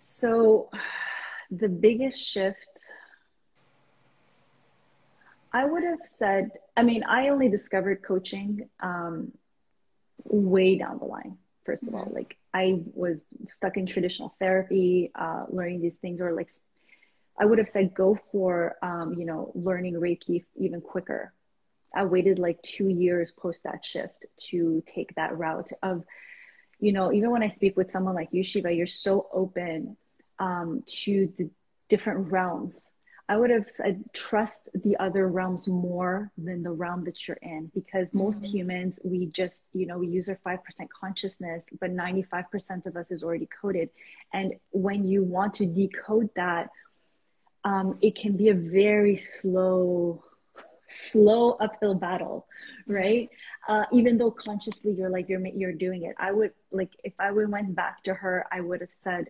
so 0.00 0.70
the 1.50 1.68
biggest 1.68 2.20
shift 2.20 2.82
I 5.58 5.64
would 5.64 5.82
have 5.82 6.04
said, 6.04 6.52
I 6.76 6.84
mean, 6.84 7.02
I 7.02 7.30
only 7.30 7.48
discovered 7.48 8.04
coaching 8.04 8.68
um, 8.78 9.32
way 10.22 10.78
down 10.78 11.00
the 11.00 11.04
line, 11.04 11.36
first 11.66 11.82
of 11.82 11.88
mm-hmm. 11.88 11.98
all. 11.98 12.12
Like, 12.14 12.36
I 12.54 12.82
was 12.94 13.24
stuck 13.50 13.76
in 13.76 13.86
traditional 13.86 14.36
therapy, 14.38 15.10
uh, 15.16 15.46
learning 15.48 15.80
these 15.80 15.96
things, 15.96 16.20
or 16.20 16.32
like, 16.32 16.50
I 17.40 17.44
would 17.44 17.58
have 17.58 17.68
said, 17.68 17.92
go 17.92 18.14
for, 18.30 18.76
um, 18.82 19.14
you 19.18 19.26
know, 19.26 19.50
learning 19.56 19.94
Reiki 19.94 20.44
even 20.54 20.80
quicker. 20.80 21.32
I 21.92 22.04
waited 22.04 22.38
like 22.38 22.62
two 22.62 22.88
years 22.88 23.32
post 23.32 23.64
that 23.64 23.84
shift 23.84 24.26
to 24.50 24.84
take 24.86 25.16
that 25.16 25.36
route 25.36 25.70
of, 25.82 26.04
you 26.78 26.92
know, 26.92 27.12
even 27.12 27.32
when 27.32 27.42
I 27.42 27.48
speak 27.48 27.76
with 27.76 27.90
someone 27.90 28.14
like 28.14 28.28
you, 28.30 28.44
Shiva, 28.44 28.70
you're 28.70 28.86
so 28.86 29.26
open 29.32 29.96
um, 30.38 30.84
to 31.02 31.32
the 31.36 31.50
different 31.88 32.30
realms. 32.30 32.92
I 33.28 33.36
would 33.36 33.50
have 33.50 33.68
said 33.68 34.04
trust 34.14 34.70
the 34.74 34.96
other 34.96 35.28
realms 35.28 35.68
more 35.68 36.30
than 36.38 36.62
the 36.62 36.70
realm 36.70 37.04
that 37.04 37.28
you're 37.28 37.38
in 37.42 37.70
because 37.74 38.14
most 38.14 38.42
mm-hmm. 38.42 38.56
humans, 38.56 39.00
we 39.04 39.26
just, 39.26 39.64
you 39.74 39.86
know, 39.86 39.98
we 39.98 40.08
use 40.08 40.30
our 40.30 40.38
5% 40.46 40.58
consciousness, 40.98 41.66
but 41.78 41.94
95% 41.94 42.86
of 42.86 42.96
us 42.96 43.10
is 43.10 43.22
already 43.22 43.48
coded. 43.60 43.90
And 44.32 44.54
when 44.70 45.06
you 45.06 45.22
want 45.22 45.54
to 45.54 45.66
decode 45.66 46.30
that, 46.36 46.70
um, 47.64 47.98
it 48.00 48.16
can 48.16 48.36
be 48.36 48.48
a 48.48 48.54
very 48.54 49.16
slow, 49.16 50.24
slow 50.88 51.52
uphill 51.60 51.94
battle, 51.94 52.46
right? 52.86 53.28
Uh, 53.68 53.84
even 53.92 54.16
though 54.16 54.30
consciously 54.30 54.92
you're 54.92 55.10
like 55.10 55.28
you're 55.28 55.44
you're 55.48 55.72
doing 55.72 56.04
it. 56.04 56.14
I 56.18 56.32
would 56.32 56.52
like 56.70 56.92
if 57.04 57.12
I 57.18 57.30
would 57.30 57.50
went 57.50 57.74
back 57.74 58.02
to 58.04 58.14
her, 58.14 58.46
I 58.50 58.60
would 58.60 58.80
have 58.80 58.92
said, 59.02 59.26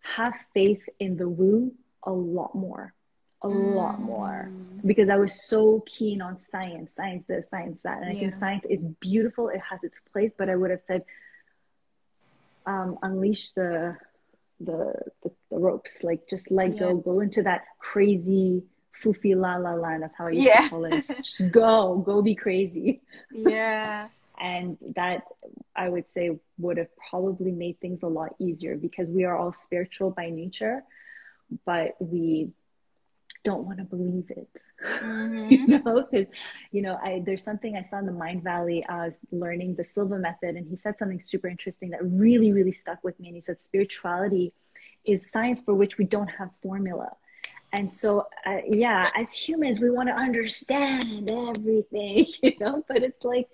have 0.00 0.34
faith 0.54 0.82
in 0.98 1.16
the 1.16 1.28
woo 1.28 1.72
a 2.02 2.10
lot 2.12 2.54
more, 2.54 2.94
a 3.42 3.48
mm. 3.48 3.74
lot 3.74 4.00
more, 4.00 4.50
because 4.84 5.08
I 5.08 5.16
was 5.16 5.48
so 5.48 5.84
keen 5.86 6.20
on 6.22 6.38
science, 6.38 6.94
science 6.94 7.26
this, 7.26 7.48
science 7.48 7.80
that, 7.84 7.98
and 7.98 8.06
I 8.06 8.12
yeah. 8.12 8.20
think 8.20 8.34
science 8.34 8.64
is 8.68 8.82
beautiful. 9.00 9.48
It 9.48 9.60
has 9.70 9.84
its 9.84 10.00
place, 10.12 10.32
but 10.36 10.48
I 10.48 10.56
would 10.56 10.70
have 10.70 10.82
said, 10.86 11.04
um, 12.66 12.98
unleash 13.02 13.52
the 13.52 13.96
the, 14.60 14.92
the, 15.22 15.30
the 15.50 15.58
ropes 15.58 16.02
like 16.02 16.28
just 16.28 16.50
let 16.50 16.74
yeah. 16.74 16.80
go 16.80 16.96
go 16.96 17.20
into 17.20 17.42
that 17.42 17.62
crazy 17.78 18.62
foofy 19.00 19.36
la 19.36 19.56
la 19.56 19.72
la 19.74 19.98
that's 19.98 20.16
how 20.16 20.26
i 20.26 20.30
used 20.30 20.46
yeah. 20.46 20.62
to 20.62 20.68
call 20.68 20.84
it 20.84 21.06
just 21.06 21.52
go 21.52 22.02
go 22.04 22.22
be 22.22 22.34
crazy 22.34 23.00
yeah 23.32 24.08
and 24.40 24.76
that 24.96 25.22
i 25.76 25.88
would 25.88 26.08
say 26.08 26.36
would 26.58 26.76
have 26.76 26.88
probably 27.10 27.52
made 27.52 27.78
things 27.80 28.02
a 28.02 28.08
lot 28.08 28.34
easier 28.40 28.76
because 28.76 29.08
we 29.08 29.24
are 29.24 29.36
all 29.36 29.52
spiritual 29.52 30.10
by 30.10 30.28
nature 30.28 30.82
but 31.64 31.94
we 32.00 32.50
don't 33.44 33.64
want 33.64 33.78
to 33.78 33.84
believe 33.84 34.30
it. 34.30 34.48
Mm-hmm. 34.80 35.50
you 35.50 35.66
know 35.66 36.06
because 36.08 36.28
you 36.70 36.82
know 36.82 37.00
i 37.02 37.20
there's 37.26 37.42
something 37.42 37.76
i 37.76 37.82
saw 37.82 37.98
in 37.98 38.06
the 38.06 38.12
Mindvalley 38.12 38.84
i 38.88 39.06
was 39.06 39.18
learning 39.32 39.74
the 39.74 39.84
silva 39.84 40.18
method 40.18 40.54
and 40.54 40.68
he 40.68 40.76
said 40.76 40.96
something 40.96 41.20
super 41.20 41.48
interesting 41.48 41.90
that 41.90 41.98
really 42.04 42.52
really 42.52 42.70
stuck 42.70 43.02
with 43.02 43.18
me 43.18 43.26
and 43.26 43.34
he 43.34 43.40
said 43.40 43.60
spirituality 43.60 44.52
is 45.04 45.30
science 45.30 45.60
for 45.60 45.74
which 45.74 45.98
we 45.98 46.04
don't 46.04 46.28
have 46.28 46.54
formula. 46.56 47.10
And 47.72 47.90
so 47.90 48.26
uh, 48.46 48.60
yeah 48.68 49.10
as 49.16 49.32
humans 49.32 49.80
we 49.80 49.90
want 49.90 50.08
to 50.08 50.14
understand 50.14 51.30
everything 51.30 52.26
you 52.42 52.52
know 52.60 52.84
but 52.88 53.02
it's 53.02 53.24
like 53.24 53.48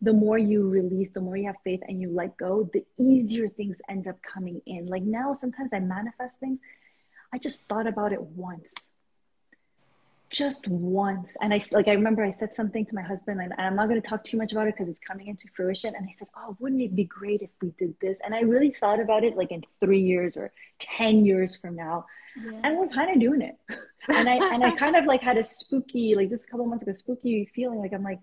the 0.00 0.12
more 0.12 0.38
you 0.38 0.68
release 0.68 1.10
the 1.10 1.20
more 1.20 1.36
you 1.36 1.46
have 1.46 1.56
faith 1.64 1.80
and 1.88 2.00
you 2.00 2.10
let 2.10 2.36
go 2.36 2.68
the 2.72 2.84
easier 2.98 3.48
things 3.48 3.80
end 3.88 4.06
up 4.06 4.20
coming 4.22 4.60
in. 4.66 4.86
Like 4.86 5.02
now 5.02 5.32
sometimes 5.32 5.70
i 5.72 5.80
manifest 5.80 6.38
things 6.38 6.58
i 7.32 7.38
just 7.38 7.64
thought 7.64 7.86
about 7.86 8.12
it 8.12 8.22
once 8.22 8.72
just 10.30 10.68
once. 10.68 11.36
And 11.40 11.52
i 11.54 11.60
like 11.72 11.88
i 11.88 11.92
remember 11.92 12.24
i 12.24 12.30
said 12.30 12.54
something 12.54 12.84
to 12.86 12.94
my 12.94 13.02
husband 13.02 13.40
and 13.40 13.52
i'm 13.58 13.76
not 13.76 13.88
going 13.88 14.00
to 14.00 14.06
talk 14.06 14.24
too 14.24 14.36
much 14.36 14.52
about 14.52 14.68
it 14.68 14.74
because 14.74 14.88
it's 14.88 15.00
coming 15.00 15.28
into 15.28 15.46
fruition. 15.54 15.94
And 15.94 16.06
i 16.08 16.12
said 16.12 16.28
oh 16.36 16.56
wouldn't 16.58 16.82
it 16.82 16.94
be 16.94 17.04
great 17.04 17.42
if 17.42 17.50
we 17.62 17.72
did 17.78 17.94
this? 18.00 18.18
And 18.24 18.34
i 18.34 18.40
really 18.40 18.70
thought 18.70 19.00
about 19.00 19.24
it 19.24 19.36
like 19.36 19.50
in 19.50 19.62
three 19.80 20.00
years 20.00 20.36
or 20.36 20.52
10 20.80 21.24
years 21.24 21.56
from 21.56 21.76
now. 21.76 22.06
Yeah. 22.36 22.60
and 22.62 22.78
we're 22.78 22.88
kind 22.88 23.10
of 23.10 23.20
doing 23.20 23.42
it. 23.42 23.56
And 24.10 24.26
i 24.26 24.36
and 24.54 24.64
i 24.64 24.70
kind 24.74 24.96
of 24.96 25.04
like 25.04 25.20
had 25.20 25.36
a 25.36 25.44
spooky 25.44 26.14
like 26.14 26.30
this 26.30 26.46
couple 26.46 26.64
months 26.64 26.82
ago 26.82 26.92
spooky 26.92 27.50
feeling 27.54 27.78
like 27.78 27.92
i'm 27.92 28.02
like 28.02 28.20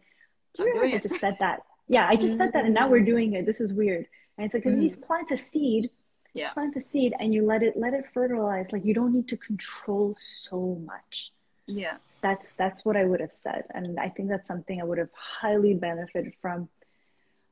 do 0.56 0.64
you 0.64 0.74
realize 0.74 0.96
i 0.96 0.98
just 0.98 1.20
said 1.20 1.36
that? 1.40 1.60
Yeah 1.88 2.08
i 2.10 2.16
just 2.16 2.30
mm-hmm. 2.30 2.38
said 2.38 2.54
that 2.54 2.66
and 2.66 2.74
now 2.74 2.90
we're 2.90 3.04
doing 3.04 3.34
it. 3.34 3.46
This 3.46 3.62
is 3.62 3.72
weird. 3.72 4.08
And 4.38 4.46
it's 4.46 4.54
like 4.56 4.64
because 4.64 4.80
mm-hmm. 4.80 5.00
you 5.00 5.06
plant 5.06 5.30
a 5.32 5.38
seed 5.38 5.92
yeah. 6.34 6.52
plant 6.54 6.74
the 6.74 6.82
seed 6.82 7.14
and 7.20 7.34
you 7.34 7.46
let 7.46 7.64
it 7.64 7.76
let 7.78 7.94
it 7.94 8.06
fertilize. 8.14 8.72
Like 8.72 8.86
you 8.86 8.94
don't 8.94 9.14
need 9.14 9.28
to 9.30 9.38
control 9.38 10.16
so 10.18 10.82
much 10.86 11.32
yeah. 11.68 11.98
That's 12.22 12.56
that's 12.56 12.84
what 12.84 12.98
i 12.98 13.04
would 13.04 13.20
have 13.20 13.34
said. 13.34 13.66
And 13.74 14.00
i 14.00 14.10
think 14.10 14.30
that's 14.30 14.48
something 14.48 14.82
i 14.82 14.84
would 14.84 14.98
have 14.98 15.10
highly 15.14 15.74
benefited 15.74 16.34
from 16.42 16.70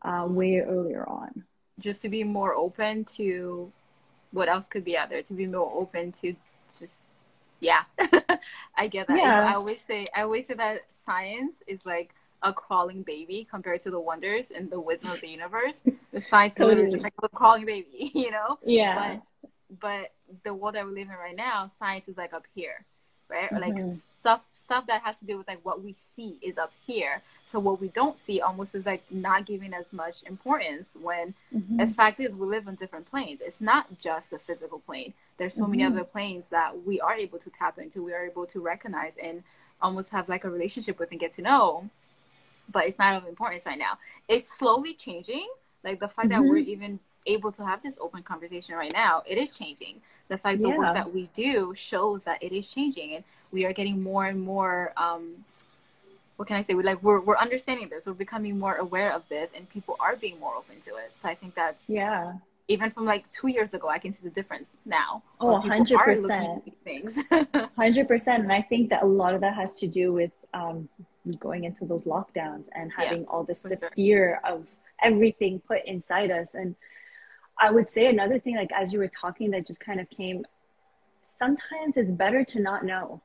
uh, 0.01 0.25
way 0.27 0.59
earlier 0.59 1.07
on. 1.07 1.43
Just 1.79 2.01
to 2.03 2.09
be 2.09 2.23
more 2.23 2.53
open 2.53 3.05
to 3.15 3.71
what 4.31 4.49
else 4.49 4.67
could 4.67 4.83
be 4.83 4.97
out 4.97 5.09
there 5.09 5.21
to 5.21 5.33
be 5.33 5.45
more 5.45 5.71
open 5.73 6.11
to 6.21 6.35
just 6.77 7.03
yeah. 7.59 7.83
I 8.77 8.87
get 8.87 9.07
that. 9.07 9.17
Yeah. 9.17 9.47
i 9.47 9.53
always 9.53 9.81
say 9.81 10.07
i 10.15 10.23
always 10.23 10.47
say 10.47 10.55
that 10.55 10.81
science 11.05 11.55
is 11.67 11.85
like 11.85 12.13
a 12.41 12.51
crawling 12.51 13.03
baby 13.03 13.47
compared 13.49 13.81
to 13.83 13.89
the 13.89 13.99
wonders 13.99 14.47
and 14.53 14.69
the 14.69 14.79
wisdom 14.79 15.11
of 15.11 15.21
the 15.21 15.29
universe. 15.29 15.79
The 16.11 16.19
science 16.19 16.55
totally. 16.55 16.75
literally 16.75 16.91
just 16.91 17.03
like 17.03 17.13
a 17.23 17.29
crawling 17.29 17.65
baby 17.65 18.11
you 18.13 18.31
know? 18.31 18.59
Yeah. 18.65 19.17
But, 19.79 19.79
but 19.79 20.41
the 20.43 20.53
world 20.53 20.75
that 20.75 20.85
we 20.85 20.91
live 20.91 21.07
in 21.09 21.15
right 21.15 21.35
now 21.35 21.71
science 21.79 22.07
is 22.09 22.17
like 22.17 22.33
up 22.33 22.45
here 22.53 22.85
right? 23.33 23.51
Or 23.51 23.59
like 23.59 23.75
mm-hmm. 23.75 23.95
stuff 24.19 24.41
stuff 24.53 24.87
that 24.87 25.01
has 25.01 25.17
to 25.19 25.25
do 25.25 25.37
with 25.37 25.47
like 25.47 25.59
what 25.63 25.83
we 25.83 25.95
see 26.15 26.37
is 26.41 26.57
up 26.57 26.71
here. 26.85 27.21
So 27.51 27.59
what 27.59 27.81
we 27.81 27.89
don't 27.89 28.17
see 28.17 28.41
almost 28.41 28.75
is 28.75 28.85
like 28.85 29.03
not 29.11 29.45
giving 29.45 29.73
as 29.73 29.91
much 29.91 30.23
importance 30.25 30.89
when 30.99 31.33
mm-hmm. 31.53 31.79
as 31.79 31.93
fact 31.93 32.19
is 32.19 32.33
we 32.33 32.47
live 32.47 32.67
on 32.67 32.75
different 32.75 33.09
planes. 33.09 33.41
It's 33.43 33.59
not 33.59 33.99
just 33.99 34.29
the 34.29 34.39
physical 34.39 34.79
plane. 34.79 35.13
There's 35.37 35.55
so 35.55 35.63
mm-hmm. 35.63 35.71
many 35.71 35.83
other 35.83 36.03
planes 36.03 36.45
that 36.49 36.85
we 36.85 37.01
are 37.01 37.15
able 37.15 37.39
to 37.39 37.49
tap 37.49 37.79
into, 37.79 38.03
we 38.03 38.13
are 38.13 38.25
able 38.25 38.45
to 38.47 38.61
recognize 38.61 39.13
and 39.21 39.43
almost 39.81 40.09
have 40.11 40.29
like 40.29 40.45
a 40.45 40.49
relationship 40.49 40.99
with 40.99 41.11
and 41.11 41.19
get 41.19 41.33
to 41.35 41.41
know. 41.41 41.89
But 42.71 42.87
it's 42.87 42.97
not 42.97 43.15
of 43.15 43.27
importance 43.27 43.65
right 43.65 43.77
now. 43.77 43.97
It's 44.27 44.57
slowly 44.57 44.93
changing. 44.93 45.47
Like 45.83 45.99
the 45.99 46.07
fact 46.07 46.29
that 46.29 46.41
we're 46.41 46.61
mm-hmm. 46.61 46.69
even 46.69 46.99
able 47.25 47.51
to 47.51 47.65
have 47.65 47.81
this 47.83 47.95
open 47.99 48.23
conversation 48.23 48.75
right 48.75 48.93
now, 48.93 49.23
it 49.27 49.37
is 49.37 49.57
changing 49.57 50.01
the 50.29 50.37
fact 50.37 50.59
yeah. 50.59 50.67
the 50.71 50.77
work 50.77 50.93
that 50.93 51.13
we 51.13 51.29
do 51.33 51.73
shows 51.75 52.23
that 52.23 52.41
it 52.41 52.51
is 52.51 52.67
changing 52.67 53.15
and 53.15 53.23
we 53.51 53.65
are 53.65 53.73
getting 53.73 54.01
more 54.01 54.25
and 54.25 54.41
more 54.41 54.93
um, 54.97 55.43
what 56.35 56.47
can 56.47 56.57
I 56.57 56.61
say? 56.63 56.73
We 56.73 56.83
like 56.83 57.01
we're 57.03 57.21
we're 57.21 57.37
understanding 57.37 57.89
this. 57.89 58.05
We're 58.05 58.13
becoming 58.13 58.57
more 58.57 58.75
aware 58.75 59.13
of 59.13 59.27
this, 59.29 59.51
and 59.55 59.69
people 59.69 59.95
are 59.99 60.15
being 60.15 60.39
more 60.39 60.55
open 60.55 60.75
to 60.85 60.95
it. 60.95 61.13
So 61.21 61.29
I 61.29 61.35
think 61.35 61.55
that's 61.55 61.83
yeah. 61.87 62.33
Even 62.69 62.91
from 62.91 63.05
like 63.05 63.29
two 63.31 63.49
years 63.49 63.73
ago, 63.73 63.89
I 63.89 63.99
can 63.99 64.13
see 64.13 64.23
the 64.23 64.29
difference 64.29 64.69
now. 64.85 65.21
Oh, 65.39 65.51
100 65.53 65.99
percent. 65.99 66.73
Things. 66.83 67.19
Hundred 67.75 68.07
percent, 68.07 68.43
and 68.43 68.51
I 68.51 68.61
think 68.61 68.89
that 68.89 69.03
a 69.03 69.05
lot 69.05 69.35
of 69.35 69.41
that 69.41 69.53
has 69.53 69.79
to 69.79 69.87
do 69.87 70.11
with 70.13 70.31
um, 70.53 70.89
going 71.39 71.65
into 71.65 71.85
those 71.85 72.03
lockdowns 72.03 72.65
and 72.73 72.91
having 72.91 73.21
yeah, 73.21 73.27
all 73.27 73.43
this 73.43 73.61
the 73.61 73.77
sure. 73.79 73.91
fear 73.95 74.41
of 74.43 74.65
everything 75.01 75.61
put 75.67 75.85
inside 75.85 76.31
us 76.31 76.55
and 76.55 76.75
I 77.59 77.71
would 77.71 77.89
say 77.89 78.07
another 78.07 78.39
thing, 78.39 78.55
like 78.55 78.71
as 78.71 78.91
you 78.91 78.99
were 78.99 79.11
talking, 79.21 79.51
that 79.51 79.67
just 79.67 79.79
kind 79.79 79.99
of 79.99 80.09
came. 80.09 80.45
Sometimes 81.37 81.97
it's 81.97 82.11
better 82.11 82.43
to 82.43 82.59
not 82.59 82.85
know. 82.85 83.21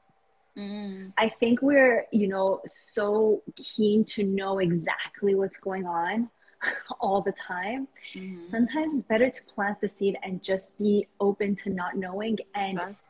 Mm. 0.56 1.12
I 1.16 1.28
think 1.28 1.62
we're, 1.62 2.06
you 2.10 2.26
know, 2.26 2.60
so 2.66 3.42
keen 3.56 4.04
to 4.06 4.24
know 4.24 4.58
exactly 4.58 5.34
what's 5.34 5.58
going 5.58 5.86
on 5.86 6.30
all 7.00 7.22
the 7.22 7.32
time. 7.32 7.86
Mm-hmm. 8.14 8.46
Sometimes 8.46 8.94
it's 8.94 9.04
better 9.04 9.30
to 9.30 9.42
plant 9.54 9.80
the 9.80 9.88
seed 9.88 10.16
and 10.22 10.42
just 10.42 10.76
be 10.78 11.06
open 11.20 11.54
to 11.56 11.70
not 11.70 11.96
knowing 11.96 12.38
and 12.54 12.78
Best. 12.78 13.04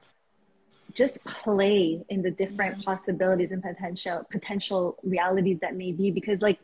just 0.95 1.25
play 1.25 2.05
in 2.09 2.23
the 2.23 2.31
different 2.31 2.75
mm-hmm. 2.75 2.83
possibilities 2.83 3.53
and 3.53 3.62
potential 3.62 4.27
potential 4.31 4.97
realities 5.03 5.59
that 5.61 5.75
may 5.75 5.93
be 5.93 6.11
because 6.11 6.43
like 6.43 6.59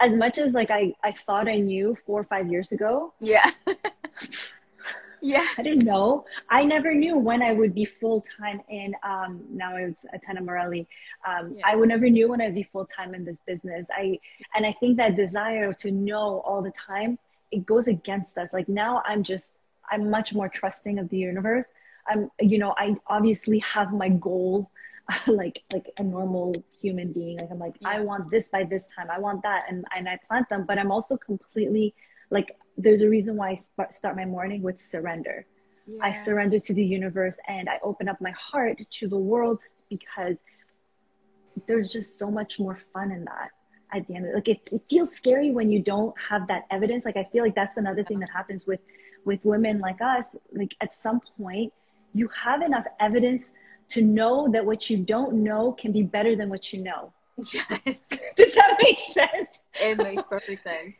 as 0.00 0.16
much 0.16 0.38
as 0.38 0.54
like 0.54 0.70
I, 0.70 0.94
I 1.04 1.12
thought 1.12 1.48
I 1.48 1.56
knew 1.56 1.96
four 2.06 2.20
or 2.20 2.24
five 2.24 2.50
years 2.50 2.72
ago. 2.72 3.12
Yeah. 3.20 3.50
yeah. 5.20 5.46
I 5.58 5.62
didn't 5.62 5.84
know. 5.84 6.24
I 6.48 6.64
never 6.64 6.94
knew 6.94 7.18
when 7.18 7.42
I 7.42 7.52
would 7.52 7.74
be 7.74 7.84
full 7.84 8.24
time 8.40 8.62
in 8.68 8.94
um 9.02 9.42
now 9.50 9.76
it's 9.76 10.04
Atena 10.14 10.42
Morelli. 10.42 10.88
Um 11.26 11.54
yeah. 11.56 11.62
I 11.66 11.76
would 11.76 11.90
never 11.90 12.08
knew 12.08 12.28
when 12.28 12.40
I'd 12.40 12.54
be 12.54 12.62
full 12.62 12.86
time 12.86 13.14
in 13.14 13.24
this 13.24 13.38
business. 13.46 13.88
I 13.94 14.18
and 14.54 14.64
I 14.64 14.72
think 14.72 14.96
that 14.96 15.16
desire 15.16 15.72
to 15.74 15.90
know 15.90 16.40
all 16.46 16.62
the 16.62 16.72
time, 16.86 17.18
it 17.50 17.66
goes 17.66 17.86
against 17.86 18.38
us. 18.38 18.52
Like 18.54 18.68
now 18.68 19.02
I'm 19.06 19.22
just 19.22 19.52
I'm 19.90 20.08
much 20.08 20.32
more 20.32 20.48
trusting 20.48 20.98
of 20.98 21.10
the 21.10 21.18
universe. 21.18 21.66
I'm 22.08 22.30
you 22.40 22.56
know, 22.56 22.74
I 22.78 22.96
obviously 23.06 23.58
have 23.58 23.92
my 23.92 24.08
goals 24.08 24.70
like 25.26 25.62
like 25.74 25.90
a 25.98 26.02
normal 26.02 26.54
human 26.80 27.12
being 27.12 27.38
like 27.38 27.50
i'm 27.50 27.58
like 27.58 27.76
yeah. 27.80 27.88
i 27.88 28.00
want 28.00 28.30
this 28.30 28.48
by 28.48 28.64
this 28.64 28.88
time 28.96 29.08
i 29.10 29.18
want 29.18 29.42
that 29.42 29.64
and 29.68 29.84
and 29.96 30.08
i 30.08 30.18
plant 30.28 30.48
them 30.48 30.64
but 30.66 30.78
i'm 30.78 30.90
also 30.90 31.16
completely 31.16 31.94
like 32.30 32.56
there's 32.76 33.02
a 33.02 33.08
reason 33.08 33.36
why 33.36 33.50
i 33.50 33.86
start 33.90 34.16
my 34.16 34.24
morning 34.24 34.62
with 34.62 34.80
surrender 34.80 35.46
yeah. 35.86 35.98
i 36.02 36.12
surrender 36.12 36.58
to 36.58 36.72
the 36.72 36.84
universe 36.84 37.38
and 37.48 37.68
i 37.68 37.78
open 37.82 38.08
up 38.08 38.20
my 38.20 38.32
heart 38.32 38.78
to 38.90 39.08
the 39.08 39.18
world 39.18 39.58
because 39.88 40.38
there's 41.66 41.90
just 41.90 42.18
so 42.18 42.30
much 42.30 42.58
more 42.58 42.76
fun 42.92 43.10
in 43.10 43.24
that 43.24 43.50
at 43.92 44.06
the 44.06 44.14
end 44.14 44.24
of 44.24 44.30
it. 44.30 44.34
like 44.34 44.48
it, 44.48 44.68
it 44.72 44.82
feels 44.88 45.10
scary 45.14 45.50
when 45.50 45.70
you 45.70 45.82
don't 45.82 46.14
have 46.28 46.46
that 46.48 46.64
evidence 46.70 47.04
like 47.04 47.16
i 47.16 47.26
feel 47.32 47.42
like 47.44 47.54
that's 47.54 47.76
another 47.76 48.04
thing 48.04 48.18
that 48.20 48.30
happens 48.30 48.66
with 48.66 48.80
with 49.24 49.40
women 49.44 49.80
like 49.80 50.00
us 50.00 50.28
like 50.52 50.74
at 50.80 50.92
some 50.92 51.20
point 51.36 51.72
you 52.14 52.28
have 52.28 52.62
enough 52.62 52.84
evidence 52.98 53.52
to 53.90 54.02
know 54.02 54.48
that 54.52 54.64
what 54.64 54.88
you 54.88 54.96
don't 54.96 55.34
know 55.34 55.72
can 55.72 55.92
be 55.92 56.02
better 56.02 56.36
than 56.36 56.48
what 56.48 56.72
you 56.72 56.82
know. 56.82 57.12
Yes. 57.52 57.68
Does 58.36 58.54
that 58.54 58.76
make 58.82 58.98
sense? 58.98 59.50
It 59.80 59.98
makes 59.98 60.22
perfect 60.28 60.62
sense. 60.62 60.94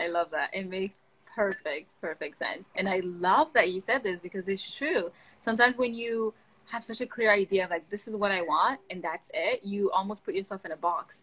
I 0.00 0.08
love 0.08 0.30
that. 0.30 0.50
It 0.52 0.68
makes 0.68 0.94
perfect, 1.34 1.90
perfect 2.00 2.38
sense. 2.38 2.66
And 2.76 2.88
I 2.88 3.00
love 3.04 3.52
that 3.54 3.70
you 3.70 3.80
said 3.80 4.02
this 4.02 4.20
because 4.20 4.48
it's 4.48 4.70
true. 4.70 5.10
Sometimes 5.42 5.76
when 5.76 5.94
you 5.94 6.34
have 6.70 6.84
such 6.84 7.00
a 7.00 7.06
clear 7.06 7.30
idea 7.32 7.64
of 7.64 7.70
like 7.70 7.88
this 7.90 8.06
is 8.06 8.14
what 8.14 8.30
I 8.30 8.42
want 8.42 8.80
and 8.90 9.02
that's 9.02 9.28
it, 9.34 9.64
you 9.64 9.90
almost 9.90 10.24
put 10.24 10.34
yourself 10.34 10.64
in 10.64 10.72
a 10.72 10.76
box. 10.76 11.18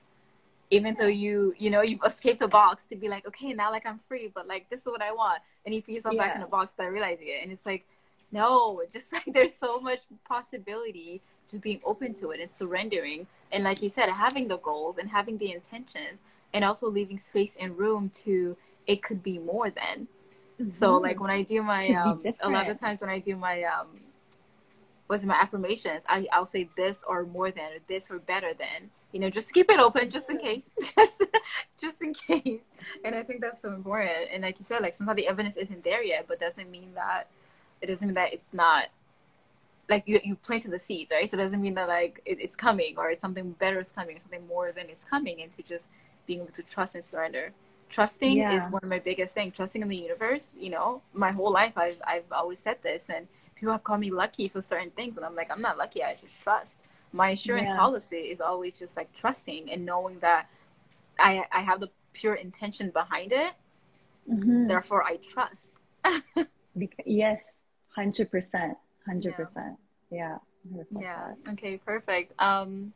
Even 0.69 0.95
though 0.95 1.07
you, 1.07 1.53
you 1.57 1.69
know, 1.69 1.81
you've 1.81 2.01
escaped 2.05 2.41
a 2.41 2.47
box 2.47 2.83
to 2.89 2.95
be 2.97 3.07
like, 3.07 3.25
okay, 3.25 3.53
now 3.53 3.71
like 3.71 3.85
I'm 3.85 3.99
free, 3.99 4.29
but 4.33 4.47
like 4.47 4.69
this 4.69 4.81
is 4.81 4.85
what 4.85 5.01
I 5.01 5.13
want. 5.13 5.41
And 5.65 5.73
you 5.73 5.81
put 5.81 5.93
yourself 5.93 6.15
yeah. 6.15 6.27
back 6.27 6.35
in 6.35 6.41
a 6.41 6.47
box 6.47 6.73
by 6.77 6.85
realizing 6.85 7.27
it. 7.27 7.41
And 7.41 7.51
it's 7.51 7.65
like, 7.65 7.85
no, 8.31 8.81
just 8.91 9.11
like 9.13 9.25
there's 9.27 9.53
so 9.59 9.79
much 9.79 9.99
possibility 10.27 11.21
just 11.49 11.61
being 11.61 11.81
open 11.85 12.13
to 12.15 12.31
it 12.31 12.39
and 12.39 12.49
surrendering. 12.49 13.27
And 13.51 13.63
like 13.63 13.81
you 13.81 13.89
said, 13.89 14.07
having 14.07 14.47
the 14.47 14.57
goals 14.57 14.97
and 14.97 15.09
having 15.09 15.37
the 15.37 15.53
intentions 15.53 16.19
and 16.53 16.65
also 16.65 16.89
leaving 16.89 17.19
space 17.19 17.55
and 17.59 17.77
room 17.77 18.11
to 18.23 18.57
it 18.85 19.03
could 19.03 19.23
be 19.23 19.37
more 19.39 19.69
than. 19.69 20.07
Mm-hmm. 20.59 20.71
So 20.71 20.97
like 20.97 21.19
when 21.19 21.29
I 21.29 21.43
do 21.43 21.61
my 21.61 21.89
um, 21.89 22.23
a 22.41 22.49
lot 22.49 22.69
of 22.69 22.79
times 22.79 23.01
when 23.01 23.09
I 23.09 23.19
do 23.19 23.35
my 23.35 23.63
um 23.63 23.87
what's 25.07 25.23
my 25.23 25.35
affirmations, 25.35 26.03
I 26.09 26.27
I'll 26.33 26.45
say 26.45 26.69
this 26.75 26.97
or 27.07 27.25
more 27.25 27.51
than 27.51 27.65
or 27.65 27.79
this 27.87 28.09
or 28.09 28.19
better 28.19 28.53
than. 28.53 28.89
You 29.13 29.21
know, 29.21 29.29
just 29.29 29.53
keep 29.53 29.69
it 29.69 29.79
open 29.79 30.09
just 30.09 30.29
in 30.29 30.37
case. 30.37 30.69
just 30.95 31.23
just 31.79 32.01
in 32.01 32.13
case. 32.13 32.63
And 33.05 33.15
I 33.15 33.23
think 33.23 33.41
that's 33.41 33.61
so 33.61 33.73
important. 33.73 34.29
And 34.33 34.43
like 34.43 34.59
you 34.59 34.65
said, 34.65 34.81
like 34.81 34.93
sometimes 34.93 35.17
the 35.17 35.27
evidence 35.27 35.55
isn't 35.55 35.83
there 35.83 36.03
yet, 36.03 36.25
but 36.27 36.39
doesn't 36.39 36.69
mean 36.69 36.91
that 36.95 37.27
it 37.81 37.87
doesn't 37.87 38.07
mean 38.07 38.15
that 38.15 38.33
it's 38.33 38.53
not 38.53 38.85
like 39.89 40.03
you 40.05 40.19
you 40.23 40.35
planted 40.35 40.71
the 40.71 40.79
seeds, 40.79 41.11
right? 41.11 41.29
So 41.29 41.37
it 41.37 41.43
doesn't 41.43 41.61
mean 41.61 41.75
that 41.75 41.87
like 41.87 42.21
it, 42.25 42.39
it's 42.39 42.55
coming 42.55 42.95
or 42.97 43.13
something 43.15 43.51
better 43.51 43.79
is 43.79 43.89
coming, 43.89 44.19
something 44.19 44.45
more 44.47 44.71
than 44.71 44.89
is 44.89 45.03
coming, 45.09 45.41
and 45.41 45.55
to 45.55 45.63
just 45.63 45.85
being 46.25 46.41
able 46.41 46.51
to 46.51 46.63
trust 46.63 46.95
and 46.95 47.03
surrender. 47.03 47.53
Trusting 47.89 48.37
yeah. 48.37 48.65
is 48.65 48.69
one 48.71 48.81
of 48.83 48.89
my 48.89 48.99
biggest 48.99 49.33
things. 49.33 49.55
Trusting 49.55 49.81
in 49.81 49.87
the 49.87 49.95
universe. 49.95 50.47
You 50.59 50.71
know, 50.71 51.01
my 51.13 51.31
whole 51.31 51.51
life 51.51 51.73
I've 51.77 52.01
I've 52.05 52.31
always 52.31 52.59
said 52.59 52.77
this, 52.83 53.03
and 53.09 53.27
people 53.55 53.71
have 53.71 53.83
called 53.83 54.01
me 54.01 54.11
lucky 54.11 54.49
for 54.49 54.61
certain 54.61 54.91
things, 54.91 55.15
and 55.17 55.25
I'm 55.25 55.35
like 55.35 55.51
I'm 55.51 55.61
not 55.61 55.77
lucky. 55.77 56.03
I 56.03 56.15
just 56.21 56.41
trust. 56.41 56.77
My 57.13 57.29
insurance 57.29 57.67
yeah. 57.67 57.77
policy 57.77 58.17
is 58.17 58.41
always 58.41 58.77
just 58.77 58.97
like 58.97 59.13
trusting 59.15 59.71
and 59.71 59.85
knowing 59.85 60.19
that 60.19 60.49
I 61.17 61.45
I 61.51 61.61
have 61.61 61.79
the 61.79 61.89
pure 62.13 62.35
intention 62.35 62.89
behind 62.89 63.31
it. 63.31 63.53
Mm-hmm. 64.29 64.67
Therefore, 64.67 65.03
I 65.03 65.17
trust. 65.17 65.69
yes, 67.05 67.53
hundred 67.97 68.29
percent, 68.29 68.77
hundred 69.05 69.35
percent. 69.35 69.75
Yeah. 70.11 70.37
Yeah. 70.97 71.33
Okay. 71.49 71.77
Perfect. 71.77 72.39
Um, 72.39 72.93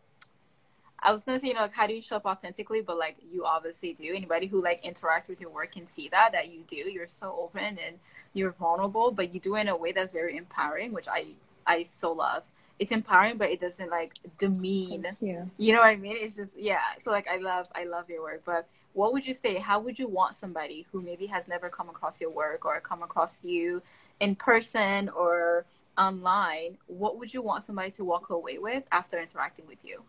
I 1.04 1.12
was 1.12 1.24
gonna 1.24 1.40
say, 1.40 1.48
you 1.48 1.54
know, 1.56 1.62
like, 1.62 1.74
how 1.74 1.88
do 1.88 1.94
you 1.94 2.02
show 2.02 2.18
up 2.18 2.26
authentically? 2.26 2.82
But 2.82 3.00
like, 3.00 3.16
you 3.34 3.44
obviously 3.44 3.94
do. 3.94 4.14
Anybody 4.16 4.46
who 4.46 4.62
like 4.64 4.84
interacts 4.84 5.28
with 5.28 5.42
your 5.42 5.50
work 5.50 5.72
can 5.72 5.88
see 5.88 6.08
that 6.10 6.32
that 6.34 6.52
you 6.54 6.62
do. 6.68 6.76
You're 6.76 7.08
so 7.08 7.36
open 7.40 7.80
and 7.86 7.98
you're 8.34 8.52
vulnerable, 8.52 9.12
but 9.12 9.34
you 9.34 9.40
do 9.40 9.56
it 9.56 9.62
in 9.62 9.68
a 9.70 9.76
way 9.76 9.92
that's 9.92 10.14
very 10.14 10.38
empowering, 10.38 10.94
which 10.94 11.08
I 11.08 11.28
I 11.66 11.84
so 11.84 12.12
love. 12.12 12.44
It's 12.78 12.92
empowering, 12.92 13.38
but 13.38 13.50
it 13.50 13.60
doesn't 13.60 13.90
like 13.90 14.14
demean. 14.38 15.18
Yeah. 15.20 15.46
You 15.58 15.74
know 15.74 15.80
what 15.80 15.88
I 15.88 15.96
mean? 15.96 16.18
It's 16.20 16.36
just 16.36 16.52
yeah. 16.56 16.82
So 17.04 17.10
like, 17.10 17.28
I 17.28 17.38
love 17.38 17.68
I 17.74 17.86
love 17.86 18.08
your 18.08 18.22
work, 18.22 18.44
but 18.46 18.68
what 18.94 19.14
would 19.14 19.26
you 19.26 19.34
say? 19.34 19.58
How 19.58 19.80
would 19.80 19.98
you 19.98 20.08
want 20.08 20.36
somebody 20.36 20.86
who 20.92 21.02
maybe 21.02 21.26
has 21.28 21.48
never 21.48 21.70
come 21.70 21.90
across 21.90 22.20
your 22.20 22.30
work 22.30 22.66
or 22.66 22.80
come 22.82 23.02
across 23.02 23.40
you 23.44 23.82
in 24.22 24.36
person 24.36 25.10
or 25.10 25.66
online? 25.98 26.78
What 26.88 27.18
would 27.18 27.34
you 27.34 27.42
want 27.42 27.66
somebody 27.66 27.92
to 27.92 28.06
walk 28.06 28.30
away 28.30 28.58
with 28.60 28.84
after 28.92 29.20
interacting 29.20 29.68
with 29.68 29.84
you? 29.84 30.04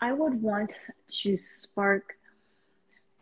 I 0.00 0.12
would 0.12 0.42
want 0.42 0.72
to 1.20 1.38
spark 1.38 2.14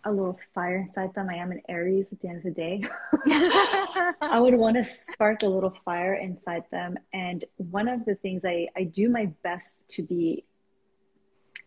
a 0.04 0.10
little 0.10 0.38
fire 0.54 0.76
inside 0.76 1.14
them. 1.14 1.28
I 1.28 1.34
am 1.34 1.52
an 1.52 1.60
Aries 1.68 2.08
at 2.10 2.20
the 2.20 2.28
end 2.28 2.38
of 2.38 2.42
the 2.44 2.50
day. 2.50 2.82
I 4.20 4.40
would 4.40 4.54
want 4.54 4.76
to 4.76 4.84
spark 4.84 5.42
a 5.42 5.48
little 5.48 5.74
fire 5.84 6.14
inside 6.14 6.64
them. 6.70 6.96
And 7.12 7.44
one 7.56 7.88
of 7.88 8.04
the 8.04 8.14
things 8.16 8.44
I, 8.44 8.68
I 8.76 8.84
do 8.84 9.08
my 9.08 9.26
best 9.44 9.74
to 9.90 10.02
be 10.02 10.44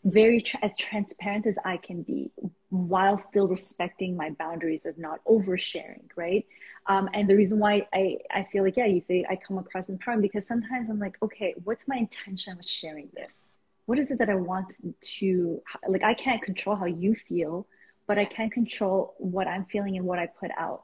very 0.04 0.42
tra- 0.42 0.60
as 0.64 0.72
transparent 0.78 1.48
as 1.48 1.58
I 1.64 1.78
can 1.78 2.04
be 2.04 2.32
while 2.70 3.18
still 3.18 3.48
respecting 3.48 4.18
my 4.18 4.32
boundaries 4.32 4.86
of 4.86 4.98
not 4.98 5.20
oversharing, 5.26 6.04
right? 6.16 6.46
Um, 6.88 7.10
and 7.14 7.28
the 7.28 7.36
reason 7.36 7.58
why 7.58 7.88
I, 7.94 8.18
I 8.32 8.48
feel 8.52 8.64
like, 8.64 8.78
yeah, 8.78 8.86
you 8.86 9.02
say 9.02 9.26
I 9.28 9.36
come 9.36 9.58
across 9.58 9.90
empowering 9.90 10.22
because 10.22 10.48
sometimes 10.48 10.90
I'm 10.90 11.00
like, 11.00 11.18
okay, 11.22 11.56
what's 11.64 11.88
my 11.88 11.96
intention 11.96 12.58
with 12.58 12.68
sharing 12.70 13.10
this? 13.14 13.46
What 13.88 13.98
is 13.98 14.12
it 14.12 14.20
that 14.20 14.30
I 14.30 14.36
want 14.36 14.74
to, 15.20 15.62
like, 15.88 16.04
I 16.04 16.14
can't 16.14 16.42
control 16.42 16.76
how 16.76 16.86
you 16.86 17.16
feel, 17.16 17.68
but 18.08 18.20
I 18.20 18.26
can 18.26 18.50
control 18.50 19.16
what 19.18 19.48
I'm 19.48 19.66
feeling 19.66 19.98
and 19.98 20.06
what 20.06 20.20
I 20.20 20.28
put 20.28 20.52
out. 20.58 20.82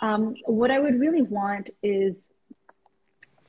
Um, 0.00 0.34
what 0.46 0.70
I 0.72 0.80
would 0.80 0.98
really 0.98 1.22
want 1.22 1.70
is 1.82 2.18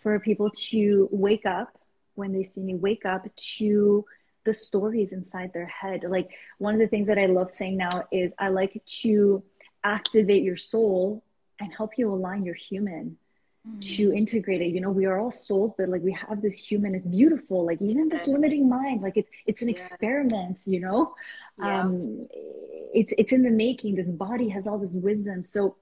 for 0.02 0.20
people 0.20 0.52
to 0.52 1.10
wake 1.12 1.46
up 1.46 1.76
when 2.14 2.34
they 2.34 2.44
see 2.44 2.62
me, 2.62 2.76
wake 2.76 3.06
up 3.06 3.26
to 3.58 4.06
the 4.46 4.54
stories 4.54 5.14
inside 5.14 5.52
their 5.54 5.66
head. 5.66 6.04
Like 6.08 6.30
one 6.60 6.74
of 6.76 6.80
the 6.80 6.88
things 6.88 7.08
that 7.08 7.18
I 7.18 7.26
love 7.26 7.50
saying 7.50 7.78
now 7.78 8.04
is 8.12 8.34
I 8.38 8.50
like 8.50 8.80
to 9.02 9.44
activate 9.84 10.44
your 10.44 10.58
soul 10.58 11.24
and 11.60 11.74
help 11.74 11.98
you 11.98 12.14
align 12.14 12.44
your 12.46 12.56
human 12.56 13.18
mm-hmm. 13.68 13.80
to 13.80 14.14
integrate 14.14 14.62
it. 14.62 14.68
You 14.68 14.82
know, 14.82 14.92
we 14.92 15.06
are 15.06 15.20
all 15.20 15.32
souls, 15.32 15.74
but 15.78 15.90
like 15.90 16.02
we 16.02 16.14
have 16.14 16.42
this 16.42 16.58
human, 16.58 16.96
it's 16.96 17.08
beautiful. 17.08 17.66
Like 17.66 17.82
even 17.82 18.10
this 18.10 18.28
limiting 18.28 18.70
mind, 18.70 19.02
like 19.02 19.18
it's 19.18 19.30
it's 19.46 19.62
an 19.62 19.70
yeah. 19.70 19.76
experiment, 19.76 20.60
you 20.66 20.80
know? 20.80 21.16
Yeah. 21.60 21.82
Um 21.82 22.28
it's 22.94 23.14
it's 23.18 23.34
in 23.34 23.44
the 23.44 23.50
making. 23.50 23.96
This 23.96 24.10
body 24.10 24.50
has 24.50 24.68
all 24.68 24.78
this 24.78 24.92
wisdom. 24.92 25.44
So 25.44 25.78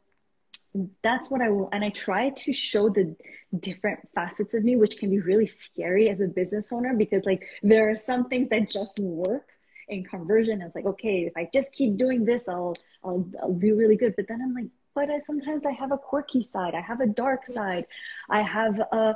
that's 1.04 1.30
what 1.30 1.42
I 1.42 1.50
will, 1.50 1.70
and 1.74 1.84
I 1.84 1.90
try 1.90 2.30
to 2.30 2.54
show 2.54 2.88
the 2.90 3.16
different 3.60 4.08
facets 4.16 4.54
of 4.54 4.64
me, 4.64 4.78
which 4.78 4.98
can 4.98 5.10
be 5.10 5.20
really 5.20 5.48
scary 5.48 6.10
as 6.10 6.22
a 6.22 6.28
business 6.28 6.72
owner 6.72 6.94
because 6.96 7.26
like 7.26 7.46
there 7.62 7.90
are 7.90 7.98
some 7.98 8.30
things 8.30 8.50
that 8.50 8.70
just 8.70 8.98
work 9.00 9.50
in 9.90 10.06
conversion. 10.06 10.62
It's 10.62 10.74
like, 10.74 10.86
okay, 10.86 11.26
if 11.26 11.34
I 11.36 11.50
just 11.54 11.74
keep 11.74 11.98
doing 11.98 12.24
this, 12.24 12.48
I'll, 12.48 12.74
I'll, 13.04 13.28
I'll 13.42 13.54
do 13.54 13.76
really 13.76 13.98
good. 13.98 14.16
But 14.16 14.28
then 14.30 14.42
I'm 14.42 14.54
like, 14.54 14.72
but 14.96 15.10
I, 15.10 15.22
sometimes 15.26 15.66
I 15.66 15.72
have 15.72 15.92
a 15.92 15.98
quirky 15.98 16.44
side. 16.44 16.76
I 16.76 16.82
have 16.82 17.02
a 17.02 17.08
dark 17.08 17.48
side. 17.48 17.86
I 18.30 18.42
have 18.42 18.80
a, 18.80 19.16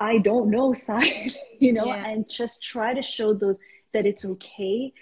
I 0.00 0.18
don't 0.18 0.50
know 0.50 0.72
side, 0.88 1.32
you 1.58 1.72
know, 1.72 1.86
yeah. 1.86 2.06
and 2.06 2.28
just 2.28 2.62
try 2.62 2.94
to 2.94 3.02
show 3.02 3.34
those 3.34 3.58
that 3.92 4.06
it's 4.06 4.24
okay. 4.24 4.92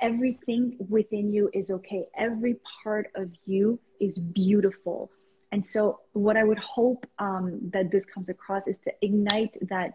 Everything 0.00 0.76
within 0.88 1.32
you 1.32 1.50
is 1.52 1.70
okay. 1.70 2.06
Every 2.16 2.56
part 2.82 3.10
of 3.14 3.30
you 3.46 3.78
is 4.00 4.18
beautiful 4.18 5.10
and 5.52 5.66
so, 5.66 6.00
what 6.12 6.36
I 6.36 6.44
would 6.44 6.58
hope 6.58 7.06
um, 7.18 7.58
that 7.72 7.90
this 7.90 8.04
comes 8.04 8.28
across 8.28 8.66
is 8.66 8.78
to 8.80 8.92
ignite 9.00 9.56
that 9.62 9.94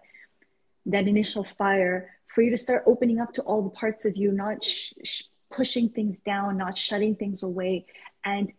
that 0.87 1.07
initial 1.07 1.43
fire 1.43 2.09
for 2.33 2.41
you 2.41 2.49
to 2.49 2.57
start 2.57 2.83
opening 2.87 3.19
up 3.19 3.33
to 3.33 3.41
all 3.43 3.61
the 3.61 3.69
parts 3.69 4.05
of 4.05 4.15
you, 4.15 4.31
not 4.31 4.63
sh- 4.63 4.93
sh- 5.03 5.23
pushing 5.51 5.89
things 5.89 6.19
down, 6.21 6.57
not 6.57 6.77
shutting 6.77 7.15
things 7.15 7.43
away, 7.43 7.85
and 8.23 8.51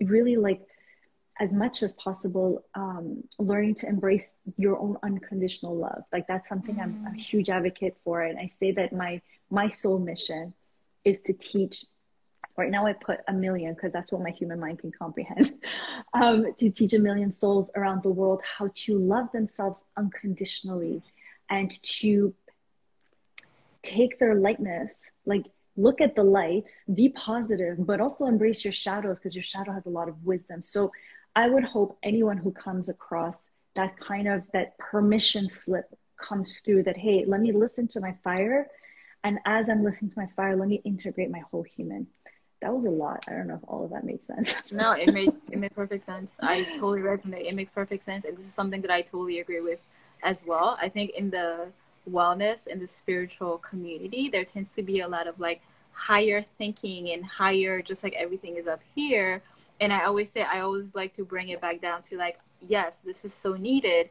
really 0.00 0.36
like 0.36 0.60
as 1.40 1.52
much 1.52 1.82
as 1.82 1.92
possible 1.92 2.64
um, 2.74 3.22
learning 3.38 3.74
to 3.76 3.88
embrace 3.88 4.34
your 4.56 4.78
own 4.78 4.96
unconditional 5.02 5.76
love 5.76 6.02
like 6.12 6.26
that's 6.26 6.48
something 6.48 6.76
mm. 6.76 6.82
i'm 6.82 7.06
a 7.06 7.10
mm. 7.10 7.16
huge 7.16 7.48
advocate 7.48 7.96
for 8.04 8.22
and 8.22 8.38
i 8.38 8.46
say 8.46 8.72
that 8.72 8.92
my 8.92 9.20
my 9.50 9.68
soul 9.68 9.98
mission 9.98 10.52
is 11.04 11.20
to 11.20 11.32
teach 11.32 11.84
right 12.58 12.70
now 12.70 12.86
I 12.86 12.92
put 12.92 13.20
a 13.28 13.32
million 13.32 13.72
because 13.72 13.92
that's 13.92 14.10
what 14.10 14.20
my 14.20 14.30
human 14.30 14.58
mind 14.58 14.80
can 14.80 14.90
comprehend, 14.90 15.52
um, 16.12 16.52
to 16.58 16.70
teach 16.70 16.92
a 16.92 16.98
million 16.98 17.30
souls 17.30 17.70
around 17.76 18.02
the 18.02 18.10
world 18.10 18.42
how 18.58 18.68
to 18.74 18.98
love 18.98 19.30
themselves 19.32 19.84
unconditionally 19.96 21.02
and 21.48 21.70
to 21.82 22.34
take 23.82 24.18
their 24.18 24.34
lightness, 24.34 25.00
like 25.24 25.44
look 25.78 26.00
at 26.00 26.14
the 26.14 26.22
light, 26.22 26.68
be 26.92 27.08
positive, 27.10 27.86
but 27.86 28.00
also 28.00 28.26
embrace 28.26 28.64
your 28.64 28.72
shadows 28.72 29.18
because 29.18 29.34
your 29.34 29.44
shadow 29.44 29.72
has 29.72 29.86
a 29.86 29.90
lot 29.90 30.08
of 30.08 30.24
wisdom. 30.24 30.60
So 30.60 30.92
I 31.34 31.48
would 31.48 31.64
hope 31.64 31.96
anyone 32.02 32.36
who 32.36 32.50
comes 32.50 32.88
across 32.88 33.46
that 33.76 33.98
kind 33.98 34.28
of 34.28 34.42
that 34.52 34.76
permission 34.78 35.48
slip 35.48 35.86
comes 36.20 36.60
through 36.64 36.82
that, 36.82 36.96
hey, 36.96 37.24
let 37.26 37.40
me 37.40 37.52
listen 37.52 37.88
to 37.88 38.00
my 38.00 38.14
fire. 38.24 38.66
And 39.24 39.38
as 39.46 39.68
I'm 39.70 39.84
listening 39.84 40.10
to 40.10 40.18
my 40.18 40.28
fire, 40.36 40.56
let 40.56 40.68
me 40.68 40.82
integrate 40.84 41.30
my 41.30 41.42
whole 41.50 41.62
human 41.62 42.08
that 42.60 42.74
was 42.74 42.84
a 42.84 42.90
lot. 42.90 43.24
I 43.28 43.32
don't 43.32 43.46
know 43.46 43.54
if 43.54 43.68
all 43.68 43.84
of 43.84 43.90
that 43.90 44.04
made 44.04 44.24
sense. 44.24 44.62
no, 44.72 44.92
it 44.92 45.12
made 45.12 45.32
it 45.50 45.58
made 45.58 45.74
perfect 45.74 46.04
sense. 46.06 46.32
I 46.40 46.64
totally 46.74 47.00
resonate. 47.00 47.46
It 47.46 47.54
makes 47.54 47.70
perfect 47.70 48.04
sense, 48.04 48.24
and 48.24 48.36
this 48.36 48.46
is 48.46 48.52
something 48.52 48.82
that 48.82 48.90
I 48.90 49.02
totally 49.02 49.38
agree 49.40 49.60
with 49.60 49.80
as 50.22 50.44
well. 50.46 50.76
I 50.80 50.88
think 50.88 51.10
in 51.10 51.30
the 51.30 51.68
wellness 52.08 52.66
and 52.66 52.80
the 52.80 52.86
spiritual 52.86 53.58
community, 53.58 54.28
there 54.28 54.44
tends 54.44 54.70
to 54.74 54.82
be 54.82 55.00
a 55.00 55.08
lot 55.08 55.26
of 55.26 55.38
like 55.38 55.60
higher 55.92 56.40
thinking 56.40 57.10
and 57.10 57.24
higher, 57.24 57.82
just 57.82 58.02
like 58.02 58.14
everything 58.14 58.56
is 58.56 58.66
up 58.66 58.80
here. 58.94 59.42
And 59.80 59.92
I 59.92 60.04
always 60.04 60.30
say, 60.30 60.42
I 60.42 60.60
always 60.60 60.94
like 60.94 61.14
to 61.16 61.24
bring 61.24 61.48
it 61.48 61.60
back 61.60 61.80
down 61.80 62.02
to 62.04 62.16
like, 62.16 62.38
yes, 62.66 63.00
this 63.04 63.24
is 63.24 63.34
so 63.34 63.54
needed, 63.54 64.10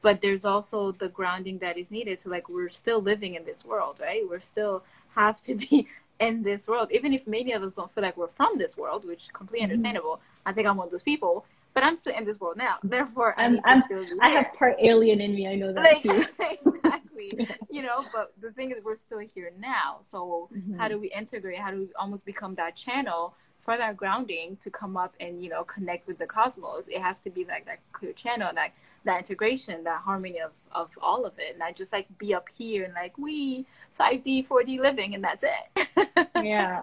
but 0.00 0.20
there's 0.20 0.44
also 0.44 0.92
the 0.92 1.08
grounding 1.08 1.58
that 1.58 1.78
is 1.78 1.90
needed. 1.90 2.20
So 2.20 2.30
like, 2.30 2.48
we're 2.48 2.68
still 2.68 3.00
living 3.00 3.34
in 3.34 3.44
this 3.44 3.64
world, 3.64 3.98
right? 4.00 4.22
We're 4.28 4.40
still 4.40 4.84
have 5.14 5.40
to 5.42 5.54
be 5.54 5.88
in 6.20 6.42
this 6.42 6.68
world, 6.68 6.90
even 6.92 7.12
if 7.12 7.26
many 7.26 7.52
of 7.52 7.62
us 7.62 7.74
don't 7.74 7.90
feel 7.90 8.02
like 8.02 8.16
we're 8.16 8.28
from 8.28 8.58
this 8.58 8.76
world, 8.76 9.04
which 9.04 9.32
completely 9.32 9.66
mm-hmm. 9.66 9.72
understandable. 9.72 10.20
I 10.46 10.52
think 10.52 10.68
I'm 10.68 10.76
one 10.76 10.86
of 10.86 10.92
those 10.92 11.02
people, 11.02 11.44
but 11.74 11.82
I'm 11.84 11.96
still 11.96 12.14
in 12.16 12.24
this 12.24 12.38
world 12.40 12.56
now. 12.56 12.76
Therefore, 12.82 13.38
I'm, 13.38 13.60
I'm 13.64 13.82
I 14.20 14.28
have 14.30 14.52
part 14.58 14.76
alien 14.80 15.20
in 15.20 15.34
me. 15.34 15.48
I 15.48 15.54
know 15.54 15.72
that 15.72 15.82
like, 15.82 16.02
too. 16.02 16.24
exactly. 16.40 17.48
you 17.70 17.82
know, 17.82 18.04
but 18.12 18.32
the 18.40 18.50
thing 18.52 18.70
is, 18.72 18.84
we're 18.84 18.96
still 18.96 19.20
here 19.20 19.52
now. 19.58 20.00
So 20.10 20.48
mm-hmm. 20.54 20.78
how 20.78 20.88
do 20.88 20.98
we 20.98 21.10
integrate? 21.10 21.58
How 21.58 21.70
do 21.70 21.78
we 21.80 21.88
almost 21.98 22.24
become 22.24 22.54
that 22.56 22.76
channel 22.76 23.34
for 23.58 23.76
that 23.76 23.96
grounding 23.96 24.58
to 24.64 24.70
come 24.70 24.96
up 24.96 25.14
and 25.20 25.42
you 25.42 25.48
know 25.48 25.64
connect 25.64 26.06
with 26.06 26.18
the 26.18 26.26
cosmos? 26.26 26.84
It 26.88 27.00
has 27.00 27.18
to 27.20 27.30
be 27.30 27.44
like 27.44 27.64
that 27.66 27.80
clear 27.92 28.12
channel, 28.12 28.50
that 28.54 28.72
that 29.04 29.18
integration, 29.18 29.84
that 29.84 30.02
harmony 30.02 30.40
of 30.40 30.52
of 30.72 30.90
all 31.00 31.24
of 31.24 31.38
it, 31.38 31.50
and 31.50 31.58
not 31.58 31.76
just 31.76 31.92
like 31.92 32.06
be 32.18 32.34
up 32.34 32.48
here 32.56 32.84
and 32.84 32.94
like 32.94 33.16
we 33.16 33.66
5D, 33.98 34.46
4D 34.46 34.78
living, 34.80 35.14
and 35.14 35.24
that's 35.24 35.44
it. 35.44 35.88
yeah. 36.42 36.82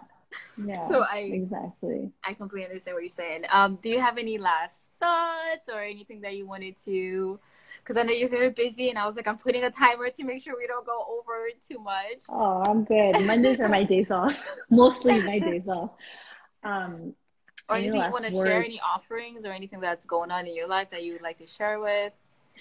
Yeah. 0.57 0.87
So 0.87 1.03
I 1.03 1.19
exactly. 1.33 2.11
I 2.23 2.33
completely 2.33 2.69
understand 2.69 2.95
what 2.95 3.03
you're 3.03 3.09
saying. 3.09 3.45
Um, 3.51 3.79
do 3.81 3.89
you 3.89 3.99
have 3.99 4.17
any 4.17 4.37
last 4.37 4.81
thoughts 4.99 5.67
or 5.71 5.81
anything 5.81 6.21
that 6.21 6.35
you 6.35 6.45
wanted 6.47 6.75
to? 6.85 7.39
Because 7.81 7.97
I 7.97 8.03
know 8.03 8.13
you're 8.13 8.29
very 8.29 8.49
busy, 8.49 8.89
and 8.89 8.99
I 8.99 9.07
was 9.07 9.15
like, 9.15 9.27
I'm 9.27 9.37
putting 9.37 9.63
a 9.63 9.71
timer 9.71 10.09
to 10.09 10.23
make 10.23 10.43
sure 10.43 10.55
we 10.57 10.67
don't 10.67 10.85
go 10.85 11.05
over 11.09 11.47
too 11.67 11.79
much. 11.79 12.21
Oh, 12.27 12.61
I'm 12.67 12.83
good. 12.83 13.25
Mondays 13.25 13.61
are 13.61 13.69
my 13.69 13.83
days 13.93 14.11
off. 14.11 14.39
Mostly 14.69 15.21
my 15.23 15.39
days 15.39 15.67
off. 15.67 15.91
Um, 16.63 17.15
or 17.69 17.77
anything 17.77 18.01
you 18.01 18.11
want 18.11 18.25
to 18.25 18.31
share? 18.31 18.63
Any 18.63 18.81
offerings 18.81 19.45
or 19.45 19.51
anything 19.51 19.79
that's 19.79 20.05
going 20.05 20.31
on 20.31 20.45
in 20.45 20.55
your 20.55 20.67
life 20.67 20.89
that 20.89 21.03
you 21.03 21.13
would 21.13 21.21
like 21.21 21.37
to 21.37 21.47
share 21.47 21.79
with? 21.79 22.13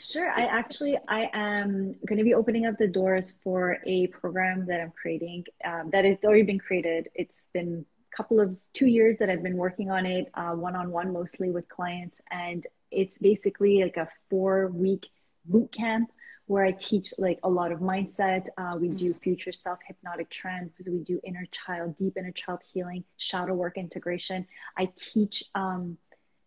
Sure. 0.06 0.30
I 0.30 0.42
actually 0.44 0.96
I 1.08 1.28
am 1.32 1.96
going 2.06 2.18
to 2.18 2.24
be 2.24 2.34
opening 2.34 2.66
up 2.66 2.78
the 2.78 2.86
doors 2.86 3.34
for 3.42 3.78
a 3.84 4.06
program 4.08 4.66
that 4.66 4.80
I'm 4.80 4.92
creating. 4.92 5.44
Um, 5.64 5.90
that 5.90 6.04
it's 6.04 6.24
already 6.24 6.44
been 6.44 6.58
created. 6.58 7.08
It's 7.14 7.48
been 7.52 7.84
a 8.12 8.16
couple 8.16 8.38
of 8.38 8.56
two 8.74 8.86
years 8.86 9.18
that 9.18 9.28
I've 9.28 9.42
been 9.42 9.56
working 9.56 9.90
on 9.90 10.06
it, 10.06 10.30
one 10.34 10.76
on 10.76 10.90
one 10.90 11.12
mostly 11.12 11.50
with 11.50 11.68
clients, 11.68 12.20
and 12.30 12.64
it's 12.90 13.18
basically 13.18 13.82
like 13.82 13.96
a 13.96 14.08
four 14.30 14.68
week 14.68 15.08
boot 15.44 15.72
camp 15.72 16.10
where 16.46 16.64
I 16.64 16.72
teach 16.72 17.12
like 17.18 17.40
a 17.42 17.48
lot 17.48 17.72
of 17.72 17.80
mindset. 17.80 18.46
Uh, 18.56 18.76
we 18.80 18.88
do 18.88 19.10
mm-hmm. 19.10 19.18
future 19.18 19.52
self 19.52 19.80
hypnotic 19.86 20.30
trance. 20.30 20.72
We 20.86 21.00
do 21.00 21.20
inner 21.24 21.46
child, 21.50 21.96
deep 21.98 22.16
inner 22.16 22.32
child 22.32 22.60
healing, 22.72 23.04
shadow 23.16 23.54
work 23.54 23.76
integration. 23.76 24.46
I 24.76 24.90
teach. 24.96 25.42
Um, 25.54 25.98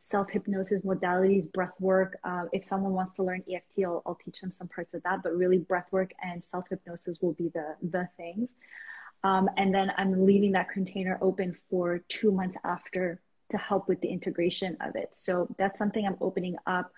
self 0.02 0.30
hypnosis 0.30 0.82
modalities, 0.84 1.52
breath 1.54 1.80
work. 1.80 2.18
Uh, 2.24 2.46
if 2.52 2.64
someone 2.64 2.94
wants 2.94 3.14
to 3.14 3.24
learn 3.24 3.44
EFT, 3.50 3.86
I'll, 3.86 4.02
I'll, 4.06 4.16
teach 4.16 4.42
them 4.42 4.52
some 4.52 4.68
parts 4.68 4.94
of 4.94 5.04
that. 5.04 5.24
But 5.24 5.36
really, 5.38 5.60
breath 5.60 5.88
work 5.92 6.12
and 6.22 6.44
self 6.44 6.66
hypnosis 6.70 7.20
will 7.22 7.34
be 7.34 7.50
the 7.50 7.76
the 7.82 8.10
things. 8.18 8.50
Um, 9.24 9.50
and 9.56 9.74
then 9.74 9.92
I'm 9.98 10.26
leaving 10.26 10.54
that 10.54 10.70
container 10.70 11.18
open 11.22 11.56
for 11.70 12.00
two 12.10 12.32
months 12.32 12.58
after 12.64 13.22
to 13.52 13.58
help 13.58 13.88
with 13.88 14.02
the 14.02 14.08
integration 14.08 14.78
of 14.82 14.96
it. 14.96 15.12
So 15.14 15.54
that's 15.58 15.78
something 15.78 16.06
I'm 16.06 16.18
opening 16.20 16.56
up 16.66 16.92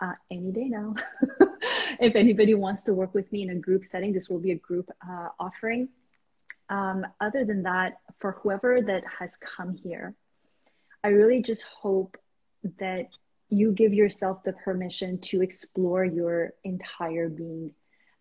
uh, 0.00 0.14
any 0.30 0.50
day 0.50 0.68
now. 0.68 0.94
if 2.00 2.16
anybody 2.16 2.54
wants 2.54 2.82
to 2.84 2.94
work 2.94 3.14
with 3.14 3.30
me 3.30 3.42
in 3.42 3.50
a 3.50 3.54
group 3.54 3.84
setting, 3.84 4.12
this 4.12 4.28
will 4.28 4.40
be 4.40 4.50
a 4.50 4.56
group 4.56 4.90
uh, 5.08 5.28
offering. 5.38 5.88
Um, 6.68 7.06
other 7.20 7.44
than 7.44 7.62
that, 7.62 7.98
for 8.18 8.32
whoever 8.42 8.82
that 8.82 9.04
has 9.20 9.36
come 9.36 9.74
here, 9.74 10.14
I 11.04 11.08
really 11.08 11.42
just 11.42 11.62
hope 11.62 12.16
that 12.78 13.06
you 13.50 13.72
give 13.72 13.94
yourself 13.94 14.42
the 14.44 14.52
permission 14.52 15.18
to 15.18 15.42
explore 15.42 16.04
your 16.04 16.52
entire 16.64 17.28
being 17.28 17.72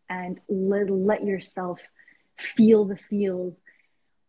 and 0.09 0.39
let, 0.47 0.89
let 0.89 1.23
yourself 1.23 1.81
feel 2.37 2.85
the 2.85 2.97
feels. 3.09 3.57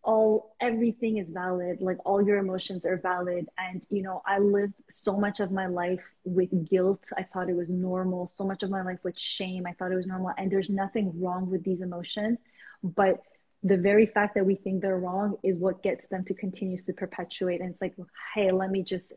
All 0.02 0.56
everything 0.60 1.18
is 1.18 1.30
valid 1.30 1.78
like 1.80 1.98
all 2.06 2.22
your 2.22 2.38
emotions 2.38 2.86
are 2.86 2.96
valid. 2.96 3.46
And 3.58 3.84
you 3.90 4.02
know 4.02 4.22
i 4.24 4.38
lived 4.38 4.74
so 4.88 5.16
much 5.16 5.40
of 5.40 5.50
my 5.52 5.66
life 5.66 6.02
with 6.24 6.68
guilt. 6.68 7.04
I 7.16 7.24
thought 7.24 7.50
it 7.50 7.56
was 7.56 7.68
normal. 7.68 8.32
So 8.36 8.44
much 8.44 8.62
of 8.62 8.70
my 8.70 8.82
life 8.82 8.98
with 9.02 9.18
shame. 9.18 9.66
I 9.66 9.72
thought 9.72 9.92
it 9.92 9.96
was 9.96 10.06
normal. 10.06 10.32
And 10.38 10.50
there's 10.50 10.70
nothing 10.70 11.20
wrong 11.20 11.50
with 11.50 11.62
these 11.62 11.80
emotions. 11.80 12.38
But 12.82 13.20
the 13.62 13.76
very 13.76 14.06
fact 14.06 14.34
that 14.36 14.46
we 14.46 14.54
think 14.54 14.80
they're 14.80 14.98
wrong 14.98 15.36
is 15.42 15.56
what 15.56 15.82
gets 15.82 16.08
them 16.08 16.24
to 16.24 16.34
continuously 16.34 16.94
perpetuate. 16.94 17.60
And 17.60 17.70
it's 17.70 17.82
like 17.82 17.94
hey 18.34 18.50
let 18.50 18.70
me 18.70 18.82
just 18.82 19.12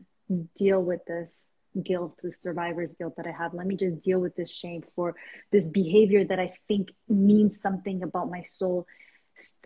deal 0.56 0.82
with 0.82 1.04
this 1.06 1.46
guilt, 1.80 2.18
the 2.22 2.32
survivor's 2.32 2.94
guilt 2.94 3.14
that 3.16 3.26
I 3.26 3.32
have. 3.32 3.54
Let 3.54 3.66
me 3.66 3.76
just 3.76 4.02
deal 4.02 4.18
with 4.18 4.36
this 4.36 4.52
shame 4.52 4.84
for 4.94 5.14
this 5.50 5.68
behavior 5.68 6.24
that 6.24 6.38
I 6.38 6.52
think 6.68 6.90
means 7.08 7.60
something 7.60 8.02
about 8.02 8.30
my 8.30 8.42
soul. 8.42 8.86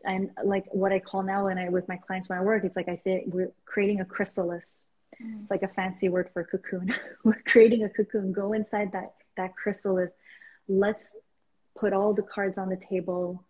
And 0.05 0.31
like 0.45 0.64
what 0.71 0.93
I 0.93 1.01
call 1.01 1.23
now, 1.23 1.49
and 1.49 1.59
I 1.59 1.69
with 1.69 1.89
my 1.89 1.97
clients 1.97 2.29
when 2.29 2.39
I 2.39 2.43
work, 2.43 2.64
it's 2.64 2.77
like 2.77 2.89
I 2.89 2.97
say, 2.97 3.25
we're 3.27 3.53
creating 3.64 4.01
a 4.01 4.05
chrysalis. 4.05 4.85
Mm. 5.23 5.43
It's 5.43 5.51
like 5.51 5.62
a 5.62 5.69
fancy 5.69 6.09
word 6.09 6.31
for 6.33 6.45
cocoon. 6.45 6.95
we're 7.25 7.43
creating 7.47 7.85
a 7.85 7.89
cocoon. 7.89 8.33
Go 8.33 8.53
inside 8.53 8.93
that 8.93 9.14
that 9.37 9.57
chrysalis. 9.57 10.12
Let's 10.69 11.17
put 11.77 11.93
all 11.93 12.14
the 12.14 12.23
cards 12.23 12.59
on 12.59 12.69
the 12.69 12.77
table. 12.77 13.45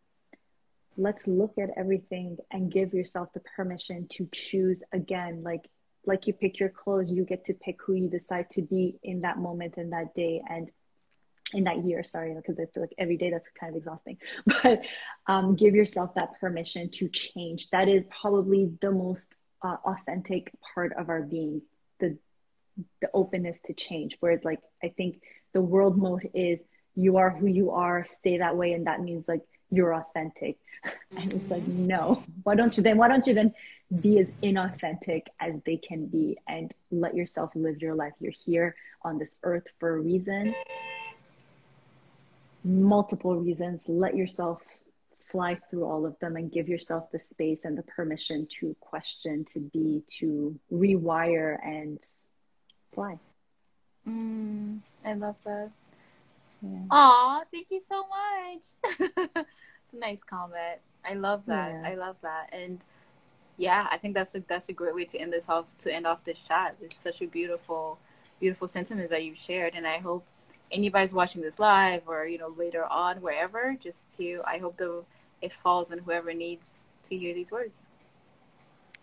Let's 0.96 1.28
look 1.28 1.58
at 1.58 1.70
everything 1.76 2.38
and 2.50 2.72
give 2.72 2.94
yourself 2.94 3.32
the 3.34 3.40
permission 3.40 4.08
to 4.12 4.28
choose 4.32 4.82
again. 4.92 5.42
Like 5.42 5.68
like 6.06 6.26
you 6.26 6.32
pick 6.32 6.58
your 6.58 6.68
clothes, 6.68 7.10
you 7.10 7.24
get 7.24 7.46
to 7.46 7.54
pick 7.54 7.76
who 7.84 7.94
you 7.94 8.08
decide 8.08 8.50
to 8.52 8.62
be 8.62 8.98
in 9.02 9.22
that 9.22 9.38
moment 9.38 9.74
in 9.76 9.90
that 9.90 10.14
day 10.14 10.42
and 10.48 10.70
in 11.52 11.64
that 11.64 11.84
year. 11.84 12.04
Sorry, 12.04 12.34
because 12.34 12.58
I 12.58 12.66
feel 12.72 12.82
like 12.82 12.94
every 12.98 13.16
day 13.16 13.30
that's 13.30 13.48
kind 13.58 13.70
of 13.70 13.76
exhausting. 13.76 14.18
But 14.62 14.82
um, 15.26 15.56
give 15.56 15.74
yourself 15.74 16.14
that 16.14 16.40
permission 16.40 16.90
to 16.92 17.08
change. 17.08 17.68
That 17.70 17.88
is 17.88 18.04
probably 18.20 18.70
the 18.80 18.92
most 18.92 19.28
uh, 19.62 19.76
authentic 19.84 20.52
part 20.74 20.92
of 20.96 21.08
our 21.08 21.22
being. 21.22 21.62
The 22.00 22.18
the 23.00 23.08
openness 23.14 23.58
to 23.66 23.74
change. 23.74 24.16
Whereas, 24.20 24.44
like 24.44 24.60
I 24.82 24.88
think 24.88 25.22
the 25.52 25.60
world 25.60 25.96
mode 25.96 26.28
is 26.34 26.60
you 26.94 27.16
are 27.18 27.30
who 27.30 27.46
you 27.46 27.70
are, 27.70 28.04
stay 28.04 28.38
that 28.38 28.56
way, 28.56 28.72
and 28.72 28.86
that 28.86 29.00
means 29.00 29.26
like 29.26 29.42
you're 29.70 29.94
authentic. 29.94 30.58
And 31.16 31.32
it's 31.34 31.50
like, 31.50 31.62
mm-hmm. 31.62 31.86
no, 31.86 32.22
why 32.44 32.54
don't 32.54 32.76
you 32.76 32.82
then? 32.82 32.96
Why 32.98 33.08
don't 33.08 33.26
you 33.26 33.34
then 33.34 33.52
be 34.00 34.18
as 34.18 34.28
inauthentic 34.42 35.22
as 35.40 35.54
they 35.64 35.76
can 35.76 36.06
be 36.06 36.36
and 36.48 36.74
let 36.90 37.14
yourself 37.14 37.50
live 37.54 37.80
your 37.80 37.94
life? 37.94 38.12
You're 38.20 38.32
here 38.44 38.74
on 39.02 39.18
this 39.18 39.36
earth 39.42 39.66
for 39.78 39.96
a 39.96 40.00
reason, 40.00 40.54
multiple 42.64 43.36
reasons. 43.36 43.84
Let 43.88 44.16
yourself 44.16 44.60
fly 45.30 45.58
through 45.68 45.84
all 45.84 46.06
of 46.06 46.18
them 46.20 46.36
and 46.36 46.50
give 46.50 46.68
yourself 46.68 47.10
the 47.10 47.20
space 47.20 47.64
and 47.64 47.76
the 47.76 47.82
permission 47.82 48.46
to 48.60 48.74
question, 48.80 49.44
to 49.44 49.60
be, 49.60 50.02
to 50.18 50.58
rewire 50.72 51.58
and 51.64 51.98
fly. 52.94 53.18
Mm, 54.06 54.80
I 55.04 55.14
love 55.14 55.36
that. 55.44 55.70
Yeah. 56.62 56.78
Aw, 56.90 57.42
thank 57.52 57.70
you 57.70 57.80
so 57.88 58.04
much. 58.08 58.98
it's 59.34 59.92
a 59.92 59.96
nice 59.96 60.22
comment. 60.24 60.80
I 61.04 61.14
love 61.14 61.46
that. 61.46 61.72
Yeah. 61.72 61.90
I 61.90 61.94
love 61.94 62.16
that. 62.22 62.50
And 62.52 62.80
yeah, 63.58 63.86
I 63.90 63.96
think 63.96 64.14
that's 64.14 64.34
a 64.34 64.42
that's 64.46 64.68
a 64.68 64.72
great 64.72 64.94
way 64.94 65.04
to 65.06 65.18
end 65.18 65.32
this 65.32 65.48
off 65.48 65.64
to 65.82 65.92
end 65.92 66.06
off 66.06 66.24
this 66.24 66.38
chat. 66.46 66.76
It's 66.80 66.96
such 67.02 67.22
a 67.22 67.26
beautiful, 67.26 67.98
beautiful 68.38 68.68
sentiments 68.68 69.10
that 69.10 69.24
you 69.24 69.34
shared, 69.34 69.74
and 69.74 69.86
I 69.86 69.98
hope 69.98 70.26
anybody's 70.70 71.12
watching 71.12 71.42
this 71.42 71.58
live 71.58 72.02
or 72.06 72.26
you 72.26 72.38
know 72.38 72.54
later 72.56 72.84
on 72.84 73.18
wherever, 73.22 73.76
just 73.82 74.14
to 74.18 74.42
I 74.46 74.58
hope 74.58 74.76
the 74.76 75.04
it 75.40 75.52
falls 75.52 75.90
on 75.90 75.98
whoever 75.98 76.34
needs 76.34 76.80
to 77.08 77.16
hear 77.16 77.34
these 77.34 77.50
words, 77.50 77.78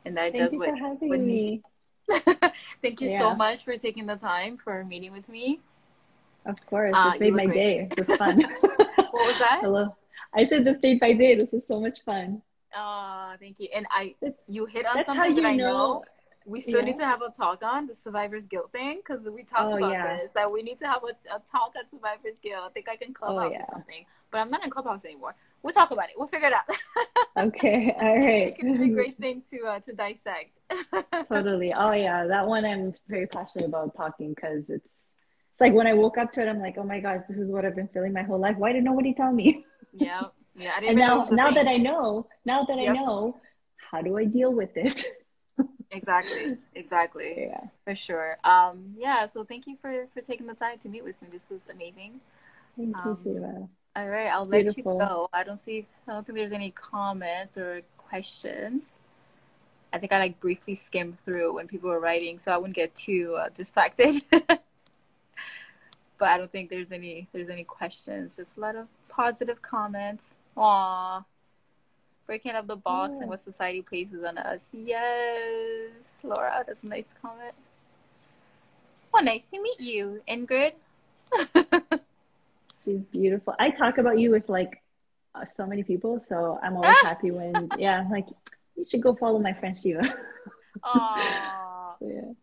and 0.05 0.15
that 0.17 0.33
Thank 0.33 0.51
does 0.51 0.59
what. 0.59 0.69
For 0.69 0.75
having 0.75 1.09
what 1.09 1.19
me. 1.19 1.61
Thank 2.81 3.01
you 3.01 3.09
yeah. 3.09 3.19
so 3.19 3.35
much 3.35 3.63
for 3.63 3.77
taking 3.77 4.05
the 4.05 4.17
time 4.17 4.57
for 4.57 4.83
meeting 4.83 5.13
with 5.13 5.27
me. 5.29 5.61
Of 6.45 6.63
course, 6.65 6.93
uh, 6.95 7.11
this 7.11 7.21
made 7.21 7.33
my 7.33 7.45
great. 7.45 7.55
day. 7.55 7.87
It 7.89 8.07
was 8.07 8.17
fun. 8.17 8.41
what 8.59 9.13
was 9.13 9.39
that? 9.39 9.59
Hello. 9.63 9.95
I 10.35 10.45
said 10.45 10.65
this 10.65 10.79
made 10.83 10.99
my 11.01 11.13
day. 11.13 11.35
This 11.35 11.51
was 11.51 11.65
so 11.65 11.79
much 11.79 12.01
fun. 12.03 12.41
Oh, 12.75 13.33
thank 13.39 13.59
you. 13.59 13.69
And 13.75 13.85
I, 13.91 14.15
you 14.47 14.65
hit 14.65 14.85
on 14.85 15.05
something 15.05 15.35
that 15.35 15.45
I 15.45 15.55
know, 15.55 15.73
know 15.73 16.03
we 16.45 16.61
still 16.61 16.75
yeah. 16.75 16.91
need 16.91 16.99
to 16.99 17.05
have 17.05 17.21
a 17.21 17.29
talk 17.29 17.63
on 17.63 17.87
the 17.87 17.95
survivor's 17.95 18.45
guilt 18.45 18.71
thing 18.71 19.01
because 19.05 19.23
we 19.25 19.43
talked 19.43 19.73
oh, 19.73 19.77
about 19.77 19.91
yeah. 19.91 20.17
this 20.17 20.31
that 20.33 20.51
we 20.51 20.61
need 20.61 20.79
to 20.79 20.85
have 20.85 21.01
a, 21.03 21.33
a 21.33 21.39
talk 21.51 21.73
on 21.77 21.89
survivor's 21.89 22.37
guilt. 22.41 22.63
I 22.65 22.69
think 22.69 22.89
I 22.89 22.95
can 22.95 23.13
clubhouse 23.13 23.51
oh, 23.51 23.51
yeah. 23.51 23.61
or 23.61 23.67
something, 23.71 24.05
but 24.31 24.39
I'm 24.39 24.51
not 24.51 24.63
in 24.63 24.69
clubhouse 24.69 25.05
anymore. 25.05 25.35
We'll 25.61 25.73
talk 25.73 25.91
about 25.91 26.05
it. 26.05 26.15
We'll 26.17 26.27
figure 26.27 26.49
it 26.49 26.53
out. 26.53 26.65
okay, 27.47 27.95
all 27.99 28.19
right. 28.19 28.47
It 28.47 28.57
can 28.57 28.77
be 28.77 28.91
a 28.91 28.93
great 28.93 29.17
thing 29.19 29.43
to 29.51 29.65
uh, 29.65 29.79
to 29.81 29.93
dissect. 29.93 30.59
totally. 31.29 31.73
Oh 31.73 31.91
yeah, 31.91 32.27
that 32.27 32.45
one 32.45 32.65
I'm 32.65 32.93
very 33.07 33.27
passionate 33.27 33.67
about 33.67 33.95
talking 33.95 34.33
because 34.33 34.69
it's 34.69 34.85
it's 35.51 35.61
like 35.61 35.73
when 35.73 35.87
I 35.87 35.93
woke 35.93 36.17
up 36.17 36.33
to 36.33 36.41
it, 36.41 36.49
I'm 36.49 36.59
like, 36.59 36.75
oh 36.77 36.83
my 36.83 36.99
gosh, 36.99 37.21
this 37.29 37.37
is 37.37 37.51
what 37.51 37.63
I've 37.63 37.75
been 37.75 37.89
feeling 37.89 38.11
my 38.11 38.23
whole 38.23 38.39
life. 38.39 38.57
Why 38.57 38.73
did 38.73 38.83
nobody 38.83 39.13
tell 39.13 39.31
me? 39.31 39.65
yeah. 39.93 40.23
Yeah. 40.55 40.79
and 40.81 40.97
now, 40.97 41.27
now 41.31 41.51
that 41.51 41.67
I 41.67 41.77
know, 41.77 42.27
now 42.45 42.63
that 42.65 42.77
yep. 42.77 42.89
I 42.89 42.93
know, 42.93 43.39
how 43.91 44.01
do 44.01 44.17
I 44.17 44.25
deal 44.25 44.51
with 44.51 44.75
it? 44.75 45.03
exactly. 45.91 46.57
Exactly. 46.75 47.33
Yeah. 47.49 47.61
For 47.83 47.95
sure. 47.95 48.37
Um, 48.43 48.95
yeah. 48.97 49.27
So 49.27 49.43
thank 49.43 49.67
you 49.67 49.77
for, 49.81 50.07
for 50.13 50.21
taking 50.21 50.47
the 50.47 50.53
time 50.53 50.79
to 50.79 50.89
meet 50.89 51.03
with 51.03 51.21
me. 51.21 51.27
This 51.31 51.49
was 51.49 51.61
amazing. 51.69 52.19
Thank 52.77 52.95
um, 52.97 53.19
you. 53.25 53.69
All 53.95 54.09
right. 54.09 54.27
I'll 54.27 54.45
let 54.45 54.77
you 54.77 54.83
go. 54.83 55.29
I 55.33 55.43
don't 55.43 55.59
see, 55.59 55.85
I 56.07 56.13
don't 56.13 56.25
think 56.25 56.37
there's 56.37 56.51
any 56.51 56.71
comments 56.71 57.57
or 57.57 57.81
questions. 57.97 58.83
I 59.93 59.99
think 59.99 60.11
I 60.11 60.19
like 60.19 60.39
briefly 60.39 60.73
skimmed 60.73 61.19
through 61.19 61.53
when 61.53 61.67
people 61.67 61.89
were 61.89 61.99
writing, 61.99 62.39
so 62.39 62.51
I 62.51 62.57
wouldn't 62.57 62.75
get 62.75 62.95
too 62.95 63.37
uh, 63.39 63.49
distracted. 63.55 64.23
but 64.31 64.59
I 66.19 66.37
don't 66.37 66.51
think 66.51 66.71
there's 66.71 66.91
any 66.91 67.27
there's 67.31 67.49
any 67.49 67.63
questions. 67.63 68.37
Just 68.37 68.57
a 68.57 68.59
lot 68.59 68.75
of 68.75 68.87
positive 69.07 69.61
comments. 69.61 70.33
Aww. 70.57 71.25
Breaking 72.25 72.51
up 72.51 72.67
the 72.67 72.75
box 72.75 73.17
and 73.19 73.29
what 73.29 73.43
society 73.43 73.81
places 73.81 74.23
on 74.23 74.37
us. 74.37 74.61
Yes, 74.71 75.91
Laura, 76.23 76.63
that's 76.65 76.83
a 76.83 76.87
nice 76.87 77.09
comment. 77.21 77.53
Well, 79.13 79.23
nice 79.23 79.43
to 79.45 79.61
meet 79.61 79.79
you, 79.79 80.21
Ingrid. 80.27 80.73
She's 82.85 83.01
beautiful. 83.11 83.55
I 83.59 83.69
talk 83.71 83.97
about 83.97 84.19
you 84.19 84.31
with 84.31 84.49
like 84.49 84.81
uh, 85.35 85.45
so 85.45 85.65
many 85.65 85.83
people, 85.83 86.23
so 86.29 86.59
I'm 86.63 86.75
always 86.75 86.95
happy 87.03 87.31
when 87.31 87.69
yeah, 87.77 88.05
like 88.09 88.27
you 88.75 88.85
should 88.89 89.01
go 89.01 89.15
follow 89.15 89.39
my 89.39 89.53
friend 89.53 89.77
Shiva. 89.77 90.01
Aww. 90.83 91.19
so, 91.99 92.07
yeah. 92.07 92.33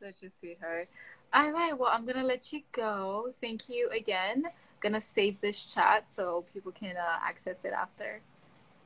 Such 0.00 0.22
a 0.24 0.30
sweetheart. 0.40 0.88
All 1.32 1.50
right, 1.52 1.78
well, 1.78 1.90
I'm 1.92 2.06
gonna 2.06 2.24
let 2.24 2.52
you 2.52 2.62
go. 2.72 3.32
Thank 3.40 3.68
you 3.68 3.90
again. 3.90 4.44
Gonna 4.80 5.00
save 5.00 5.40
this 5.40 5.64
chat 5.64 6.06
so 6.08 6.44
people 6.52 6.72
can 6.72 6.96
uh, 6.96 7.18
access 7.22 7.64
it 7.64 7.72
after. 7.72 8.20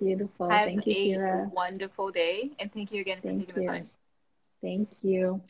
Beautiful. 0.01 0.49
Have 0.49 0.67
thank 0.67 0.87
you, 0.87 1.21
a 1.21 1.49
wonderful 1.53 2.11
day, 2.11 2.51
and 2.59 2.73
thank 2.73 2.93
you 2.93 3.01
again 3.01 3.19
for 3.19 3.29
Thank 3.29 3.41
taking 3.41 3.55
you. 3.55 3.63
the 3.63 3.67
time. 3.69 3.91
Thank 4.61 4.89
you. 5.03 5.41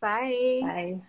Bye. 0.00 0.60
Bye. 0.62 1.00